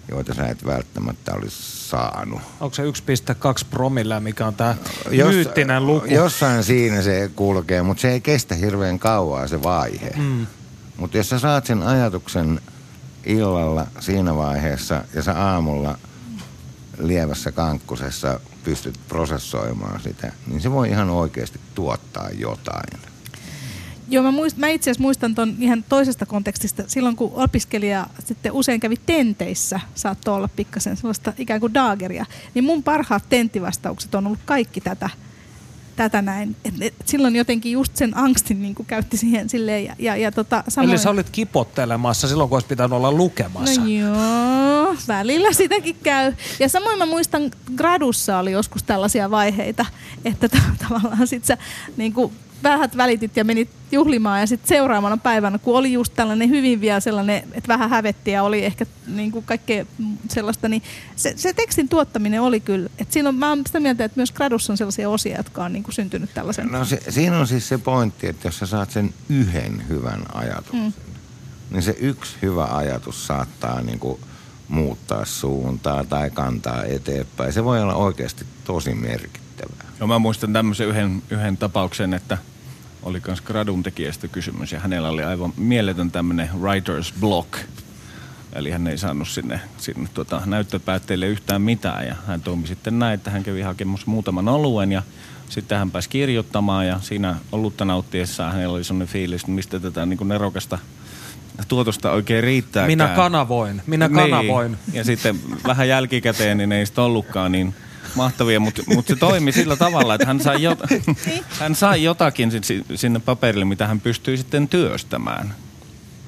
joita 0.08 0.34
sä 0.34 0.46
et 0.46 0.66
välttämättä 0.66 1.34
olisi 1.34 1.88
saanut. 1.88 2.40
Onko 2.60 2.74
se 2.74 2.82
1,2 2.82 2.90
promille, 3.70 4.20
mikä 4.20 4.46
on 4.46 4.54
tämä 4.54 4.74
myyttinen 5.30 5.86
luku? 5.86 6.06
Jossain 6.06 6.64
siinä 6.64 7.02
se 7.02 7.30
kulkee, 7.36 7.82
mutta 7.82 8.00
se 8.00 8.10
ei 8.10 8.20
kestä 8.20 8.54
hirveän 8.54 8.98
kauaa 8.98 9.48
se 9.48 9.62
vaihe. 9.62 10.10
Mm. 10.16 10.46
Mutta 10.96 11.16
jos 11.16 11.28
sä 11.28 11.38
saat 11.38 11.66
sen 11.66 11.82
ajatuksen 11.82 12.60
illalla 13.24 13.86
siinä 14.00 14.36
vaiheessa 14.36 15.04
ja 15.14 15.22
sä 15.22 15.38
aamulla 15.38 15.98
lievässä 16.98 17.52
kankkusessa 17.52 18.40
pystyt 18.64 19.00
prosessoimaan 19.08 20.00
sitä, 20.00 20.32
niin 20.46 20.60
se 20.60 20.70
voi 20.70 20.88
ihan 20.88 21.10
oikeasti 21.10 21.60
tuottaa 21.74 22.30
jotain. 22.30 23.00
Joo, 24.08 24.22
mä, 24.22 24.30
muist, 24.30 24.56
mä 24.56 24.68
itse 24.68 24.90
asiassa 24.90 25.02
muistan 25.02 25.34
ton 25.34 25.54
ihan 25.58 25.84
toisesta 25.88 26.26
kontekstista. 26.26 26.82
Silloin 26.86 27.16
kun 27.16 27.32
opiskelija 27.34 28.06
sitten 28.24 28.52
usein 28.52 28.80
kävi 28.80 28.96
tenteissä, 29.06 29.80
saattoi 29.94 30.34
olla 30.34 30.48
pikkasen 30.56 30.96
sellaista 30.96 31.32
ikään 31.38 31.60
kuin 31.60 31.74
daageria, 31.74 32.26
niin 32.54 32.64
mun 32.64 32.82
parhaat 32.82 33.24
tenttivastaukset 33.28 34.14
on 34.14 34.26
ollut 34.26 34.38
kaikki 34.44 34.80
tätä, 34.80 35.10
tätä 35.96 36.22
näin. 36.22 36.56
Et, 36.64 36.74
et, 36.80 36.94
silloin 37.04 37.36
jotenkin 37.36 37.72
just 37.72 37.96
sen 37.96 38.16
angstin 38.16 38.62
niin 38.62 38.74
kuin 38.74 38.86
käytti 38.86 39.16
siihen 39.16 39.48
silleen. 39.48 39.84
Ja, 39.84 39.96
ja, 39.98 40.16
ja 40.16 40.32
tota, 40.32 40.64
samoin... 40.68 40.90
Eli 40.90 40.98
sä 40.98 41.10
olit 41.10 41.30
kipottelemassa 41.30 42.28
silloin, 42.28 42.48
kun 42.48 42.56
olisi 42.56 42.68
pitänyt 42.68 42.92
olla 42.92 43.12
lukemassa. 43.12 43.80
No 43.80 43.86
joo, 43.86 44.96
välillä 45.08 45.52
sitäkin 45.52 45.96
käy. 46.02 46.32
Ja 46.60 46.68
samoin 46.68 46.98
mä 46.98 47.06
muistan, 47.06 47.50
gradussa 47.76 48.38
oli 48.38 48.52
joskus 48.52 48.82
tällaisia 48.82 49.30
vaiheita, 49.30 49.86
että 50.24 50.48
t- 50.48 50.78
tavallaan 50.88 51.26
sit 51.26 51.44
sä 51.44 51.58
niin 51.96 52.12
kuin 52.12 52.32
vähät 52.70 52.96
välitit 52.96 53.36
ja 53.36 53.44
menit 53.44 53.68
juhlimaan 53.92 54.40
ja 54.40 54.46
sitten 54.46 54.68
seuraavana 54.68 55.16
päivänä, 55.16 55.58
kun 55.58 55.78
oli 55.78 55.92
just 55.92 56.12
tällainen 56.16 56.50
hyvin 56.50 56.80
vielä 56.80 57.00
sellainen, 57.00 57.42
että 57.52 57.68
vähän 57.68 57.90
hävetti 57.90 58.30
ja 58.30 58.42
oli 58.42 58.64
ehkä 58.64 58.86
niin 59.06 59.32
kuin 59.32 59.44
kaikkea 59.44 59.86
sellaista, 60.28 60.68
niin 60.68 60.82
se, 61.16 61.34
se 61.36 61.52
tekstin 61.52 61.88
tuottaminen 61.88 62.42
oli 62.42 62.60
kyllä. 62.60 62.90
Et 62.98 63.12
siinä 63.12 63.28
on, 63.28 63.34
mä 63.34 63.48
oon 63.48 63.62
sitä 63.66 63.80
mieltä, 63.80 64.04
että 64.04 64.18
myös 64.18 64.32
gradussa 64.32 64.72
on 64.72 64.76
sellaisia 64.76 65.08
osia, 65.08 65.36
jotka 65.36 65.64
on 65.64 65.72
niin 65.72 65.82
kuin 65.82 65.94
syntynyt 65.94 66.34
tällaisen. 66.34 66.66
No 66.66 66.84
se, 66.84 67.00
siinä 67.08 67.38
on 67.38 67.46
siis 67.46 67.68
se 67.68 67.78
pointti, 67.78 68.26
että 68.26 68.48
jos 68.48 68.58
sä 68.58 68.66
saat 68.66 68.90
sen 68.90 69.14
yhden 69.28 69.88
hyvän 69.88 70.22
ajatuksen, 70.34 70.80
mm. 70.80 70.92
niin 71.70 71.82
se 71.82 71.96
yksi 72.00 72.36
hyvä 72.42 72.64
ajatus 72.64 73.26
saattaa 73.26 73.82
niin 73.82 73.98
kuin 73.98 74.20
muuttaa 74.68 75.24
suuntaa 75.24 76.04
tai 76.04 76.30
kantaa 76.30 76.84
eteenpäin. 76.84 77.52
Se 77.52 77.64
voi 77.64 77.82
olla 77.82 77.94
oikeasti 77.94 78.46
tosi 78.64 78.94
merkittävää. 78.94 79.86
No 80.00 80.06
mä 80.06 80.18
muistan 80.18 80.52
tämmöisen 80.52 80.88
yhden, 80.88 81.22
yhden 81.30 81.56
tapauksen, 81.56 82.14
että 82.14 82.38
oli 83.02 83.22
myös 83.26 83.40
gradun 83.40 83.82
tekijästä 83.82 84.28
kysymys 84.28 84.72
ja 84.72 84.80
hänellä 84.80 85.08
oli 85.08 85.24
aivan 85.24 85.52
mieletön 85.56 86.10
tämmöinen 86.10 86.50
writer's 86.60 87.20
block. 87.20 87.58
Eli 88.52 88.70
hän 88.70 88.86
ei 88.86 88.98
saanut 88.98 89.28
sinne, 89.28 89.60
sinne 89.78 90.08
tuota, 90.14 90.42
näyttöpäätteille 90.46 91.26
yhtään 91.26 91.62
mitään 91.62 92.06
ja 92.06 92.16
hän 92.26 92.42
toimi 92.42 92.66
sitten 92.66 92.98
näin, 92.98 93.14
että 93.14 93.30
hän 93.30 93.42
kävi 93.42 93.62
hakemassa 93.62 94.10
muutaman 94.10 94.48
oluen 94.48 94.92
ja 94.92 95.02
sitten 95.48 95.78
hän 95.78 95.90
pääsi 95.90 96.08
kirjoittamaan 96.08 96.86
ja 96.86 97.00
siinä 97.00 97.36
olutta 97.52 97.84
nauttiessaan 97.84 98.52
hänellä 98.52 98.74
oli 98.74 98.84
sellainen 98.84 99.08
fiilis, 99.08 99.40
että 99.40 99.52
mistä 99.52 99.80
tätä 99.80 100.06
niin 100.06 100.16
kuin 100.16 100.28
nerokasta 100.28 100.78
tuotosta 101.68 102.10
oikein 102.10 102.44
riittää. 102.44 102.86
Minä 102.86 103.08
kanavoin, 103.08 103.82
minä 103.86 104.08
kanavoin. 104.08 104.72
Niin. 104.72 104.94
Ja 104.94 105.04
sitten 105.04 105.40
vähän 105.66 105.88
jälkikäteen, 105.88 106.58
niin 106.58 106.72
ei 106.72 106.86
sitä 106.86 107.02
ollutkaan 107.02 107.52
niin 107.52 107.74
mahtavia, 108.14 108.60
mutta 108.60 108.82
mut 108.86 109.06
se 109.06 109.16
toimi 109.16 109.52
sillä 109.52 109.76
tavalla, 109.76 110.14
että 110.14 110.26
hän 110.26 110.40
sai, 110.40 110.62
jot, 110.62 110.78
hän 111.60 111.74
sai 111.74 112.02
jotakin 112.04 112.50
sinne 112.94 113.18
paperille, 113.18 113.64
mitä 113.64 113.86
hän 113.86 114.00
pystyi 114.00 114.36
sitten 114.36 114.68
työstämään. 114.68 115.54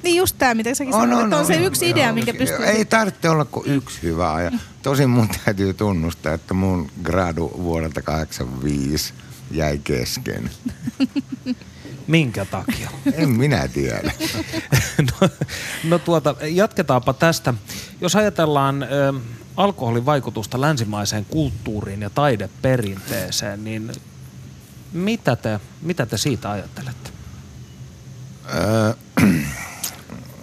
Niin 0.02 0.16
just 0.16 0.36
tämä, 0.38 0.54
mitä 0.54 0.74
säkin 0.74 0.92
sanoit, 0.92 1.24
että 1.24 1.36
on 1.36 1.46
se 1.46 1.54
yksi 1.54 1.90
idea, 1.90 2.12
minkä 2.12 2.34
pystyy... 2.34 2.64
Ei 2.64 2.84
tarvitse 2.84 3.30
olla 3.30 3.44
kuin 3.44 3.70
yksi 3.70 4.02
hyvä 4.02 4.32
ajatus. 4.32 4.60
Tosin 4.82 5.10
mun 5.10 5.28
täytyy 5.44 5.74
tunnustaa, 5.74 6.34
että 6.34 6.54
mun 6.54 6.90
gradu 7.02 7.52
vuodelta 7.62 8.02
85 8.02 9.14
jäi 9.50 9.78
kesken. 9.84 10.50
Minkä 12.08 12.44
takia? 12.44 12.90
En 13.12 13.28
minä 13.28 13.68
tiedä. 13.68 14.12
no, 15.20 15.28
no 15.84 15.98
tuota, 15.98 16.34
jatketaanpa 16.42 17.12
tästä. 17.12 17.54
Jos 18.00 18.16
ajatellaan 18.16 18.82
ö, 18.82 19.14
alkoholin 19.56 20.06
vaikutusta 20.06 20.60
länsimaiseen 20.60 21.24
kulttuuriin 21.24 22.02
ja 22.02 22.10
taideperinteeseen, 22.10 23.64
niin 23.64 23.92
mitä 24.92 25.36
te, 25.36 25.60
mitä 25.82 26.06
te 26.06 26.18
siitä 26.18 26.50
ajattelette? 26.50 27.10
Öö, 28.54 28.94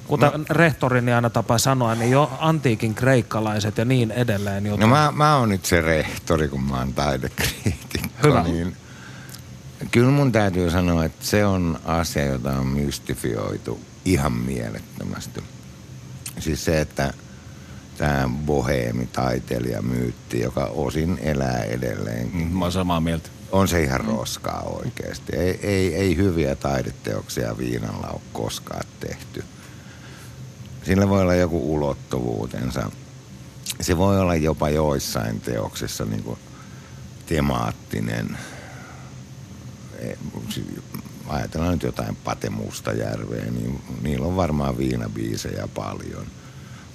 Kuten 0.08 0.32
no. 0.34 0.46
rehtorini 0.50 1.14
aina 1.14 1.30
tapa 1.30 1.58
sanoa, 1.58 1.96
niin 1.96 2.12
jo 2.12 2.32
antiikin 2.40 2.96
kreikkalaiset 2.96 3.78
ja 3.78 3.86
niin 3.86 4.12
edelleen. 4.12 4.66
Joten... 4.66 4.80
No 4.80 4.88
mä, 4.88 5.14
mä 5.16 5.38
oon 5.38 5.50
nyt 5.50 5.66
se 5.66 5.82
rehtori, 5.82 6.48
kun 6.48 6.64
mä 6.64 6.78
oon 6.78 6.94
taidekriitikko. 6.94 8.10
Hyvä. 8.24 8.44
Niin 8.44 8.78
kyllä 9.92 10.12
mun 10.12 10.32
täytyy 10.32 10.70
sanoa, 10.70 11.06
että 11.06 11.26
se 11.26 11.46
on 11.46 11.80
asia, 11.86 12.26
jota 12.26 12.52
on 12.52 12.68
mystifioitu 12.68 13.80
ihan 14.06 14.32
mielettömästi. 14.32 15.44
Siis 16.40 16.66
se, 16.66 16.82
että 16.82 17.14
tämä 17.98 18.30
boheemi 18.46 19.10
myytti, 19.82 20.40
joka 20.40 20.66
osin 20.66 21.20
elää 21.22 21.64
edelleenkin. 21.64 22.48
Mä 22.48 22.66
oon 22.66 22.72
samaa 22.72 23.02
mieltä. 23.02 23.30
On 23.52 23.68
se 23.68 23.84
ihan 23.84 24.02
roskaa 24.02 24.62
oikeasti. 24.62 25.36
Ei, 25.36 25.60
ei, 25.64 25.96
ei 25.96 26.16
hyviä 26.16 26.56
taideteoksia 26.56 27.58
viinalla 27.58 28.08
ole 28.08 28.22
koskaan 28.34 28.86
tehty. 29.00 29.44
Sillä 30.84 31.10
voi 31.10 31.22
olla 31.22 31.36
joku 31.36 31.74
ulottuvuutensa. 31.76 32.92
Se 33.82 33.98
voi 33.98 34.20
olla 34.20 34.36
jopa 34.36 34.70
joissain 34.70 35.42
teoksissa 35.42 36.06
niin 36.06 36.24
kuin 36.24 36.40
temaattinen. 37.26 38.38
Ajatellaan 41.28 41.74
nyt 41.74 41.84
jotain 41.84 42.18
Pate 42.24 42.50
Mustajärveä, 42.50 43.46
niin 43.52 43.82
niillä 44.02 44.26
on 44.26 44.36
varmaan 44.36 44.78
viinabiisejä 44.78 45.68
paljon. 45.76 46.26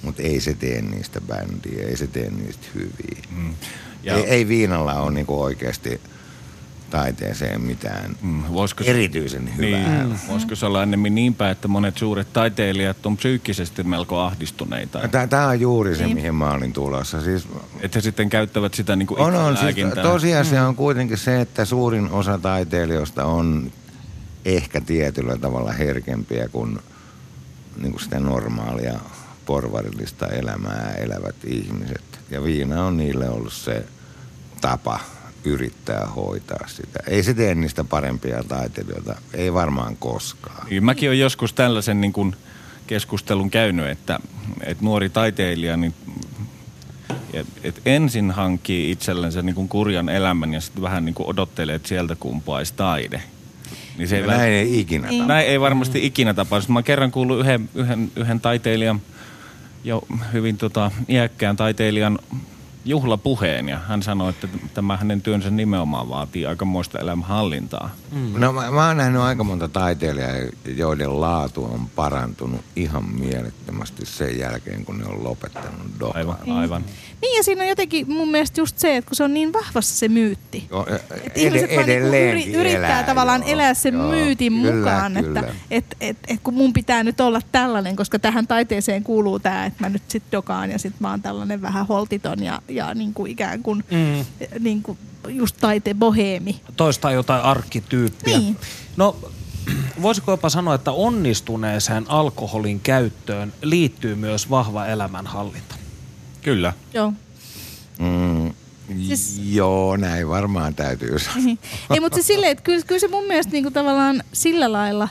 Mutta 0.03 0.23
ei 0.23 0.41
se 0.41 0.55
tee 0.55 0.83
niistä 0.83 1.21
bändiä, 1.21 1.87
ei 1.87 1.97
se 1.97 2.07
tee 2.07 2.31
niistä 2.31 2.67
hyviä. 2.75 3.23
Mm. 3.31 3.55
Ja... 4.03 4.15
Ei, 4.15 4.25
ei 4.25 4.49
viinalla 4.49 4.95
ole 4.95 5.11
niinku 5.11 5.43
oikeasti 5.43 6.01
taiteeseen 6.91 7.61
mitään 7.61 8.17
mm, 8.23 8.43
voisiko, 8.53 8.85
erityisen 8.87 9.57
hyvää. 9.57 10.05
Niin, 10.05 10.21
voisiko 10.29 10.55
se 10.55 10.67
olla 10.67 10.83
enemmän 10.83 11.15
niinpä, 11.15 11.51
että 11.51 11.69
monet 11.69 11.99
suuret 11.99 12.33
taiteilijat 12.33 13.07
on 13.07 13.17
psyykkisesti 13.17 13.83
melko 13.83 14.19
ahdistuneita? 14.19 15.09
Tämä 15.31 15.47
on 15.47 15.61
juuri 15.61 15.97
se, 15.97 16.05
niin. 16.05 16.17
mihin 16.17 16.35
mä 16.35 16.51
olin 16.51 16.73
tulossa. 16.73 17.21
Siis, 17.21 17.49
että 17.81 17.99
he 17.99 18.01
sitten 18.01 18.31
käyttävät 18.31 18.75
sitä 18.75 18.97
niin 18.97 19.07
kuin 19.07 19.21
on, 19.21 19.35
on, 19.35 19.57
siis 19.57 19.77
Tosiasia 20.03 20.63
mm. 20.63 20.69
on 20.69 20.77
kuitenkin 20.77 21.19
se, 21.19 21.41
että 21.41 21.65
suurin 21.65 22.11
osa 22.11 22.39
taiteilijoista 22.39 23.25
on 23.25 23.73
ehkä 24.45 24.81
tietyllä 24.81 25.37
tavalla 25.37 25.73
herkempiä 25.73 26.49
kuin, 26.49 26.79
niin 27.77 27.93
kuin 27.93 28.03
sitä 28.03 28.21
normaalia 28.21 29.01
porvarillista 29.47 30.27
elämää 30.27 30.95
elävät 30.99 31.37
ihmiset. 31.45 32.21
Ja 32.31 32.45
viina 32.45 32.85
on 32.85 32.97
niille 32.97 33.29
ollut 33.29 33.53
se 33.53 33.87
tapa 34.61 35.01
yrittää 35.45 36.07
hoitaa 36.07 36.67
sitä. 36.67 36.99
Ei 37.07 37.23
se 37.23 37.35
tee 37.35 37.55
niistä 37.55 37.85
parempia 37.85 38.45
taiteilijoita, 38.49 39.15
ei 39.35 39.55
varmaan 39.55 39.97
koskaan. 39.97 40.67
Niin, 40.71 40.85
mäkin 40.85 41.09
olen 41.09 41.19
joskus 41.19 41.53
tällaisen 41.53 42.01
niin 42.01 42.13
kuin 42.13 42.37
keskustelun 42.87 43.51
käynyt, 43.51 43.89
että, 43.89 44.21
että 44.61 44.85
nuori 44.85 45.11
taiteilija 45.11 45.77
niin 45.77 45.95
et 47.63 47.81
ensin 47.87 48.31
hankkii 48.31 48.91
itsellensä 48.91 49.43
niin 49.43 49.55
kuin 49.55 49.69
kurjan 49.69 50.09
elämän 50.09 50.55
ja 50.55 50.61
sitten 50.61 50.83
vähän 50.83 51.05
niin 51.05 51.15
kuin 51.15 51.29
odottelee, 51.29 51.75
että 51.75 51.89
sieltä 51.89 52.17
kumpuaisi 52.17 52.75
taide. 52.77 53.23
Niin 53.99 54.09
se 54.09 54.17
ei 54.17 54.27
näin 54.27 54.41
vält... 54.41 54.51
ei 54.51 54.81
ikinä 54.81 55.09
tapahdu. 55.09 55.27
Näin 55.27 55.47
ei 55.47 55.61
varmasti 55.61 56.07
ikinä 56.07 56.35
tapahdu. 56.35 56.65
Mä 56.69 56.83
kerran 56.83 57.11
kuullut 57.11 57.41
yhden, 57.41 57.69
yhden, 57.75 58.13
yhden 58.17 58.41
taiteilijan, 58.41 59.01
jo 59.85 60.03
hyvin 60.33 60.57
tota, 60.57 60.91
iäkkään 61.09 61.57
taiteilijan 61.57 62.19
juhlapuheen 62.85 63.69
ja 63.69 63.79
hän 63.79 64.03
sanoi, 64.03 64.31
että 64.31 64.49
tämä 64.75 64.97
hänen 64.97 65.23
työnsä 65.23 65.51
nimenomaan 65.51 66.09
vaatii 66.09 66.47
aikamoista 66.47 66.99
elämänhallintaa. 66.99 67.91
Mm. 68.13 68.41
No 68.41 68.53
mä, 68.53 68.71
mä 68.71 68.87
oon 68.87 68.97
nähnyt 68.97 69.23
aika 69.23 69.45
monta 69.45 69.69
taiteilijaa, 69.69 70.37
joiden 70.77 71.21
laatu 71.21 71.65
on 71.65 71.89
parantunut 71.97 72.61
ihan 72.77 73.05
mielettömästi 73.05 74.07
sen 74.07 74.39
jälkeen, 74.39 74.85
kun 74.85 74.99
ne 74.99 75.05
on 75.05 75.25
lopettanut 75.25 75.87
dokaan. 76.01 76.17
Aivan, 76.17 76.59
aivan. 76.59 76.85
Niin 77.23 77.37
ja 77.37 77.43
siinä 77.43 77.63
on 77.63 77.69
jotenkin 77.69 78.13
mun 78.13 78.31
mielestä 78.31 78.61
just 78.61 78.79
se, 78.79 78.97
että 78.97 79.09
kun 79.09 79.17
se 79.17 79.25
on 79.25 79.35
niin 79.35 79.53
vahvassa 79.53 79.95
se 79.95 80.09
myytti. 80.09 80.67
Jo, 80.71 80.87
ed- 80.87 81.31
ihmiset 81.35 81.71
vaan 81.77 81.87
niin 81.87 82.55
yrittää 82.55 82.79
elää, 82.79 83.03
tavallaan 83.03 83.41
joo, 83.41 83.51
elää 83.51 83.75
sen 83.75 83.95
joo, 83.95 84.11
myytin 84.11 84.53
kyllä, 84.53 84.75
mukaan, 84.77 85.13
kyllä. 85.13 85.41
että 85.41 85.55
et, 85.71 85.85
et, 86.01 86.17
et, 86.29 86.41
kun 86.43 86.55
mun 86.55 86.73
pitää 86.73 87.03
nyt 87.03 87.21
olla 87.21 87.41
tällainen, 87.53 87.97
koska 87.97 88.19
tähän 88.19 88.47
taiteeseen 88.47 89.05
kuuluu 89.05 89.39
tämä, 89.39 89.67
että 89.67 89.85
mä 89.85 89.89
nyt 89.89 90.03
sit 90.09 90.23
dokaan 90.33 90.71
ja 90.71 90.79
sit 90.79 90.95
mä 91.01 91.11
oon 91.11 91.23
tällainen 91.23 91.63
vähän 91.63 91.87
holtiton 91.87 92.43
ja, 92.43 92.63
ja 92.69 92.95
niin 92.95 93.15
kuin 93.15 93.33
ikään 93.33 93.63
kuin, 93.63 93.85
mm. 93.91 94.25
niin 94.61 94.83
kuin 94.83 94.99
just 95.29 95.57
taite 95.61 95.95
boheemi. 95.95 96.61
Toista 96.77 97.11
jotain 97.11 97.43
arkkityyppiä. 97.43 98.39
Niin. 98.39 98.57
No 98.97 99.17
voisiko 100.03 100.31
jopa 100.31 100.49
sanoa, 100.49 100.75
että 100.75 100.93
onnistuneeseen 100.93 102.05
alkoholin 102.09 102.81
käyttöön 102.81 103.53
liittyy 103.63 104.15
myös 104.15 104.51
vahva 104.51 104.87
elämänhallinta? 104.87 105.80
Kyllä. 106.43 106.73
Joo. 106.95 107.13
Mm, 107.99 108.55
siis... 109.07 109.41
Joo, 109.45 109.97
näin 109.97 110.29
varmaan 110.29 110.75
täytyy 110.75 111.19
sanoa. 111.19 111.45
Niin. 111.45 111.59
Ei, 111.91 112.01
mutta 112.01 112.15
siis 112.15 112.27
silleen, 112.27 112.53
että 112.53 112.65
kyllä, 112.65 112.83
kyllä 112.87 112.99
se 113.01 113.09
mun 113.09 113.27
mielestä 113.27 113.53
niin 113.53 113.65
kuin 113.65 113.75
tavallaan 113.75 114.23
sillä 114.33 114.73
lailla 114.73 115.09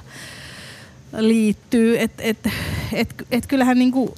liittyy, 1.18 2.00
että 2.00 2.24
et, 2.24 2.48
et, 2.94 3.26
et 3.32 3.48
kyllähän 3.48 3.80
niin 3.80 3.92
kuin, 3.92 4.10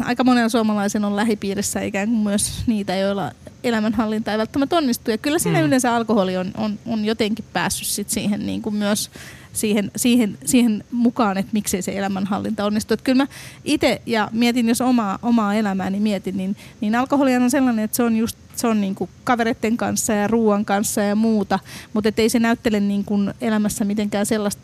aika 0.00 0.24
monella 0.24 0.48
suomalaisen 0.48 1.04
on 1.04 1.16
lähipiirissä 1.16 1.80
ikään 1.80 2.08
kuin 2.08 2.18
myös 2.18 2.62
niitä, 2.66 2.96
joilla 2.96 3.32
elämänhallinta 3.64 4.32
ei 4.32 4.38
välttämättä 4.38 4.76
onnistu. 4.76 5.10
Ja 5.10 5.18
kyllä 5.18 5.38
siinä 5.38 5.58
mm. 5.58 5.64
yleensä 5.64 5.94
alkoholi 5.94 6.36
on, 6.36 6.52
on, 6.56 6.78
on 6.86 7.04
jotenkin 7.04 7.44
päässyt 7.52 7.88
sit 7.88 8.10
siihen 8.10 8.46
niin 8.46 8.62
kuin 8.62 8.74
myös 8.74 9.10
siihen, 9.56 9.90
siihen, 9.96 10.38
siihen 10.44 10.84
mukaan, 10.90 11.38
että 11.38 11.52
miksei 11.52 11.82
se 11.82 11.98
elämänhallinta 11.98 12.64
onnistu. 12.64 12.94
Että 12.94 13.04
kyllä 13.04 13.22
mä 13.22 13.26
itse, 13.64 14.02
ja 14.06 14.28
mietin 14.32 14.68
jos 14.68 14.80
omaa, 14.80 15.18
omaa 15.22 15.54
elämääni 15.54 15.90
niin 15.90 16.02
mietin, 16.02 16.36
niin, 16.36 16.56
niin 16.80 16.94
alkoholi 16.94 17.36
on 17.36 17.50
sellainen, 17.50 17.84
että 17.84 17.96
se 17.96 18.02
on 18.02 18.16
just 18.16 18.38
se 18.56 18.66
on 18.66 18.80
niin 18.80 18.94
kuin 18.94 19.10
kavereiden 19.24 19.76
kanssa 19.76 20.12
ja 20.12 20.26
ruoan 20.28 20.64
kanssa 20.64 21.00
ja 21.00 21.16
muuta, 21.16 21.58
mutta 21.92 22.10
ei 22.16 22.28
se 22.28 22.38
näyttele 22.38 22.80
niin 22.80 23.04
kuin 23.04 23.34
elämässä 23.40 23.84
mitenkään 23.84 24.26
sellaista 24.26 24.62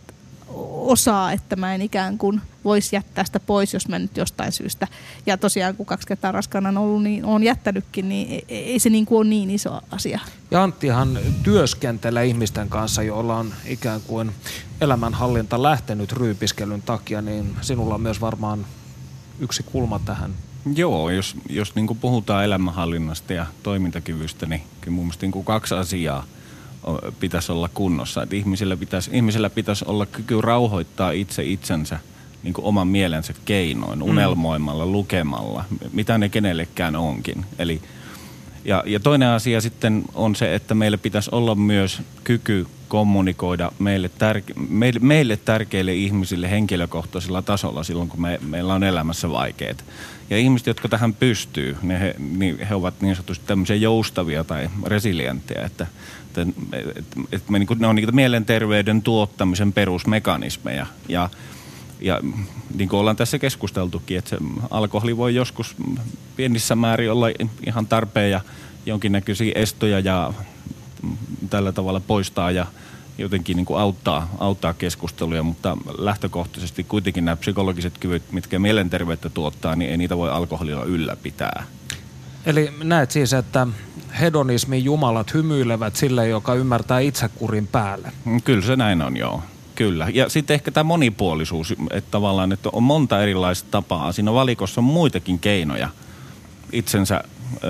osaa, 0.82 1.32
että 1.32 1.56
mä 1.56 1.74
en 1.74 1.82
ikään 1.82 2.18
kuin 2.18 2.40
voisi 2.64 2.96
jättää 2.96 3.24
sitä 3.24 3.40
pois, 3.40 3.74
jos 3.74 3.88
mä 3.88 3.98
nyt 3.98 4.16
jostain 4.16 4.52
syystä. 4.52 4.88
Ja 5.26 5.36
tosiaan, 5.36 5.76
kun 5.76 5.86
kaksi 5.86 6.06
kertaa 6.06 6.32
raskaana 6.32 6.68
on 6.68 6.78
ollut, 6.78 7.02
niin 7.02 7.24
on 7.24 7.42
jättänytkin, 7.42 8.08
niin 8.08 8.44
ei 8.48 8.78
se 8.78 8.90
niin 8.90 9.06
kuin 9.06 9.18
ole 9.18 9.28
niin 9.28 9.50
iso 9.50 9.80
asia. 9.90 10.20
Ja 10.50 10.62
Anttihan 10.62 11.18
työskentelee 11.42 12.26
ihmisten 12.26 12.68
kanssa, 12.68 13.02
joilla 13.02 13.36
on 13.36 13.54
ikään 13.66 14.00
kuin 14.06 14.32
elämänhallinta 14.80 15.62
lähtenyt 15.62 16.12
ryypiskelyn 16.12 16.82
takia, 16.82 17.22
niin 17.22 17.56
sinulla 17.60 17.94
on 17.94 18.00
myös 18.00 18.20
varmaan 18.20 18.66
yksi 19.40 19.62
kulma 19.62 19.98
tähän 19.98 20.34
Joo, 20.74 21.10
jos, 21.10 21.36
jos 21.48 21.74
niin 21.74 21.98
puhutaan 22.00 22.44
elämänhallinnasta 22.44 23.32
ja 23.32 23.46
toimintakyvystä, 23.62 24.46
niin 24.46 24.62
kyllä 24.80 24.94
mun 24.94 25.04
mielestä 25.04 25.26
niin 25.26 25.44
kaksi 25.44 25.74
asiaa– 25.74 26.24
pitäisi 27.20 27.52
olla 27.52 27.70
kunnossa. 27.74 28.22
Että 28.22 28.36
ihmisillä 28.36 28.76
pitäisi, 28.76 29.10
ihmisillä 29.12 29.50
pitäisi 29.50 29.84
olla 29.88 30.06
kyky 30.06 30.40
rauhoittaa 30.40 31.10
itse 31.10 31.44
itsensä 31.44 31.98
niin 32.42 32.54
kuin 32.54 32.64
oman 32.64 32.88
mielensä 32.88 33.34
keinoin, 33.44 33.98
mm. 33.98 34.04
unelmoimalla, 34.04 34.86
lukemalla, 34.86 35.64
mitä 35.92 36.18
ne 36.18 36.28
kenellekään 36.28 36.96
onkin. 36.96 37.44
Eli, 37.58 37.82
ja, 38.64 38.82
ja 38.86 39.00
toinen 39.00 39.28
asia 39.28 39.60
sitten 39.60 40.02
on 40.14 40.36
se, 40.36 40.54
että 40.54 40.74
meillä 40.74 40.98
pitäisi 40.98 41.30
olla 41.32 41.54
myös 41.54 42.02
kyky 42.24 42.66
kommunikoida 42.88 43.72
meille, 43.78 44.10
tärke, 44.18 44.54
meille, 44.68 45.00
meille 45.00 45.36
tärkeille 45.36 45.94
ihmisille 45.94 46.50
henkilökohtaisella 46.50 47.42
tasolla 47.42 47.82
silloin, 47.82 48.08
kun 48.08 48.20
me, 48.20 48.38
meillä 48.42 48.74
on 48.74 48.84
elämässä 48.84 49.30
vaikeat. 49.30 49.84
Ja 50.30 50.38
ihmiset, 50.38 50.66
jotka 50.66 50.88
tähän 50.88 51.14
pystyy, 51.14 51.76
ne 51.82 52.00
he, 52.00 52.14
niin 52.18 52.58
he 52.58 52.74
ovat 52.74 52.94
niin 53.00 53.16
sanotusti 53.16 53.46
tämmöisiä 53.46 53.76
joustavia 53.76 54.44
tai 54.44 54.70
resilienttejä, 54.86 55.64
että– 55.66 55.86
että, 56.40 56.62
että, 56.96 57.20
että 57.32 57.52
me, 57.52 57.58
niin 57.58 57.66
kuin, 57.66 57.78
ne 57.78 57.86
on 57.86 57.96
niin 57.96 58.16
mielenterveyden 58.16 59.02
tuottamisen 59.02 59.72
perusmekanismeja. 59.72 60.86
Ja, 61.08 61.30
ja 62.00 62.20
niin 62.74 62.88
kuin 62.88 63.00
ollaan 63.00 63.16
tässä 63.16 63.38
keskusteltukin, 63.38 64.18
että 64.18 64.30
se 64.30 64.36
alkoholi 64.70 65.16
voi 65.16 65.34
joskus 65.34 65.76
pienissä 66.36 66.76
määrin 66.76 67.12
olla 67.12 67.26
ihan 67.66 67.86
tarpeen 67.86 68.30
ja 68.30 68.40
jonkinnäköisiä 68.86 69.52
estoja 69.54 70.00
ja 70.00 70.32
tällä 71.50 71.72
tavalla 71.72 72.00
poistaa 72.00 72.50
ja 72.50 72.66
jotenkin 73.18 73.56
niin 73.56 73.66
kuin 73.66 73.80
auttaa, 73.80 74.28
auttaa 74.38 74.74
keskusteluja, 74.74 75.42
mutta 75.42 75.76
lähtökohtaisesti 75.98 76.84
kuitenkin 76.84 77.24
nämä 77.24 77.36
psykologiset 77.36 77.98
kyvyt, 77.98 78.32
mitkä 78.32 78.58
mielenterveyttä 78.58 79.28
tuottaa, 79.28 79.76
niin 79.76 79.90
ei 79.90 79.96
niitä 79.96 80.16
voi 80.16 80.30
alkoholilla 80.30 80.84
ylläpitää. 80.84 81.64
Eli 82.46 82.72
näet 82.82 83.10
siis, 83.10 83.32
että 83.32 83.66
hedonismin 84.20 84.84
jumalat 84.84 85.34
hymyilevät 85.34 85.96
sille, 85.96 86.28
joka 86.28 86.54
ymmärtää 86.54 87.00
itsekurin 87.00 87.66
päälle. 87.66 88.12
Mm, 88.24 88.42
kyllä 88.42 88.62
se 88.62 88.76
näin 88.76 89.02
on, 89.02 89.16
joo. 89.16 89.42
Kyllä. 89.74 90.08
Ja 90.12 90.28
sitten 90.28 90.54
ehkä 90.54 90.70
tämä 90.70 90.84
monipuolisuus, 90.84 91.74
että 91.90 92.10
tavallaan 92.10 92.52
että 92.52 92.68
on 92.72 92.82
monta 92.82 93.22
erilaista 93.22 93.68
tapaa. 93.70 94.12
Siinä 94.12 94.32
valikossa 94.32 94.80
on 94.80 94.84
muitakin 94.84 95.38
keinoja 95.38 95.88
itsensä 96.72 97.24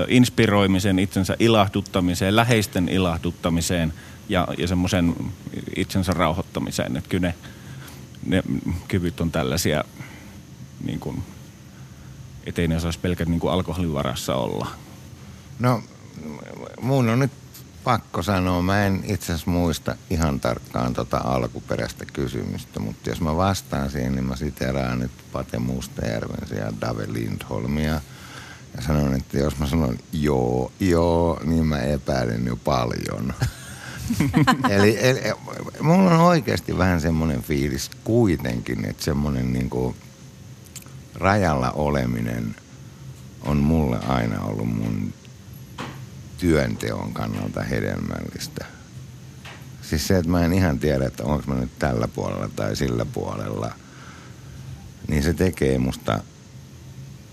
inspiroimiseen, 0.09 0.99
itsensä 0.99 1.37
ilahduttamiseen, 1.39 2.37
läheisten 2.37 2.89
ilahduttamiseen 2.89 3.93
ja, 4.29 4.49
ja 4.59 4.69
semmoisen 4.69 5.15
itsensä 5.77 6.13
rauhoittamiseen. 6.13 6.97
Että 6.97 7.11
kyllä 7.11 7.29
ne, 7.29 7.35
ne 8.27 8.43
kyvyt 8.89 9.21
on 9.21 9.31
tällaisia, 9.31 9.85
niin 10.85 11.01
kuin, 11.01 11.23
ettei 12.47 12.69
ne 12.69 12.81
saisi 12.81 12.99
pelkät 12.99 13.29
niin 13.29 13.41
kuin 13.41 13.53
alkoholin 13.53 13.93
varassa 13.93 14.35
olla. 14.35 14.67
No, 15.59 15.83
mun 16.81 17.09
on 17.09 17.19
nyt 17.19 17.33
pakko 17.85 18.23
sanoa, 18.23 18.63
mä 18.63 18.87
en 18.87 19.05
itse 19.05 19.33
asiassa 19.33 19.51
muista 19.51 19.97
ihan 20.11 20.41
tarkkaan 20.41 20.95
tota 20.95 21.19
alkuperäistä 21.19 22.05
kysymystä, 22.13 22.81
mutta 22.81 23.11
jos 23.11 23.21
mä 23.21 23.37
vastaan 23.37 23.91
siihen, 23.91 24.15
niin 24.15 24.25
mä 24.25 24.37
siteraan 24.37 24.99
nyt 24.99 25.11
Pate 25.33 25.59
Mustajärven 25.59 26.59
ja 26.59 26.73
Dave 26.81 27.05
Lindholmia 27.09 28.01
ja 28.77 28.83
sanon, 28.83 29.15
että 29.15 29.39
jos 29.39 29.59
mä 29.59 29.67
sanon 29.67 29.99
joo, 30.13 30.73
joo, 30.81 31.41
niin 31.45 31.67
mä 31.67 31.79
epäilen 31.79 32.47
jo 32.47 32.57
paljon. 32.57 33.35
eli, 34.71 34.99
eli 35.01 35.21
mulla 35.81 36.11
on 36.11 36.21
oikeasti 36.21 36.79
vähän 36.79 37.01
semmoinen 37.01 37.43
fiilis 37.43 37.91
kuitenkin, 38.05 38.85
että 38.85 39.05
semmoinen 39.05 39.53
niinku 39.53 39.97
rajalla 41.15 41.71
oleminen 41.71 42.57
on 43.43 43.57
mulle 43.57 43.99
aina 43.99 44.45
ollut 44.45 44.75
mun 44.75 45.13
työnteon 46.43 47.13
kannalta 47.13 47.63
hedelmällistä. 47.63 48.65
Siis 49.83 50.09
se, 50.09 50.19
että 50.19 50.31
mä 50.31 50.45
en 50.45 50.53
ihan 50.53 50.79
tiedä, 50.79 51.07
että 51.07 51.25
onko 51.25 51.45
mä 51.47 51.55
nyt 51.55 51.79
tällä 51.79 52.09
puolella 52.09 52.49
tai 52.57 52.77
sillä 52.77 53.05
puolella, 53.05 53.73
niin 55.09 55.23
se 55.23 55.35
tekee 55.35 55.79
musta 55.79 56.21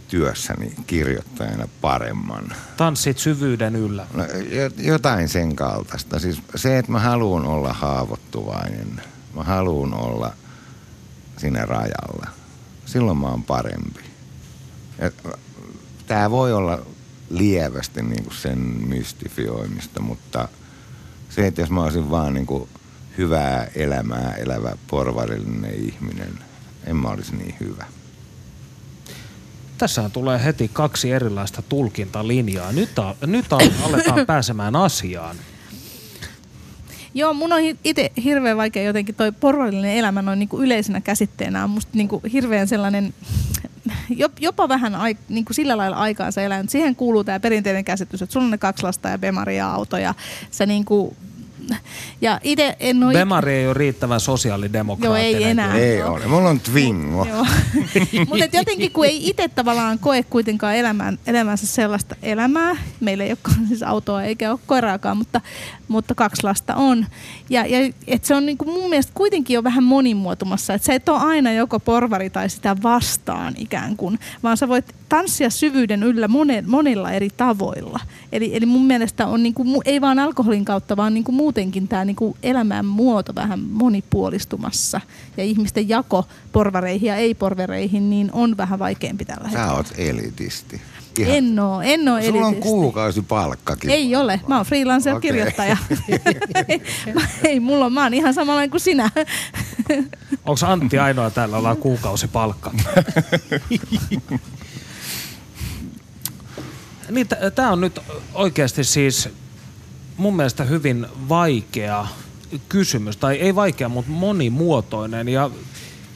työssäni 0.07 0.73
kirjoittajana 0.87 1.67
paremman. 1.81 2.53
Tanssit 2.77 3.17
syvyyden 3.17 3.75
yllä. 3.75 4.07
No, 4.13 4.23
jotain 4.77 5.29
sen 5.29 5.55
kaltaista. 5.55 6.19
Siis 6.19 6.41
se, 6.55 6.77
että 6.77 6.91
mä 6.91 6.99
haluan 6.99 7.45
olla 7.45 7.73
haavoittuvainen, 7.73 9.01
mä 9.35 9.43
haluan 9.43 9.93
olla 9.93 10.33
siinä 11.37 11.65
rajalla. 11.65 12.27
Silloin 12.85 13.17
mä 13.17 13.27
oon 13.27 13.43
parempi. 13.43 14.01
Tämä 16.07 16.31
voi 16.31 16.53
olla 16.53 16.79
lievästi 17.29 18.01
niin 18.01 18.23
kuin 18.23 18.35
sen 18.35 18.59
mystifioimista, 18.59 20.01
mutta 20.01 20.47
se, 21.29 21.47
että 21.47 21.61
jos 21.61 21.69
mä 21.69 21.83
olisin 21.83 22.11
vaan 22.11 22.33
niin 22.33 22.45
kuin 22.45 22.69
hyvää 23.17 23.67
elämää 23.75 24.33
elävä 24.33 24.77
porvarillinen 24.87 25.73
ihminen, 25.75 26.39
en 26.85 26.95
mä 26.95 27.07
olisi 27.07 27.35
niin 27.35 27.55
hyvä. 27.59 27.85
Tässä 29.77 30.09
tulee 30.09 30.43
heti 30.43 30.69
kaksi 30.73 31.11
erilaista 31.11 31.61
tulkintalinjaa. 31.61 32.71
Nyt, 32.71 32.99
a, 32.99 33.15
nyt 33.25 33.53
a, 33.53 33.57
aletaan 33.83 34.25
pääsemään 34.25 34.75
asiaan. 34.75 35.35
Joo, 37.13 37.33
mun 37.33 37.53
on 37.53 37.59
itse 37.83 38.11
hirveän 38.23 38.57
vaikea 38.57 38.83
jotenkin 38.83 39.15
toi 39.15 39.31
porvarillinen 39.31 39.95
elämä 39.95 40.21
noin 40.21 40.39
niin 40.39 40.49
kuin 40.49 40.65
yleisenä 40.65 41.01
käsitteenä 41.01 41.63
on 41.63 41.69
musta 41.69 41.91
niin 41.93 42.07
kuin 42.07 42.21
hirveän 42.33 42.67
sellainen 42.67 43.13
jopa 44.39 44.69
vähän 44.69 44.95
ai, 44.95 45.17
niin 45.29 45.45
kuin 45.45 45.55
sillä 45.55 45.77
lailla 45.77 45.97
aikaansa 45.97 46.41
elänyt. 46.41 46.69
Siihen 46.69 46.95
kuuluu 46.95 47.23
tämä 47.23 47.39
perinteinen 47.39 47.85
käsitys, 47.85 48.21
että 48.21 48.33
sulla 48.33 48.43
on 48.43 48.51
ne 48.51 48.57
kaksi 48.57 48.83
lasta 48.83 49.09
ja 49.09 49.17
Bemaria 49.17 49.71
auto 49.71 49.97
ja 49.97 50.13
sä 50.51 50.65
niin 50.65 50.85
kuin 50.85 51.15
ja 52.21 52.39
ite 52.43 52.75
en 52.79 53.03
ole... 53.03 53.13
Bemari 53.13 53.53
ei 53.53 53.65
ole 53.67 53.73
riittävän 53.73 54.19
sosiaalidemokraattinen. 54.19 55.31
Joo, 55.31 55.43
ei 55.43 55.51
enää. 55.51 55.75
Ei 55.75 56.03
ole. 56.03 56.27
Mulla 56.27 56.49
on 56.49 56.59
Twingo. 56.59 57.27
Mutta 58.29 58.57
jotenkin 58.57 58.91
kun 58.91 59.05
ei 59.05 59.29
itse 59.29 59.47
tavallaan 59.47 59.99
koe 59.99 60.23
kuitenkaan 60.23 60.75
elämään, 60.75 61.19
elämänsä 61.27 61.67
sellaista 61.67 62.15
elämää, 62.23 62.75
meillä 62.99 63.23
ei 63.23 63.31
ole 63.31 63.55
siis 63.67 63.83
autoa 63.83 64.23
eikä 64.23 64.51
ole 64.51 64.59
koiraakaan, 64.65 65.17
mutta, 65.17 65.41
mutta 65.87 66.15
kaksi 66.15 66.43
lasta 66.43 66.75
on. 66.75 67.05
Ja, 67.49 67.65
ja 67.65 67.93
et 68.07 68.25
se 68.25 68.35
on 68.35 68.45
niinku 68.45 68.65
mun 68.65 68.89
mielestä 68.89 69.11
kuitenkin 69.15 69.53
jo 69.53 69.63
vähän 69.63 69.83
monimuotumassa, 69.83 70.73
että 70.73 70.85
sä 70.85 70.93
et 70.93 71.09
ole 71.09 71.19
aina 71.19 71.51
joko 71.51 71.79
porvari 71.79 72.29
tai 72.29 72.49
sitä 72.49 72.75
vastaan 72.83 73.53
ikään 73.57 73.97
kuin, 73.97 74.19
vaan 74.43 74.57
sä 74.57 74.67
voit 74.67 74.98
tanssia 75.09 75.49
syvyyden 75.49 76.03
yllä 76.03 76.27
monen, 76.27 76.69
monilla 76.69 77.11
eri 77.11 77.29
tavoilla. 77.37 77.99
Eli, 78.31 78.55
eli 78.55 78.65
mun 78.65 78.85
mielestä 78.85 79.27
on 79.27 79.43
niinku, 79.43 79.81
ei 79.85 80.01
vaan 80.01 80.19
alkoholin 80.19 80.65
kautta, 80.65 80.97
vaan 80.97 81.13
niinku 81.13 81.31
muutenkin 81.31 81.87
tämä 81.87 82.05
niinku 82.05 82.37
elämän 82.43 82.85
muoto 82.85 83.35
vähän 83.35 83.59
monipuolistumassa. 83.59 85.01
Ja 85.37 85.43
ihmisten 85.43 85.89
jako 85.89 86.25
porvareihin 86.51 87.07
ja 87.07 87.15
ei-porvareihin 87.15 88.09
niin 88.09 88.29
on 88.33 88.57
vähän 88.57 88.79
vaikeampi 88.79 89.25
tällä 89.25 89.43
hetkellä. 89.43 89.67
Sä 89.67 89.73
oot 89.73 89.93
elitisti. 89.97 90.81
Ihan. 91.19 91.35
En 91.35 91.59
oo, 91.59 91.81
en 91.81 92.09
oo 92.09 92.21
Sulla 92.21 92.47
on 92.47 92.55
kuukausipalkkakin. 92.55 93.89
Ei 93.89 94.15
ole, 94.15 94.41
mä 94.47 94.57
oon 94.57 94.65
freelancer-kirjoittaja. 94.65 95.77
Okay. 95.91 96.79
ei, 97.49 97.59
mulla 97.59 97.85
on, 97.85 97.93
mä 97.93 98.03
oon 98.03 98.13
ihan 98.13 98.33
samanlainen 98.33 98.69
kuin 98.69 98.81
sinä. 98.81 99.09
Onko 100.45 100.65
Antti 100.65 100.99
ainoa 100.99 101.29
täällä, 101.29 101.57
ollaan 101.57 101.77
kuukausipalkka? 101.77 102.71
niin, 107.11 107.27
tämä 107.55 107.71
on 107.71 107.81
nyt 107.81 107.99
oikeasti 108.33 108.83
siis 108.83 109.29
mun 110.17 110.35
mielestä 110.35 110.63
hyvin 110.63 111.07
vaikea 111.29 112.07
kysymys, 112.69 113.17
tai 113.17 113.35
ei 113.35 113.55
vaikea, 113.55 113.89
mutta 113.89 114.11
monimuotoinen. 114.11 115.29
Ja 115.29 115.49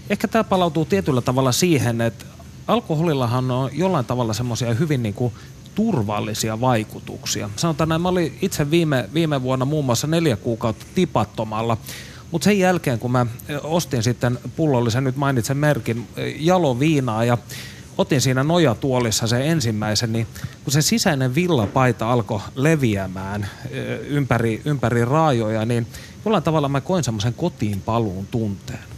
ehkä 0.10 0.28
tämä 0.28 0.44
palautuu 0.44 0.86
tietyllä 0.86 1.22
tavalla 1.22 1.52
siihen, 1.52 2.02
että 2.02 2.26
alkoholillahan 2.68 3.52
on 3.52 3.70
jollain 3.74 4.06
tavalla 4.06 4.34
semmoisia 4.34 4.74
hyvin 4.74 5.04
niin 5.04 5.14
kuin 5.14 5.34
turvallisia 5.76 6.62
vaikutuksia. 6.62 7.50
Sanotaan 7.56 7.90
näin, 7.90 8.02
mä 8.02 8.10
olin 8.10 8.38
itse 8.42 8.72
viime, 8.72 9.10
viime 9.14 9.42
vuonna 9.42 9.66
muun 9.66 9.86
muassa 9.86 10.08
neljä 10.08 10.36
kuukautta 10.36 10.86
tipattomalla, 10.96 11.78
mutta 12.32 12.46
sen 12.46 12.60
jälkeen 12.60 13.00
kun 13.00 13.12
mä 13.12 13.26
ostin 13.64 14.04
sitten 14.04 14.40
pullollisen, 14.56 15.04
nyt 15.04 15.16
mainitsen 15.16 15.58
merkin, 15.58 16.08
jaloviinaa 16.40 17.26
ja 17.26 17.38
otin 17.98 18.22
siinä 18.22 18.44
nojatuolissa 18.44 19.28
se 19.28 19.50
ensimmäisen, 19.50 20.14
niin 20.14 20.28
kun 20.64 20.74
se 20.74 20.82
sisäinen 20.82 21.36
villapaita 21.36 22.12
alkoi 22.12 22.42
leviämään 22.56 23.48
ympäri, 24.08 24.62
ympäri 24.66 25.06
raajoja, 25.06 25.66
niin 25.66 25.88
jollain 26.26 26.44
tavalla 26.44 26.70
mä 26.70 26.82
koin 26.82 27.04
semmoisen 27.04 27.34
kotiin 27.34 27.82
paluun 27.82 28.28
tunteen 28.28 28.94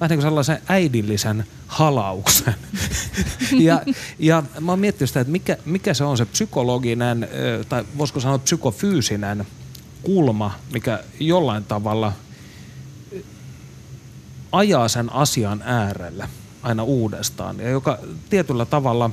vähän 0.00 0.10
niin 0.10 0.18
kuin 0.18 0.26
sellaisen 0.26 0.58
äidillisen 0.68 1.46
halauksen. 1.66 2.54
ja, 3.66 3.82
ja 4.18 4.42
mä 4.60 4.72
oon 4.72 4.78
miettinyt 4.78 5.10
sitä, 5.10 5.20
että 5.20 5.32
mikä, 5.32 5.56
mikä 5.64 5.94
se 5.94 6.04
on 6.04 6.16
se 6.16 6.24
psykologinen, 6.24 7.28
tai 7.68 7.84
voisiko 7.98 8.20
sanoa 8.20 8.38
psykofyysinen 8.38 9.46
kulma, 10.02 10.54
mikä 10.72 11.04
jollain 11.20 11.64
tavalla 11.64 12.12
ajaa 14.52 14.88
sen 14.88 15.12
asian 15.12 15.62
äärelle 15.64 16.28
aina 16.64 16.84
uudestaan. 16.84 17.58
Ja 17.58 17.70
joka 17.70 17.98
tietyllä 18.30 18.64
tavalla 18.64 19.10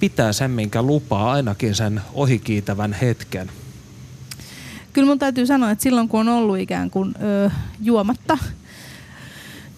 pitää 0.00 0.32
sen, 0.32 0.50
minkä 0.50 0.82
lupaa 0.82 1.32
ainakin 1.32 1.74
sen 1.74 2.00
ohikiitävän 2.14 2.92
hetken. 2.92 3.50
Kyllä 4.92 5.06
mun 5.06 5.18
täytyy 5.18 5.46
sanoa, 5.46 5.70
että 5.70 5.82
silloin 5.82 6.08
kun 6.08 6.20
on 6.20 6.28
ollut 6.28 6.58
ikään 6.58 6.90
kuin 6.90 7.14
ö, 7.22 7.50
juomatta– 7.80 8.38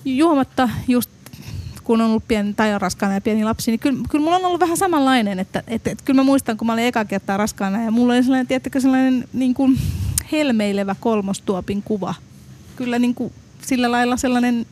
juomatta 0.04 0.68
just 0.88 1.10
kun 1.84 2.00
on 2.00 2.06
ollut 2.06 2.28
pieni, 2.28 2.54
tai 2.54 2.74
on 2.74 2.80
raskaana 2.80 3.14
ja 3.14 3.20
pieni 3.20 3.44
lapsi, 3.44 3.70
niin 3.70 3.80
kyllä, 3.80 4.02
kyllä 4.10 4.24
mulla 4.24 4.36
on 4.36 4.44
ollut 4.44 4.60
vähän 4.60 4.76
samanlainen, 4.76 5.38
että, 5.38 5.62
että, 5.66 5.90
että 5.90 6.04
kyllä 6.04 6.20
mä 6.20 6.24
muistan, 6.24 6.56
kun 6.56 6.66
mä 6.66 6.72
olin 6.72 6.84
eka 6.84 7.04
kertaa 7.04 7.36
raskaana 7.36 7.84
ja 7.84 7.90
mulla 7.90 8.12
oli 8.12 8.22
sellainen, 8.22 8.46
tiettäkö, 8.46 8.80
sellainen 8.80 9.28
niin 9.32 9.54
kuin 9.54 9.78
helmeilevä 10.32 10.96
kolmostuopin 11.00 11.82
kuva. 11.82 12.14
Kyllä 12.76 12.98
niin 12.98 13.14
kuin, 13.14 13.32
sillä 13.62 13.90
lailla 13.90 14.16
sellainen 14.16 14.66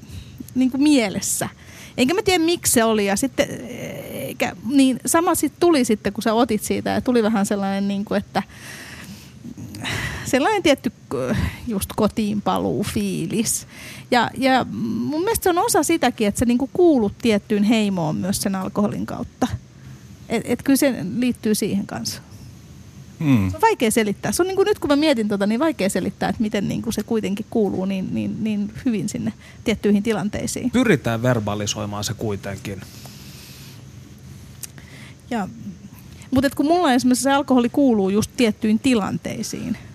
niin 0.55 0.71
kuin 0.71 0.83
mielessä. 0.83 1.49
Enkä 1.97 2.15
mä 2.15 2.23
tiedä, 2.23 2.45
miksi 2.45 2.73
se 2.73 2.85
oli. 2.85 3.07
Ja 3.07 3.17
sitten, 3.17 3.49
eikä, 4.13 4.57
niin 4.69 5.01
sama 5.07 5.35
sitten 5.35 5.61
tuli 5.61 5.85
sitten, 5.85 6.13
kun 6.13 6.23
sä 6.23 6.35
otit 6.35 6.63
siitä. 6.63 6.91
Ja 6.91 7.01
tuli 7.01 7.23
vähän 7.23 7.47
sellainen, 7.47 7.89
niin 7.89 8.05
kuin, 8.05 8.19
että 8.19 8.43
sellainen 10.25 10.63
tietty 10.63 10.93
just 11.67 11.91
kotiin 11.97 12.43
paluu 12.43 12.85
fiilis. 12.85 13.67
Ja, 14.11 14.31
ja 14.37 14.67
mun 14.81 15.21
mielestä 15.21 15.43
se 15.43 15.51
on 15.51 15.59
osa 15.59 15.83
sitäkin, 15.83 16.27
että 16.27 16.39
sä 16.39 16.45
niinku 16.45 16.71
kuulut 16.73 17.19
tiettyyn 17.23 17.63
heimoon 17.63 18.17
myös 18.17 18.43
sen 18.43 18.55
alkoholin 18.55 19.07
kautta. 19.07 19.47
Et, 20.29 20.43
et 20.45 20.63
kyllä 20.63 20.77
se 20.77 20.95
liittyy 21.17 21.55
siihen 21.55 21.87
kanssa. 21.87 22.23
Hmm. 23.21 23.51
Se 23.51 23.57
on 23.57 23.61
vaikea 23.61 23.91
selittää. 23.91 24.33
Se 24.33 24.43
on 24.43 24.47
niin 24.47 24.57
kuin 24.57 24.67
nyt 24.67 24.79
kun 24.79 24.91
mä 24.91 24.97
mietin 24.97 25.29
tota, 25.29 25.47
niin 25.47 25.61
vaikea 25.61 25.89
selittää, 25.89 26.29
että 26.29 26.43
miten 26.43 26.69
niin 26.69 26.83
kuin 26.83 26.93
se 26.93 27.03
kuitenkin 27.03 27.47
kuuluu 27.51 27.85
niin, 27.85 28.09
niin, 28.15 28.45
niin 28.45 28.73
hyvin 28.85 29.09
sinne 29.09 29.33
tiettyihin 29.65 30.03
tilanteisiin. 30.03 30.71
Pyritään 30.71 31.23
verbalisoimaan 31.23 32.05
se 32.05 32.15
kuitenkin. 32.15 32.81
Ja, 35.31 35.49
mutta 36.31 36.51
kun 36.57 36.67
mulla 36.67 36.93
esimerkiksi 36.93 37.23
se 37.23 37.33
alkoholi 37.33 37.69
kuuluu 37.69 38.09
just 38.09 38.31
tiettyihin 38.37 38.79
tilanteisiin– 38.79 39.79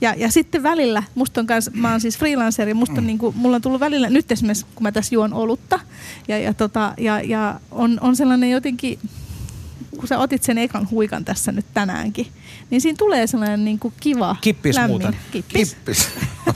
Ja, 0.00 0.14
ja 0.16 0.30
sitten 0.30 0.62
välillä, 0.62 1.02
musta 1.14 1.40
on 1.40 1.46
kans, 1.46 1.70
mä 1.74 1.90
oon 1.90 2.00
siis 2.00 2.18
freelanceri, 2.18 2.74
musta 2.74 2.94
on 2.98 3.06
niinku, 3.06 3.34
mulla 3.36 3.56
on 3.56 3.62
tullut 3.62 3.80
välillä, 3.80 4.10
nyt 4.10 4.32
esimerkiksi 4.32 4.66
kun 4.74 4.82
mä 4.82 4.92
tässä 4.92 5.14
juon 5.14 5.34
olutta, 5.34 5.80
ja, 6.28 6.38
ja, 6.38 6.54
tota, 6.54 6.94
ja, 6.98 7.20
ja 7.20 7.60
on, 7.70 7.98
on 8.00 8.16
sellainen 8.16 8.50
jotenkin, 8.50 8.98
kun 9.98 10.08
sä 10.08 10.18
otit 10.18 10.42
sen 10.42 10.58
ekan 10.58 10.90
huikan 10.90 11.24
tässä 11.24 11.52
nyt 11.52 11.66
tänäänkin, 11.74 12.26
niin 12.70 12.80
siinä 12.80 12.96
tulee 12.96 13.26
sellainen 13.26 13.64
niinku 13.64 13.92
kiva, 14.00 14.36
Kippis 14.40 14.76
lämmin. 14.76 14.90
muuten. 14.90 15.16
Kippis. 15.30 15.74
Kippis. 15.74 16.08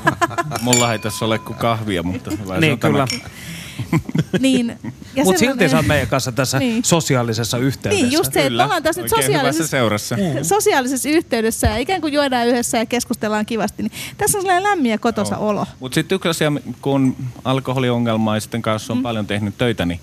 Mulla 0.62 0.92
ei 0.92 0.98
tässä 0.98 1.24
ole 1.24 1.38
kuin 1.38 1.58
kahvia, 1.58 2.02
mutta 2.02 2.30
Niin, 2.60 2.72
on 2.72 2.78
kyllä. 2.78 3.06
niin, 4.40 4.78
ja 5.14 5.24
Mutta 5.24 5.38
silti 5.38 5.68
sä 5.68 5.76
oot 5.76 5.86
meidän 5.86 6.08
kanssa 6.08 6.32
tässä 6.32 6.58
Niin. 6.58 6.84
sosiaalisessa 6.84 7.58
yhteydessä. 7.58 8.04
Niin, 8.06 8.12
just 8.12 8.32
se, 8.32 8.46
että 8.46 8.64
ollaan 8.64 8.82
tässä 8.82 9.02
nyt 9.02 9.10
sosiaalisessa, 9.10 9.76
sosiaalisessa 10.54 11.08
yhteydessä 11.08 11.66
ja 11.66 11.76
ikään 11.76 12.00
kuin 12.00 12.12
juodaan 12.12 12.46
yhdessä 12.46 12.78
ja 12.78 12.86
keskustellaan 12.86 13.46
kivasti, 13.46 13.82
niin 13.82 13.92
tässä 14.18 14.38
on 14.38 14.42
sellainen 14.42 14.62
lämmin 14.70 14.90
ja 14.90 14.98
kotosa 14.98 15.36
olo. 15.36 15.66
Mutta 15.80 15.94
sitten 15.94 16.16
yksi 16.16 16.28
asia, 16.28 16.52
kun 16.82 17.16
alkoholiongelmaisten 17.44 18.62
kanssa 18.62 18.92
on 18.92 18.98
mm. 18.98 19.02
paljon 19.02 19.26
tehnyt 19.26 19.58
töitä, 19.58 19.84
niin 19.86 20.00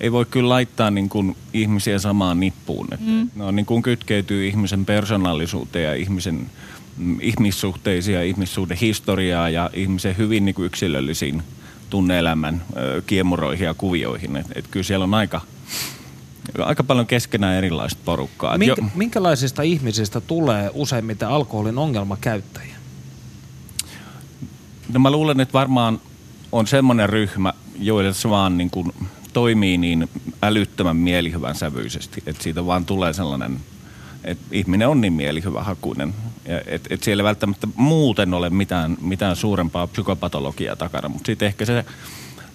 ei 0.00 0.12
voi 0.12 0.26
kyllä 0.26 0.48
laittaa 0.48 0.90
niin 0.90 1.08
kuin 1.08 1.36
ihmisiä 1.52 1.98
samaan 1.98 2.40
nippuun. 2.40 2.88
Et 2.92 3.00
mm. 3.00 3.30
Ne 3.34 3.44
on 3.44 3.56
niin 3.56 3.66
kuin 3.66 3.82
kytkeytyy 3.82 4.46
ihmisen 4.46 4.84
persoonallisuuteen 4.84 5.84
ja 5.84 5.94
ihmisen 5.94 6.50
mm, 6.96 7.18
ihmissuhteisiin 7.20 8.14
ja 8.14 8.22
ihmissuhden 8.22 8.76
historiaa 8.76 9.48
ja 9.48 9.70
ihmisen 9.72 10.16
hyvin 10.16 10.44
niin 10.44 10.54
kuin 10.54 10.66
yksilöllisiin 10.66 11.42
tunneelämän 11.90 12.62
ö, 12.76 13.02
kiemuroihin 13.06 13.64
ja 13.64 13.74
kuvioihin. 13.74 14.36
Et, 14.36 14.46
et 14.54 14.66
kyllä 14.70 14.84
siellä 14.84 15.04
on 15.04 15.14
aika, 15.14 15.40
aika 16.58 16.84
paljon 16.84 17.06
keskenään 17.06 17.56
erilaista 17.56 18.00
porukkaa. 18.04 18.58
Minkä, 18.58 18.82
minkälaisista 18.94 19.62
ihmisistä 19.62 20.20
tulee 20.20 20.70
useimmiten 20.74 21.28
alkoholin 21.28 21.78
ongelmakäyttäjiä? 21.78 22.76
No 24.92 25.00
mä 25.00 25.10
luulen, 25.10 25.40
että 25.40 25.52
varmaan 25.52 26.00
on 26.52 26.66
semmoinen 26.66 27.08
ryhmä, 27.08 27.52
joille 27.78 28.14
se 28.14 28.30
vaan 28.30 28.58
niin 28.58 28.70
kuin 28.70 28.92
toimii 29.32 29.78
niin 29.78 30.08
älyttömän 30.42 30.96
mielihyvän 30.96 31.54
sävyisesti, 31.54 32.22
että 32.26 32.42
siitä 32.42 32.66
vaan 32.66 32.84
tulee 32.84 33.12
sellainen, 33.12 33.60
että 34.24 34.44
ihminen 34.52 34.88
on 34.88 35.00
niin 35.00 35.12
mielihyvähakuinen, 35.12 36.14
ja 36.48 36.60
et, 36.66 36.86
et 36.90 37.02
siellä 37.02 37.20
ei 37.20 37.24
välttämättä 37.24 37.68
muuten 37.76 38.34
ole 38.34 38.50
mitään, 38.50 38.96
mitään 39.00 39.36
suurempaa 39.36 39.86
psykopatologiaa 39.86 40.76
takana, 40.76 41.08
mutta 41.08 41.26
sitten 41.26 41.46
ehkä 41.46 41.64
se 41.64 41.84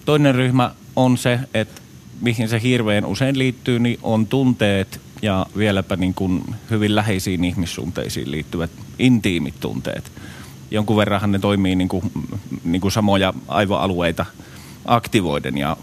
toinen 0.04 0.34
ryhmä 0.34 0.70
on 0.96 1.18
se, 1.18 1.40
että 1.54 1.80
mihin 2.20 2.48
se 2.48 2.62
hirveän 2.62 3.06
usein 3.06 3.38
liittyy, 3.38 3.78
niin 3.78 3.98
on 4.02 4.26
tunteet 4.26 5.00
ja 5.22 5.46
vieläpä 5.56 5.96
niin 5.96 6.14
kuin 6.14 6.44
hyvin 6.70 6.94
läheisiin 6.94 7.44
ihmissuhteisiin 7.44 8.30
liittyvät 8.30 8.70
intiimit 8.98 9.60
tunteet. 9.60 10.12
Jonkun 10.70 10.96
verranhan 10.96 11.32
ne 11.32 11.38
toimii 11.38 11.76
niin 11.76 11.88
kuin, 11.88 12.12
niin 12.64 12.80
kuin 12.80 12.92
samoja 12.92 13.34
aivoalueita 13.48 14.26
aktivoiden 14.84 15.58
ja 15.58 15.76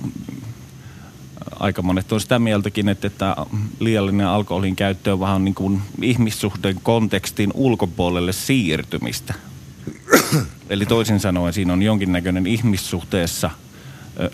aika 1.62 1.82
monet 1.82 2.12
on 2.12 2.22
sitä 2.22 2.39
mieltäkin, 2.39 2.89
että, 2.89 3.07
että 3.07 3.36
liiallinen 3.80 4.28
alkoholin 4.28 4.76
käyttö 4.76 5.14
on 5.14 5.20
vähän 5.20 5.45
niin 5.45 5.55
kuin 5.55 5.82
ihmissuhteen 6.01 6.80
kontekstin 6.84 7.51
ulkopuolelle 7.53 8.34
siirtymistä. 8.34 9.34
Eli 10.70 10.86
toisin 10.86 11.20
sanoen 11.20 11.53
siinä 11.53 11.74
on 11.74 11.82
jonkinnäköinen 11.82 12.47
ihmissuhteessa 12.47 13.49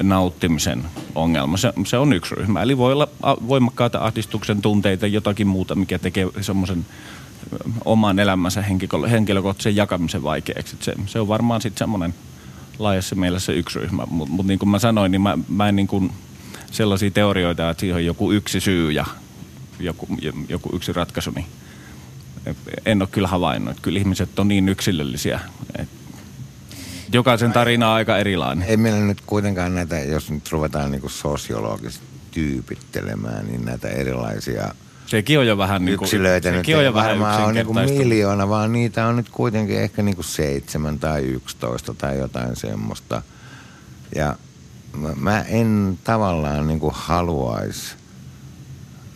nauttimisen 0.03 0.83
ongelma. 1.15 1.57
Se, 1.57 1.73
se 1.85 1.97
on 1.97 2.13
yksi 2.13 2.35
ryhmä. 2.35 2.61
Eli 2.61 2.77
voi 2.77 2.93
olla 2.93 3.07
voimakkaita 3.47 3.99
ahdistuksen 3.99 4.61
tunteita, 4.61 5.07
jotakin 5.07 5.47
muuta, 5.47 5.75
mikä 5.75 5.99
tekee 5.99 6.27
semmoisen 6.41 6.85
oman 7.85 8.19
elämänsä 8.19 8.61
henkilö, 8.61 9.07
henkilökohtaisen 9.07 9.75
jakamisen 9.75 10.23
vaikeaksi. 10.23 10.77
Se, 10.79 10.93
se 11.05 11.19
on 11.19 11.27
varmaan 11.27 11.61
sitten 11.61 11.79
semmoinen 11.79 12.13
laajassa 12.79 13.15
mielessä 13.15 13.51
yksi 13.51 13.79
ryhmä. 13.79 14.03
Mutta 14.09 14.33
mut 14.33 14.47
niin 14.47 14.59
kuin 14.59 14.69
mä 14.69 14.79
sanoin, 14.79 15.11
niin 15.11 15.21
mä, 15.21 15.37
mä 15.49 15.69
en 15.69 15.75
niin 15.75 15.87
kuin 15.87 16.11
sellaisia 16.71 17.11
teorioita, 17.11 17.69
että 17.69 17.81
siihen 17.81 17.95
on 17.95 18.05
joku 18.05 18.31
yksi 18.31 18.59
syy 18.59 18.91
ja 18.91 19.05
joku, 19.79 20.07
joku 20.49 20.69
yksi 20.75 20.93
ratkaisu, 20.93 21.31
niin 21.31 21.45
en 22.85 23.01
ole 23.01 23.09
kyllä 23.11 23.27
havainnut. 23.27 23.71
Että 23.71 23.81
Kyllä 23.81 23.99
ihmiset 23.99 24.39
on 24.39 24.47
niin 24.47 24.69
yksilöllisiä. 24.69 25.39
että 25.79 25.97
Jokaisen 27.13 27.51
tarina 27.51 27.89
on 27.89 27.95
aika 27.95 28.17
erilainen. 28.17 28.67
Ei 28.67 28.77
meillä 28.77 28.99
nyt 28.99 29.21
kuitenkaan 29.21 29.75
näitä, 29.75 29.99
jos 29.99 30.31
nyt 30.31 30.51
ruvetaan 30.51 30.91
niin 30.91 31.01
sosiologisesti 31.07 32.05
tyypittelemään, 32.31 33.47
niin 33.47 33.65
näitä 33.65 33.87
erilaisia 33.87 34.73
Sekin 35.05 35.39
on 35.39 35.47
jo 35.47 35.57
vähän 35.57 35.85
niin 35.85 35.97
kuin, 35.97 36.05
yksilöitä 36.05 36.51
nyt 36.51 36.59
sekin 36.59 36.77
on 36.77 36.85
jo 36.85 36.93
vähän 36.93 37.21
ole 37.21 37.53
niin 37.53 37.61
yksinkertaista. 37.61 37.97
miljoona, 37.97 38.49
vaan 38.49 38.73
niitä 38.73 39.07
on 39.07 39.15
nyt 39.15 39.29
kuitenkin 39.29 39.79
ehkä 39.79 40.01
niin 40.03 40.15
kuin 40.15 40.25
seitsemän 40.25 40.99
tai 40.99 41.23
yksitoista 41.23 41.93
tai 41.93 42.17
jotain 42.17 42.55
semmoista. 42.55 43.21
Ja 44.15 44.35
mä- 44.97 45.15
mä 45.15 45.41
en 45.41 45.99
tavallaan 46.03 46.67
niin 46.67 46.79
haluaisi 46.91 47.95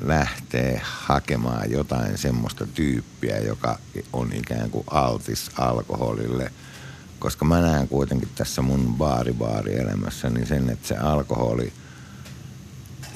lähteä 0.01 0.81
hakemaan 0.83 1.71
jotain 1.71 2.17
semmoista 2.17 2.65
tyyppiä, 2.67 3.39
joka 3.39 3.79
on 4.13 4.33
ikään 4.33 4.69
kuin 4.69 4.83
altis 4.91 5.51
alkoholille. 5.57 6.51
Koska 7.19 7.45
mä 7.45 7.61
näen 7.61 7.87
kuitenkin 7.87 8.29
tässä 8.35 8.61
mun 8.61 8.95
baari-baari-elämässäni 8.97 10.45
sen, 10.45 10.69
että 10.69 10.87
se 10.87 10.97
alkoholi, 10.97 11.73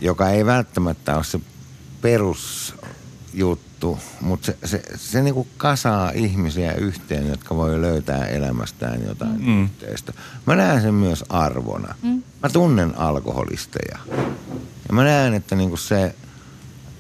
joka 0.01 0.30
ei 0.30 0.45
välttämättä 0.45 1.16
ole 1.16 1.24
se 1.24 1.39
perusjuttu, 2.01 3.64
mutta 4.21 4.45
se, 4.45 4.57
se, 4.63 4.84
se 4.95 5.21
niinku 5.21 5.47
kasaa 5.57 6.11
ihmisiä 6.11 6.73
yhteen, 6.73 7.28
jotka 7.28 7.55
voi 7.55 7.82
löytää 7.82 8.26
elämästään 8.26 9.03
jotain 9.03 9.45
mm. 9.45 9.63
yhteistä. 9.63 10.13
Mä 10.45 10.55
näen 10.55 10.82
sen 10.82 10.93
myös 10.93 11.23
arvona. 11.30 11.95
Mm. 12.01 12.23
Mä 12.43 12.49
tunnen 12.49 12.97
alkoholisteja. 12.97 13.99
Ja 14.88 14.93
mä 14.93 15.03
näen, 15.03 15.34
että 15.34 15.55
niinku 15.55 15.78
se 15.78 16.15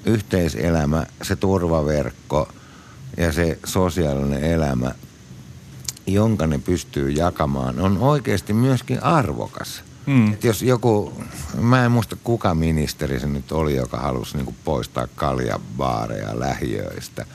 yhteiselämä, 0.05 1.05
se 1.21 1.35
turvaverkko 1.35 2.49
ja 3.17 3.31
se 3.31 3.59
sosiaalinen 3.65 4.43
elämä, 4.43 4.91
jonka 6.07 6.47
ne 6.47 6.57
pystyy 6.57 7.09
jakamaan, 7.09 7.79
on 7.79 7.97
oikeasti 7.97 8.53
myöskin 8.53 9.03
arvokas. 9.03 9.83
Mm. 10.05 10.33
Et 10.33 10.43
jos 10.43 10.61
joku, 10.61 11.13
mä 11.61 11.85
en 11.85 11.91
muista 11.91 12.15
kuka 12.23 12.55
ministeri 12.55 13.19
se 13.19 13.27
nyt 13.27 13.51
oli, 13.51 13.75
joka 13.75 13.97
halusi 13.97 14.37
niinku 14.37 14.55
poistaa 14.63 15.07
kaljabaareja 15.15 16.39
lähiöistä. 16.39 17.25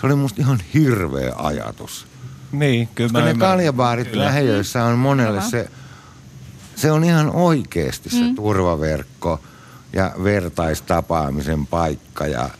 Se 0.00 0.06
oli 0.06 0.14
musta 0.14 0.42
ihan 0.42 0.58
hirveä 0.74 1.32
ajatus. 1.36 2.06
Niin, 2.52 2.88
kyllä 2.94 3.08
Koska 3.08 3.18
mä 3.18 3.24
ne 3.24 3.30
ymmärrän. 3.30 3.50
kaljabaarit 3.52 4.08
Kyllä. 4.08 4.24
lähiöissä 4.24 4.84
on 4.84 4.98
monelle 4.98 5.42
se, 5.42 5.70
se 6.76 6.92
on 6.92 7.04
ihan 7.04 7.30
oikeasti 7.30 8.10
se 8.10 8.16
turvaverkko 8.36 9.40
ja 9.92 10.12
vertaistapaamisen 10.24 11.66
paikka 11.66 12.26
ja 12.26 12.50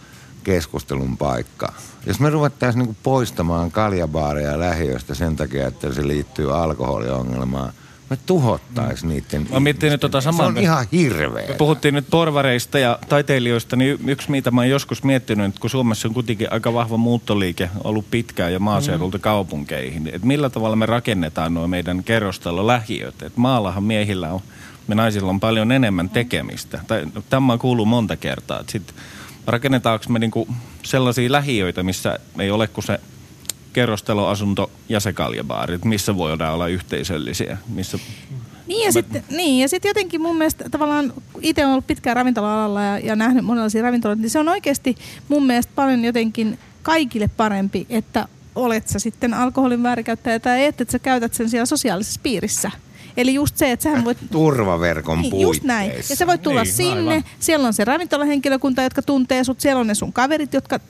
keskustelun 0.45 1.17
paikka. 1.17 1.73
Jos 2.07 2.21
me 2.21 2.31
ruvettaisiin 2.31 2.79
niinku 2.79 2.97
poistamaan 3.03 3.71
kaljabaareja 3.71 4.61
lähiöistä 4.61 5.15
sen 5.15 5.37
takia, 5.37 5.67
että 5.67 5.95
se 5.95 6.07
liittyy 6.09 6.57
alkoholiongelmaan, 6.57 7.73
me 8.11 8.19
tuhottaisiin 8.27 9.09
niiden 9.09 9.47
Mä 9.51 9.61
nyt 9.61 10.01
tota 10.01 10.21
Se 10.21 10.29
on 10.29 10.59
ihan 10.59 10.87
hirveä. 10.93 11.49
Me 11.49 11.55
puhuttiin 11.55 11.95
nyt 11.95 12.07
porvareista 12.11 12.79
ja 12.79 12.99
taiteilijoista, 13.09 13.77
niin 13.77 13.99
yksi 14.07 14.31
mitä 14.31 14.51
mä 14.51 14.61
oon 14.61 14.71
joskus 14.71 15.05
miettinyt, 15.05 15.47
että 15.47 15.61
kun 15.61 15.71
Suomessa 15.71 16.09
on 16.09 16.15
kuitenkin 16.15 16.53
aika 16.53 16.75
vahva 16.75 16.97
muuttoliike 16.97 17.71
ollut 17.85 18.11
pitkään 18.11 18.53
ja 18.53 18.61
maaseudulta 18.61 19.19
kaupunkeihin, 19.19 20.07
että 20.07 20.27
millä 20.27 20.51
tavalla 20.51 20.77
me 20.77 20.87
rakennetaan 20.87 21.55
nuo 21.55 21.69
meidän 21.69 22.05
kerrostalolähiöt. 22.05 23.23
Että 23.23 23.41
maallahan 23.41 23.83
miehillä 23.83 24.33
on, 24.33 24.41
me 24.87 24.95
naisilla 24.95 25.31
on 25.31 25.41
paljon 25.41 25.73
enemmän 25.73 26.11
tekemistä. 26.11 26.81
Tai, 26.87 27.07
tämä 27.31 27.59
kuuluu 27.59 27.87
monta 27.87 28.17
kertaa. 28.17 28.61
Että 28.61 28.73
sit 28.73 28.95
rakennetaanko 29.47 30.05
me 30.09 30.19
niinku 30.19 30.49
sellaisia 30.83 31.33
lähiöitä, 31.33 31.83
missä 31.83 32.19
ei 32.39 32.51
ole 32.51 32.67
kuin 32.67 32.85
se 32.85 33.01
kerrostaloasunto 33.79 34.71
ja 34.89 35.01
se 35.01 35.13
kaljabaari, 35.13 35.75
että 35.75 35.89
missä 35.89 36.17
voidaan 36.17 36.55
olla 36.55 36.69
yhteisöllisiä, 36.69 37.59
missä 37.69 37.99
Niin 38.67 38.87
ja 38.87 38.93
sitten 38.93 39.25
niin, 39.31 39.63
ja 39.63 39.69
sit 39.69 39.85
jotenkin 39.85 40.23
mun 40.23 40.37
mielestä 40.37 40.65
tavallaan, 40.71 41.13
itse 41.41 41.63
olen 41.63 41.73
ollut 41.73 41.87
pitkään 41.87 42.17
ravintola-alalla 42.17 42.83
ja, 42.83 42.99
ja 42.99 43.17
nähnyt 43.17 43.45
monenlaisia 43.45 43.83
ravintoloita, 43.83 44.23
niin 44.23 44.31
se 44.31 44.39
on 44.39 44.49
oikeasti 44.49 44.97
mun 45.29 45.47
mielestä 45.47 45.73
paljon 45.75 46.05
jotenkin 46.05 46.59
kaikille 46.83 47.31
parempi, 47.37 47.87
että 47.91 48.29
olet 48.55 48.89
sä 48.89 48.99
sitten 48.99 49.35
alkoholin 49.35 49.83
väärinkäyttäjä 49.83 50.41
tai 50.41 50.65
et, 50.65 50.81
että 50.81 50.93
sä 50.93 50.99
käytät 50.99 51.35
sen 51.35 51.51
siellä 51.51 51.67
sosiaalisessa 51.67 52.21
piirissä. 52.23 52.71
Eli 53.19 53.35
just 53.35 53.57
se, 53.57 53.73
että 53.73 53.83
sähän 53.83 54.05
voit... 54.05 54.19
Turvaverkon 54.31 55.19
Niin, 55.21 55.31
puitteissa. 55.31 55.51
just 55.51 55.65
näin. 55.65 55.93
Ja 56.11 56.17
sä 56.17 56.27
voit 56.27 56.43
tulla 56.43 56.63
Niin, 56.63 56.73
sinne, 56.75 57.11
aivan. 57.11 57.25
siellä 57.41 57.67
on 57.67 57.73
se 57.75 57.85
ravintolahenkilökunta, 57.85 58.83
jotka 58.83 59.03
tuntee 59.03 59.45
sut, 59.45 59.61
siellä 59.61 59.81
on 59.81 59.87
ne 59.87 59.95
sun 59.95 60.13
kaverit, 60.13 60.55
jotka, 60.55 60.81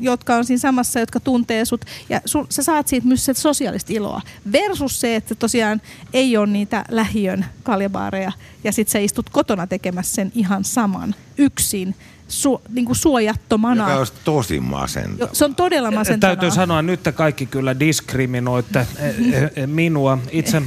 jotka 0.00 0.34
on 0.36 0.44
siinä 0.44 0.60
samassa, 0.60 1.00
jotka 1.00 1.20
tuntee 1.20 1.64
sut. 1.64 1.84
Ja 2.08 2.20
sul, 2.24 2.44
sä 2.50 2.62
saat 2.62 2.88
siitä 2.88 3.06
myös 3.08 3.24
sitä 3.24 3.40
sosiaalista 3.40 3.92
iloa. 3.92 4.20
Versus 4.52 5.00
se, 5.00 5.16
että 5.16 5.34
tosiaan 5.34 5.82
ei 6.12 6.36
ole 6.36 6.46
niitä 6.46 6.84
lähiön 6.88 7.44
kaljabaareja 7.62 8.32
ja 8.64 8.72
sit 8.72 8.88
sä 8.88 8.98
istut 8.98 9.30
kotona 9.30 9.66
tekemässä 9.66 10.14
sen 10.14 10.32
ihan 10.34 10.64
saman 10.64 11.14
yksin 11.38 11.94
su, 12.28 12.62
niin 12.68 12.84
kuin 12.84 12.96
suojattomana. 12.96 13.84
Joka 13.84 13.98
olisi 13.98 14.12
tosi 14.24 14.60
masentava. 14.60 15.30
Se 15.32 15.44
on 15.44 15.54
todella 15.54 15.90
masentavaa. 15.90 16.36
Täytyy 16.36 16.50
sanoa, 16.50 16.80
että 16.80 16.92
nyt 16.92 17.02
te 17.02 17.12
kaikki 17.12 17.46
kyllä 17.46 17.80
diskriminoitte 17.80 18.86
eh, 18.98 19.42
eh, 19.56 19.66
minua. 19.66 20.18
Itse 20.30 20.62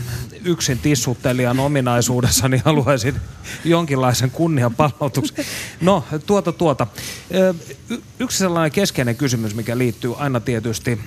yksin 0.46 0.80
tissuttelijan 0.80 1.60
ominaisuudessani 1.60 2.62
haluaisin 2.66 3.16
jonkinlaisen 3.66 4.32
kunnianpalautuksen. 4.32 5.46
No, 5.82 6.04
tuota 6.26 6.52
tuota. 6.52 6.88
Yksi 8.20 8.38
sellainen 8.38 8.72
keskeinen 8.72 9.16
kysymys, 9.16 9.56
mikä 9.56 9.78
liittyy 9.78 10.14
aina 10.18 10.40
tietysti 10.40 11.00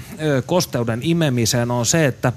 kosteuden 0.47 1.01
imemiseen, 1.03 1.71
on 1.71 1.87
se, 1.87 2.07
että 2.07 2.33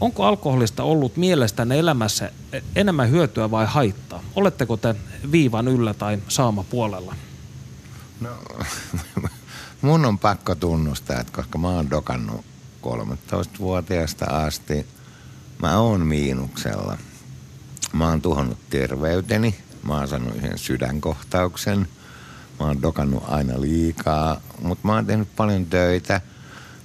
onko 0.00 0.24
alkoholista 0.24 0.82
ollut 0.82 1.16
mielestänne 1.16 1.78
elämässä 1.78 2.30
enemmän 2.76 3.10
hyötyä 3.10 3.50
vai 3.50 3.66
haittaa? 3.66 4.22
Oletteko 4.36 4.76
te 4.76 4.94
viivan 5.32 5.68
yllä 5.68 5.94
tai 5.94 6.18
saama 6.28 6.64
puolella? 6.70 7.14
No, 8.20 8.30
mun 9.82 10.04
on 10.04 10.18
pakko 10.18 10.54
tunnustaa, 10.54 11.20
että 11.20 11.32
koska 11.32 11.58
mä 11.58 11.68
oon 11.68 11.90
dokannut 11.90 12.44
13-vuotiaasta 12.82 14.24
asti, 14.24 14.86
mä 15.62 15.78
oon 15.78 16.00
miinuksella. 16.00 16.98
Mä 17.92 18.08
oon 18.08 18.22
tuhonnut 18.22 18.58
terveyteni, 18.70 19.54
mä 19.82 19.94
oon 19.94 20.08
saanut 20.08 20.36
yhden 20.36 20.58
sydänkohtauksen, 20.58 21.88
mä 22.60 22.66
oon 22.66 22.82
dokannut 22.82 23.22
aina 23.28 23.60
liikaa, 23.60 24.40
mutta 24.62 24.86
mä 24.86 24.94
oon 24.94 25.06
tehnyt 25.06 25.36
paljon 25.36 25.66
töitä. 25.66 26.20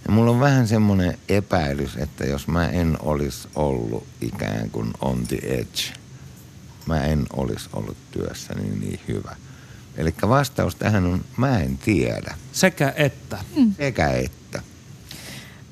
Ja 0.06 0.12
mulla 0.12 0.32
on 0.32 0.40
vähän 0.40 0.68
semmoinen 0.68 1.18
epäilys, 1.30 1.98
että 1.98 2.26
jos 2.26 2.48
mä 2.48 2.68
en 2.68 2.98
olisi 3.02 3.48
ollut 3.56 4.08
ikään 4.22 4.70
kuin 4.70 4.94
on 5.02 5.28
the 5.28 5.38
edge, 5.44 5.94
mä 6.86 7.04
en 7.04 7.26
olisi 7.34 7.70
ollut 7.74 7.98
työssäni 8.12 8.70
niin 8.70 9.00
hyvä– 9.08 9.36
Eli 9.98 10.14
vastaus 10.28 10.76
tähän 10.76 11.06
on, 11.06 11.22
mä 11.38 11.60
en 11.60 11.78
tiedä. 11.78 12.36
Sekä 12.52 12.94
että. 12.96 13.38
Mm. 13.56 13.74
Sekä 13.78 14.12
että. 14.12 14.62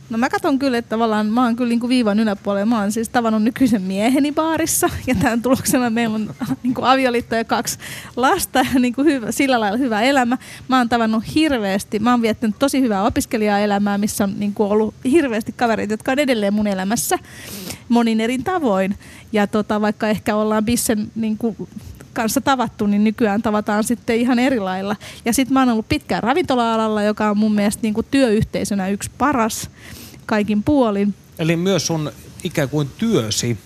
No 0.10 0.18
mä 0.18 0.30
katson 0.30 0.60
kyllä, 0.60 0.78
että 0.78 0.90
tavallaan 0.90 1.26
mä 1.26 1.44
oon 1.44 1.56
kyllä 1.56 1.70
niin 1.70 1.80
kuin 1.80 1.90
viivan 1.90 2.20
yläpuolella. 2.20 2.66
Mä 2.66 2.80
oon 2.80 2.92
siis 2.92 3.10
tavannut 3.10 3.44
nykyisen 3.44 3.82
mieheni 3.82 4.32
baarissa 4.32 4.90
ja 5.08 5.16
tämän 5.16 5.42
tuloksena 5.42 5.90
meillä 5.90 6.16
on 6.16 6.36
niin 6.64 6.74
kuin 6.74 6.86
avioliitto 6.86 7.36
ja 7.36 7.44
kaksi 7.44 7.80
lasta 8.16 8.60
ja 8.60 8.80
niin 8.80 8.94
kuin 8.94 9.08
hyvä, 9.08 9.32
sillä 9.32 9.60
lailla 9.60 9.78
hyvä 9.78 10.02
elämä. 10.02 10.38
Mä 10.68 10.78
oon 10.78 10.90
tavannut 10.90 11.36
hirveästi, 11.36 12.00
mä 12.00 12.12
oon 12.12 12.22
viettänyt 12.22 12.60
tosi 12.60 12.82
hyvää 12.82 13.04
opiskelijaelämää, 13.04 13.98
missä 13.98 14.24
on 14.24 14.34
niin 14.38 14.54
kuin 14.54 14.72
ollut 14.72 14.96
hirveästi 15.12 15.52
kavereita, 15.52 15.94
jotka 15.94 16.12
on 16.12 16.20
edelleen 16.20 16.54
mun 16.54 16.68
elämässä 16.68 17.20
monin 17.90 18.22
eri 18.22 18.38
tavoin. 18.38 18.98
Ja 19.32 19.48
tota, 19.48 19.82
vaikka 19.82 20.08
ehkä 20.08 20.36
ollaan 20.36 20.66
Bissen 20.66 21.12
niin 21.16 21.38
kuin 21.38 21.58
kanssa 22.18 22.42
tavattu, 22.42 22.88
niin 22.88 23.04
nykyään 23.04 23.42
tavataan 23.42 23.84
sitten 23.84 24.16
ihan 24.16 24.40
eri 24.40 24.60
lailla. 24.60 24.96
Ja 25.26 25.34
sitten 25.34 25.54
mä 25.54 25.60
oon 25.60 25.70
ollut 25.70 25.90
pitkään 25.90 26.24
ravintola-alalla, 26.24 27.04
joka 27.04 27.30
on 27.30 27.38
mun 27.38 27.56
mielestä 27.56 27.82
niin 27.82 27.94
kuin 27.94 28.08
työyhteisönä 28.12 28.90
yksi 28.90 29.12
paras 29.18 29.70
kaikin 30.26 30.64
puolin. 30.64 31.14
Eli 31.40 31.56
myös 31.56 31.88
sun 31.88 32.12
ikään 32.44 32.70
kuin 32.70 32.90
työsi 32.98 33.58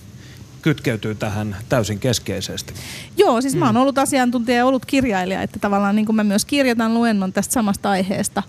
kytkeytyy 0.62 1.16
tähän 1.16 1.56
täysin 1.70 2.00
keskeisesti. 2.00 2.74
Joo, 3.18 3.42
siis 3.42 3.54
mm. 3.54 3.60
mä 3.60 3.66
oon 3.66 3.76
mm. 3.76 3.82
ollut 3.82 3.98
asiantuntija 3.98 4.58
ja 4.58 4.66
ollut 4.66 4.86
kirjailija, 4.86 5.42
että 5.42 5.60
tavallaan 5.60 5.96
niin 5.96 6.06
kuin 6.06 6.16
mä 6.16 6.24
myös 6.24 6.46
kirjoitan 6.46 6.94
luennon 6.94 7.34
tästä 7.34 7.54
samasta 7.54 7.90
aiheesta. 7.90 8.44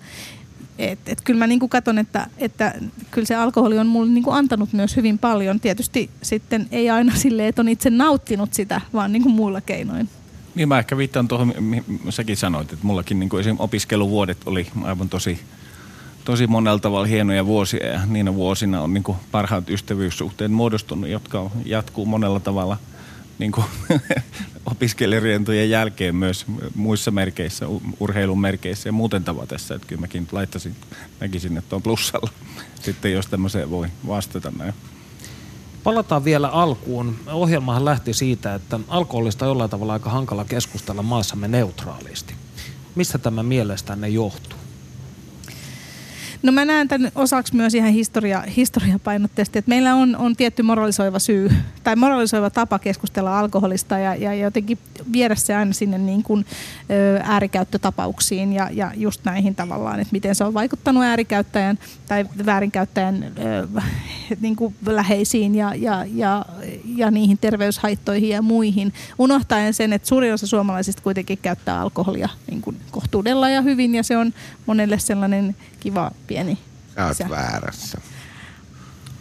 Et, 0.90 0.98
et 1.08 1.20
kyllä 1.20 1.38
mä 1.38 1.46
niinku 1.46 1.68
katson, 1.68 1.98
että, 1.98 2.26
että 2.38 2.74
kyllä 3.10 3.26
se 3.26 3.34
alkoholi 3.34 3.78
on 3.78 3.86
mulle 3.86 4.10
niinku 4.10 4.30
antanut 4.30 4.72
myös 4.72 4.96
hyvin 4.96 5.18
paljon. 5.18 5.60
Tietysti 5.60 6.10
sitten 6.22 6.68
ei 6.70 6.90
aina 6.90 7.16
silleen, 7.16 7.48
että 7.48 7.62
on 7.62 7.68
itse 7.68 7.90
nauttinut 7.90 8.54
sitä, 8.54 8.80
vaan 8.92 9.12
niinku 9.12 9.28
muilla 9.28 9.60
keinoin. 9.60 10.08
Niin 10.54 10.68
mä 10.68 10.78
ehkä 10.78 10.96
viittaan 10.96 11.28
tuohon, 11.28 11.54
säkin 12.10 12.36
sanoit, 12.36 12.72
että 12.72 12.86
mullakin 12.86 13.20
niinku 13.20 13.36
esim. 13.36 13.56
opiskeluvuodet 13.58 14.38
oli 14.46 14.66
aivan 14.82 15.08
tosi, 15.08 15.40
tosi 16.24 16.46
monella 16.46 16.78
tavalla 16.78 17.06
hienoja 17.06 17.46
vuosia 17.46 17.86
ja 17.86 18.00
niinä 18.06 18.34
vuosina 18.34 18.80
on 18.80 18.94
niinku 18.94 19.16
parhaat 19.30 19.70
ystävyyssuhteet 19.70 20.52
muodostunut, 20.52 21.10
jotka 21.10 21.50
jatkuu 21.64 22.06
monella 22.06 22.40
tavalla– 22.40 22.76
niin 23.42 23.52
kuin, 23.52 23.66
opiskelijarientojen 24.72 25.70
jälkeen 25.70 26.16
myös 26.16 26.46
muissa 26.74 27.10
merkeissä, 27.10 27.66
urheilun 28.00 28.40
merkeissä 28.40 28.88
ja 28.88 28.92
muuten 28.92 29.24
tavatessa. 29.24 29.74
Että 29.74 29.86
kyllä 29.86 30.00
mäkin 30.00 30.28
laittaisin, 30.32 30.76
näkisin, 31.20 31.56
että 31.56 31.76
on 31.76 31.82
plussalla 31.82 32.30
sitten, 32.82 33.12
jos 33.12 33.26
tämmöiseen 33.26 33.70
voi 33.70 33.88
vastata 34.06 34.52
näin. 34.58 34.74
Palataan 35.84 36.24
vielä 36.24 36.48
alkuun. 36.48 37.16
Ohjelmahan 37.26 37.84
lähti 37.84 38.14
siitä, 38.14 38.54
että 38.54 38.80
alkoholista 38.88 39.44
on 39.44 39.50
jollain 39.50 39.70
tavalla 39.70 39.92
aika 39.92 40.10
hankala 40.10 40.44
keskustella 40.44 41.02
maassamme 41.02 41.48
neutraalisti. 41.48 42.34
Mistä 42.94 43.18
tämä 43.18 43.42
mielestänne 43.42 44.08
johtuu? 44.08 44.61
No 46.42 46.52
mä 46.52 46.64
näen 46.64 46.88
tämän 46.88 47.12
osaksi 47.14 47.56
myös 47.56 47.74
ihan 47.74 47.92
historia, 47.92 48.40
historiapainotteisesti, 48.56 49.58
että 49.58 49.68
meillä 49.68 49.94
on, 49.94 50.16
on 50.16 50.36
tietty 50.36 50.62
moralisoiva 50.62 51.18
syy 51.18 51.50
tai 51.84 51.96
moralisoiva 51.96 52.50
tapa 52.50 52.78
keskustella 52.78 53.38
alkoholista 53.38 53.98
ja, 53.98 54.14
ja 54.14 54.34
jotenkin 54.34 54.78
viedä 55.12 55.34
se 55.34 55.54
aina 55.54 55.72
sinne 55.72 55.98
niin 55.98 56.22
kuin, 56.22 56.46
ö, 56.90 57.20
äärikäyttötapauksiin 57.22 58.52
ja, 58.52 58.68
ja 58.72 58.92
just 58.96 59.20
näihin 59.24 59.54
tavallaan, 59.54 60.00
että 60.00 60.12
miten 60.12 60.34
se 60.34 60.44
on 60.44 60.54
vaikuttanut 60.54 61.04
äärikäyttäjän 61.04 61.78
tai 62.08 62.26
väärinkäyttäjän 62.46 63.24
ö, 63.24 63.80
niin 64.40 64.56
kuin 64.56 64.74
läheisiin 64.86 65.54
ja, 65.54 65.74
ja, 65.74 66.04
ja, 66.14 66.44
ja 66.96 67.10
niihin 67.10 67.38
terveyshaittoihin 67.38 68.28
ja 68.28 68.42
muihin, 68.42 68.92
unohtaen 69.18 69.74
sen, 69.74 69.92
että 69.92 70.08
suurin 70.08 70.32
osa 70.32 70.46
suomalaisista 70.46 71.02
kuitenkin 71.02 71.38
käyttää 71.42 71.80
alkoholia 71.80 72.28
niin 72.50 72.62
kuin 72.62 72.76
kohtuudella 72.90 73.48
ja 73.48 73.62
hyvin 73.62 73.94
ja 73.94 74.02
se 74.02 74.16
on 74.16 74.34
monelle 74.66 74.98
sellainen 74.98 75.56
kiva 75.80 76.10
pieni 76.32 76.58
Sä 76.94 77.06
oot 77.06 77.30
väärässä. 77.30 77.98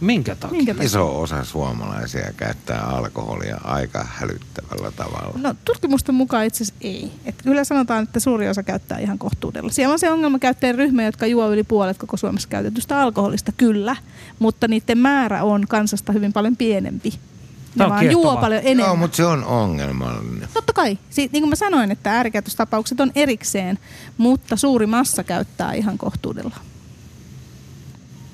Minkä 0.02 0.36
takia? 0.36 0.58
Minkä 0.58 0.74
takia? 0.74 0.86
Iso 0.86 1.22
osa 1.22 1.44
suomalaisia 1.44 2.34
käyttää 2.38 2.82
alkoholia 2.82 3.58
aika 3.64 4.06
hälyttävällä 4.10 4.92
tavalla. 4.92 5.40
No 5.42 5.56
tutkimusten 5.66 6.16
mukaan 6.16 6.46
itse 6.46 6.64
asiassa 6.64 6.76
ei. 6.82 7.12
Et 7.26 7.36
kyllä 7.44 7.64
sanotaan, 7.64 8.04
että 8.04 8.20
suuri 8.20 8.50
osa 8.50 8.64
käyttää 8.64 9.00
ihan 9.00 9.18
kohtuudella. 9.18 9.72
Siellä 9.72 9.94
on 9.94 10.00
se 10.00 10.12
ongelma 10.12 10.40
käyttäjän 10.40 10.76
ryhmä, 10.76 11.04
jotka 11.04 11.26
juo 11.26 11.52
yli 11.52 11.64
puolet 11.64 11.98
koko 11.98 12.18
Suomessa 12.18 12.48
käytetystä 12.48 13.02
alkoholista, 13.02 13.52
kyllä. 13.52 13.96
Mutta 14.40 14.68
niiden 14.68 14.98
määrä 14.98 15.44
on 15.44 15.68
kansasta 15.68 16.12
hyvin 16.12 16.34
paljon 16.34 16.58
pienempi. 16.58 17.14
Ne 17.76 17.90
vaan 17.90 18.12
juo 18.12 18.38
paljon 18.38 18.62
enemmän. 18.64 18.86
Joo, 18.86 18.96
mutta 18.96 19.18
se 19.18 19.26
on 19.26 19.46
ongelmallinen. 19.46 20.50
Totta 20.54 20.74
kai. 20.74 20.98
Si- 21.10 21.30
niin 21.32 21.42
kuin 21.42 21.50
mä 21.50 21.56
sanoin, 21.56 21.92
että 21.92 22.12
äärikäytöstapaukset 22.12 23.00
on 23.00 23.12
erikseen, 23.16 23.80
mutta 24.18 24.56
suuri 24.56 24.86
massa 24.86 25.24
käyttää 25.24 25.74
ihan 25.74 25.98
kohtuudella. 25.98 26.56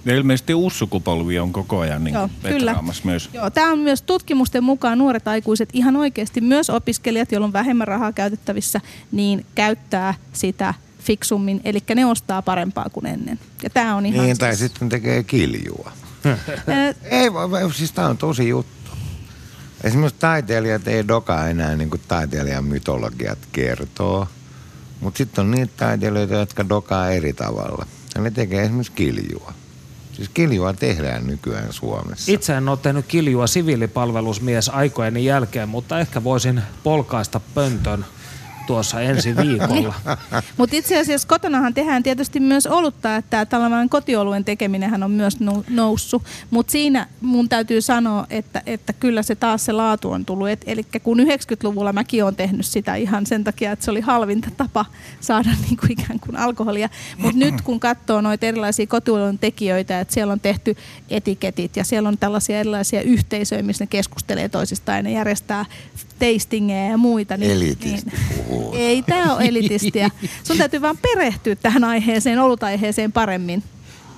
Ja 0.07 0.15
ilmeisesti 0.15 0.53
uusi 0.53 0.77
sukupolvi 0.77 1.39
on 1.39 1.53
koko 1.53 1.79
ajan 1.79 2.03
niin 2.03 2.13
Joo, 2.13 2.29
kyllä. 2.43 2.75
myös. 3.03 3.29
Joo, 3.33 3.49
tämä 3.49 3.71
on 3.71 3.79
myös 3.79 4.01
tutkimusten 4.01 4.63
mukaan 4.63 4.97
nuoret 4.97 5.27
aikuiset, 5.27 5.69
ihan 5.73 5.95
oikeasti 5.95 6.41
myös 6.41 6.69
opiskelijat, 6.69 7.31
joilla 7.31 7.47
on 7.47 7.53
vähemmän 7.53 7.87
rahaa 7.87 8.11
käytettävissä, 8.11 8.81
niin 9.11 9.45
käyttää 9.55 10.13
sitä 10.33 10.73
fiksummin, 10.99 11.61
eli 11.63 11.79
ne 11.95 12.05
ostaa 12.05 12.41
parempaa 12.41 12.85
kuin 12.93 13.05
ennen. 13.05 13.39
Ja 13.63 13.69
tämä 13.69 13.95
on 13.95 14.05
ihan 14.05 14.17
Niin, 14.19 14.25
siis... 14.35 14.39
tai 14.39 14.55
sitten 14.55 14.89
tekee 14.89 15.23
kiljua. 15.23 15.91
ei, 17.03 17.29
siis 17.75 17.91
tämä 17.91 18.07
on 18.07 18.17
tosi 18.17 18.49
juttu. 18.49 18.91
Esimerkiksi 19.83 20.19
taiteilijat 20.19 20.87
ei 20.87 21.07
doka 21.07 21.47
enää 21.47 21.75
niin 21.75 21.89
kuin 21.89 22.01
taiteilijan 22.07 22.65
mytologiat 22.65 23.39
kertoo. 23.51 24.27
Mutta 24.99 25.17
sitten 25.17 25.41
on 25.45 25.51
niitä 25.51 25.73
taiteilijoita, 25.77 26.33
jotka 26.33 26.69
dokaa 26.69 27.09
eri 27.09 27.33
tavalla. 27.33 27.85
Ja 28.15 28.21
ne 28.21 28.31
tekee 28.31 28.63
esimerkiksi 28.63 28.91
kiljua. 28.91 29.53
Siis 30.17 30.29
kiljua 30.33 30.73
tehdään 30.73 31.27
nykyään 31.27 31.73
Suomessa. 31.73 32.31
Itse 32.31 32.53
en 32.53 32.69
ole 32.69 32.77
tehnyt 32.77 33.05
kiljua 33.05 33.47
siviilipalvelusmies 33.47 34.69
aikojeni 34.69 35.25
jälkeen, 35.25 35.69
mutta 35.69 35.99
ehkä 35.99 36.23
voisin 36.23 36.61
polkaista 36.83 37.39
pöntön 37.55 38.05
tuossa 38.67 39.01
ensi 39.01 39.35
viikolla. 39.35 39.93
Mutta 40.57 40.75
itse 40.75 40.99
asiassa 40.99 41.27
kotonahan 41.27 41.73
tehdään 41.73 42.03
tietysti 42.03 42.39
myös 42.39 42.67
olutta, 42.67 43.15
että 43.15 43.45
tällainen 43.45 43.89
kotioluen 43.89 44.45
tekeminen 44.45 45.03
on 45.03 45.11
myös 45.11 45.37
noussut. 45.69 46.23
Mutta 46.49 46.71
siinä 46.71 47.07
mun 47.21 47.49
täytyy 47.49 47.81
sanoa, 47.81 48.25
että, 48.29 48.61
että 48.65 48.93
kyllä 48.93 49.23
se 49.23 49.35
taas 49.35 49.65
se 49.65 49.71
laatu 49.71 50.11
on 50.11 50.25
tullut. 50.25 50.47
Eli 50.65 50.85
kun 51.03 51.19
90-luvulla 51.19 51.93
mäkin 51.93 52.23
olen 52.23 52.35
tehnyt 52.35 52.65
sitä 52.65 52.95
ihan 52.95 53.25
sen 53.25 53.43
takia, 53.43 53.71
että 53.71 53.85
se 53.85 53.91
oli 53.91 54.01
halvinta 54.01 54.49
tapa 54.57 54.85
saada 55.19 55.49
niinku 55.65 55.85
ikään 55.89 56.19
kuin 56.19 56.37
alkoholia. 56.37 56.89
Mutta 57.17 57.39
nyt 57.39 57.61
kun 57.61 57.79
katsoo 57.79 58.21
noita 58.21 58.45
erilaisia 58.45 58.87
kotioluen 58.87 59.39
tekijöitä, 59.39 59.99
että 59.99 60.13
siellä 60.13 60.33
on 60.33 60.39
tehty 60.39 60.75
etiketit 61.09 61.77
ja 61.77 61.83
siellä 61.83 62.09
on 62.09 62.17
tällaisia 62.17 62.59
erilaisia 62.59 63.01
yhteisöjä, 63.01 63.63
missä 63.63 63.83
ne 63.83 63.87
keskustelee 63.87 64.49
toisistaan 64.49 64.97
ja 64.97 65.03
ne 65.03 65.11
järjestää 65.11 65.65
tastingeja 66.19 66.91
ja 66.91 66.97
muita. 66.97 67.37
Niin, 67.37 67.51
Elitisti 67.51 68.09
niin, 68.09 68.56
ei 68.73 69.01
tämä 69.01 69.35
ole 69.35 69.45
elitistiä. 69.45 70.09
Sun 70.43 70.57
täytyy 70.57 70.81
vaan 70.81 70.97
perehtyä 70.97 71.55
tähän 71.55 71.83
aiheeseen, 71.83 72.39
olutaiheeseen 72.39 73.11
paremmin. 73.11 73.63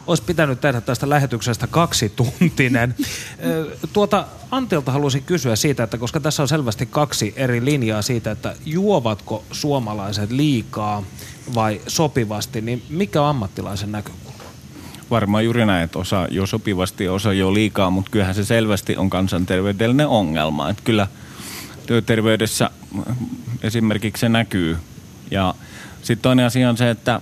olisi 0.08 0.24
pitänyt 0.24 0.62
tehdä 0.62 0.82
tästä 0.82 1.10
lähetyksestä 1.10 1.68
kaksi 1.68 2.10
tuntinen. 2.10 2.96
Tuota, 3.94 4.26
Antilta 4.52 4.92
haluaisin 4.92 5.24
kysyä 5.24 5.56
siitä, 5.56 5.84
että 5.84 5.98
koska 5.98 6.20
tässä 6.20 6.44
on 6.44 6.48
selvästi 6.48 6.86
kaksi 6.86 7.34
eri 7.36 7.66
linjaa 7.66 8.02
siitä, 8.02 8.32
että 8.32 8.56
juovatko 8.66 9.44
suomalaiset 9.52 10.32
liikaa 10.32 11.04
vai 11.56 11.82
sopivasti, 11.88 12.62
niin 12.62 12.84
mikä 12.90 13.22
on 13.22 13.28
ammattilaisen 13.28 13.92
näkökulma? 13.92 14.30
Varmaan 15.10 15.46
juuri 15.46 15.66
näin, 15.66 15.84
että 15.84 16.00
osa 16.00 16.28
jo 16.32 16.46
sopivasti 16.46 17.04
ja 17.04 17.14
osa 17.14 17.34
jo 17.34 17.54
liikaa, 17.54 17.90
mutta 17.90 18.12
kyllähän 18.12 18.36
se 18.36 18.46
selvästi 18.46 18.98
on 18.98 19.10
kansanterveydellinen 19.10 20.08
ongelma. 20.08 20.70
Että 20.70 20.84
kyllä 20.84 21.08
työterveydessä 21.90 22.70
esimerkiksi 23.64 24.22
se 24.22 24.30
näkyy. 24.30 24.78
Ja 25.32 25.56
sitten 26.02 26.22
toinen 26.22 26.46
asia 26.46 26.70
on 26.70 26.78
se, 26.78 26.90
että 26.90 27.22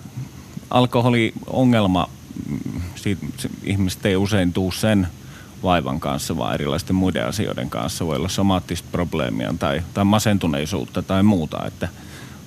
alkoholiongelma, 0.70 2.09
siitä, 2.95 3.26
ihmiset 3.63 4.05
ei 4.05 4.15
usein 4.15 4.53
tuu 4.53 4.72
sen 4.72 5.07
vaivan 5.63 5.99
kanssa, 5.99 6.38
vaan 6.38 6.53
erilaisten 6.53 6.95
muiden 6.95 7.28
asioiden 7.28 7.70
kanssa. 7.70 8.05
Voi 8.05 8.15
olla 8.15 8.30
somaattista 8.30 8.88
probleemia 8.91 9.53
tai, 9.59 9.82
tai 9.93 10.05
masentuneisuutta 10.05 11.01
tai 11.01 11.24
muuta. 11.24 11.65
Että, 11.65 11.88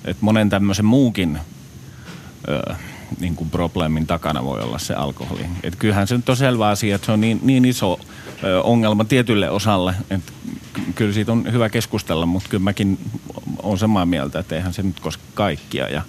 että 0.05 0.25
monen 0.25 0.49
tämmöisen 0.49 0.85
muukin 0.85 1.39
ö, 2.47 2.73
niin 3.19 3.35
kuin 3.35 3.49
probleemin 3.49 4.07
takana 4.07 4.43
voi 4.43 4.61
olla 4.61 4.79
se 4.79 4.93
alkoholi. 4.93 5.45
Et 5.63 5.75
kyllähän 5.75 6.07
se 6.07 6.15
nyt 6.15 6.29
on 6.29 6.37
selvä 6.37 6.67
asia, 6.67 6.95
että 6.95 7.05
se 7.05 7.11
on 7.11 7.21
niin, 7.21 7.39
niin 7.43 7.65
iso 7.65 7.99
ongelma 8.63 9.05
tietylle 9.05 9.49
osalle, 9.49 9.93
että 10.09 10.31
kyllä 10.95 11.13
siitä 11.13 11.31
on 11.31 11.51
hyvä 11.51 11.69
keskustella, 11.69 12.25
mutta 12.25 12.49
kyllä 12.49 12.63
mäkin 12.63 12.97
olen 13.63 13.77
samaa 13.77 14.05
mieltä, 14.05 14.39
että 14.39 14.55
eihän 14.55 14.73
se 14.73 14.83
nyt 14.83 14.99
koske 14.99 15.23
kaikkia. 15.33 15.89
Ja 15.89 16.01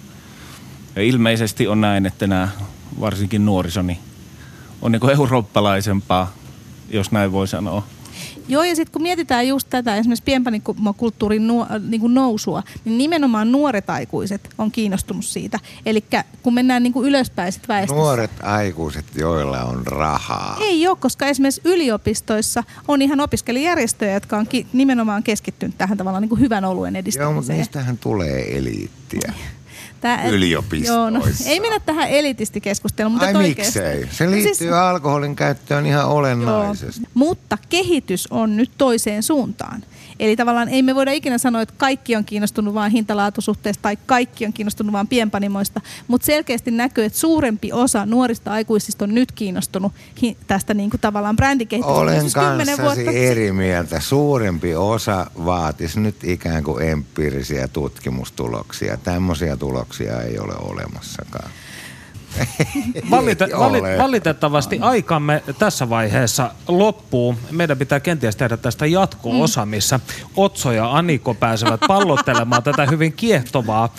ilmeisesti 0.97 1.69
on 1.69 1.81
näin, 1.81 2.07
että 2.07 2.27
nämä 2.27 2.49
varsinkin 3.01 3.47
nuorisoni 3.47 3.99
on 4.83 4.93
niin 4.93 5.11
eurooppalaisempaa, 5.11 6.33
jos 6.91 7.13
näin 7.13 7.33
voi 7.33 7.49
sanoa. 7.49 7.87
Joo, 8.49 8.63
ja 8.63 8.77
sitten 8.77 8.93
kun 8.93 9.03
mietitään 9.03 9.49
just 9.49 9.67
tätä 9.71 9.97
esimerkiksi 9.97 10.25
pienpanimokulttuurin 10.25 11.47
nuo, 11.47 11.67
niin 11.89 12.01
kuin 12.01 12.15
nousua, 12.15 12.63
niin 12.85 12.99
nimenomaan 12.99 13.53
nuoret 13.53 13.91
aikuiset 13.91 14.49
on 14.59 14.71
kiinnostunut 14.71 15.25
siitä. 15.25 15.59
Eli 15.87 16.05
kun 16.43 16.55
mennään 16.55 16.83
niin 16.83 16.93
kuin 16.93 17.09
ylöspäin 17.09 17.53
sit 17.53 17.69
väestössä. 17.69 18.03
Nuoret 18.03 18.31
aikuiset, 18.43 19.05
joilla 19.15 19.63
on 19.63 19.87
rahaa. 19.87 20.57
Ei 20.61 20.89
ole, 20.89 20.97
koska 21.01 21.27
esimerkiksi 21.27 21.61
yliopistoissa 21.65 22.65
on 22.89 23.03
ihan 23.03 23.21
opiskelijärjestöjä, 23.21 24.15
jotka 24.15 24.37
on 24.37 24.47
ki- 24.47 24.67
nimenomaan 24.73 25.23
keskittynyt 25.23 25.79
tähän 25.79 25.99
tavallaan 25.99 26.23
niin 26.23 26.29
kuin 26.29 26.41
hyvän 26.41 26.65
oluen 26.65 26.97
edistämiseen. 26.97 27.33
Joo, 27.33 27.33
mutta 27.35 27.53
niistähän 27.53 27.99
tulee 27.99 28.59
eliittiä. 28.59 29.33
Tää, 30.03 30.29
yliopistoissa. 30.29 30.93
Joo, 30.93 31.11
no, 31.11 31.23
ei 31.47 31.61
mennä 31.61 31.81
tähän 31.81 32.09
elitistikeskusteluun, 32.09 33.13
mutta 33.13 33.27
Ai 33.27 33.35
oikeasti. 33.35 33.81
miksei? 33.81 34.09
Se 34.11 34.31
liittyy 34.31 34.55
siis, 34.55 34.73
alkoholin 34.73 35.37
käyttöön 35.37 35.87
ihan 35.87 36.07
olennaisesti. 36.07 37.01
Joo, 37.01 37.11
mutta 37.15 37.59
kehitys 37.69 38.29
on 38.31 38.57
nyt 38.57 38.71
toiseen 38.79 39.23
suuntaan. 39.23 39.83
Eli 40.21 40.37
tavallaan 40.37 40.69
ei 40.69 40.83
me 40.83 40.95
voida 40.95 41.13
ikinä 41.13 41.39
sanoa, 41.39 41.63
että 41.63 41.75
kaikki 41.79 42.17
on 42.17 42.25
kiinnostunut 42.25 42.75
vain 42.75 42.93
hintalaatusuhteesta 42.93 43.83
tai 43.83 43.97
kaikki 44.07 44.47
on 44.47 44.53
kiinnostunut 44.53 44.93
vain 44.93 45.09
pienpanimoista, 45.09 45.81
mutta 46.09 46.25
selkeästi 46.25 46.71
näkyy, 46.71 47.05
että 47.05 47.19
suurempi 47.19 47.73
osa 47.73 48.07
nuorista 48.07 48.53
aikuisista 48.53 49.05
on 49.05 49.15
nyt 49.15 49.33
kiinnostunut 49.33 49.93
tästä 50.47 50.75
niin 50.75 50.91
kuin 50.91 51.01
tavallaan 51.01 51.37
brändikehityksestä. 51.37 52.01
Olen 52.01 52.33
kanssasi 52.33 52.83
vuotta... 52.83 53.11
eri 53.11 53.53
mieltä. 53.53 54.01
Suurempi 54.01 54.75
osa 54.75 55.27
vaatisi 55.45 56.01
nyt 56.01 56.25
ikään 56.25 56.65
kuin 56.65 56.89
empiirisiä 56.89 57.69
tutkimustuloksia. 57.69 58.97
Tämmöisiä 58.97 59.57
tuloksia 59.57 60.23
ei 60.23 60.39
ole 60.39 60.55
olemassakaan. 60.59 61.51
Valite- 63.11 63.59
vali- 63.59 63.99
valitettavasti 63.99 64.79
aikamme 64.81 65.43
tässä 65.59 65.89
vaiheessa 65.89 66.51
loppuu. 66.69 67.35
Meidän 67.51 67.79
pitää 67.79 68.01
kenties 68.01 68.37
tehdä 68.37 68.57
tästä 68.57 68.87
jatko-osa, 68.87 69.67
missä 69.67 70.01
Otso 70.37 70.73
ja 70.73 70.93
Aniko 70.97 71.35
pääsevät 71.35 71.81
pallottelemaan 71.89 72.63
tätä 72.63 72.87
hyvin 72.87 73.13
kiehtovaa 73.13 73.95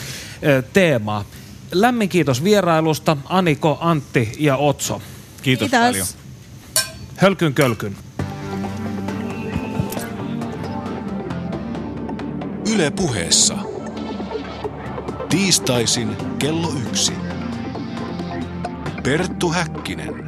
teemaa. 0.73 1.25
Lämmin 1.71 2.09
kiitos 2.09 2.43
vierailusta 2.43 3.17
Aniko, 3.25 3.77
Antti 3.81 4.31
ja 4.39 4.57
Otso. 4.57 5.01
Kiitos, 5.41 5.69
kiitos. 5.69 5.79
paljon. 5.79 6.07
Hölkyn 7.15 7.53
kölkyn. 7.53 7.97
Yle 12.73 12.91
puheessa. 12.91 13.57
Tiistaisin 15.29 16.17
kello 16.39 16.73
yksi. 16.89 17.22
Perttu 19.03 19.53
Häkkinen. 19.53 20.22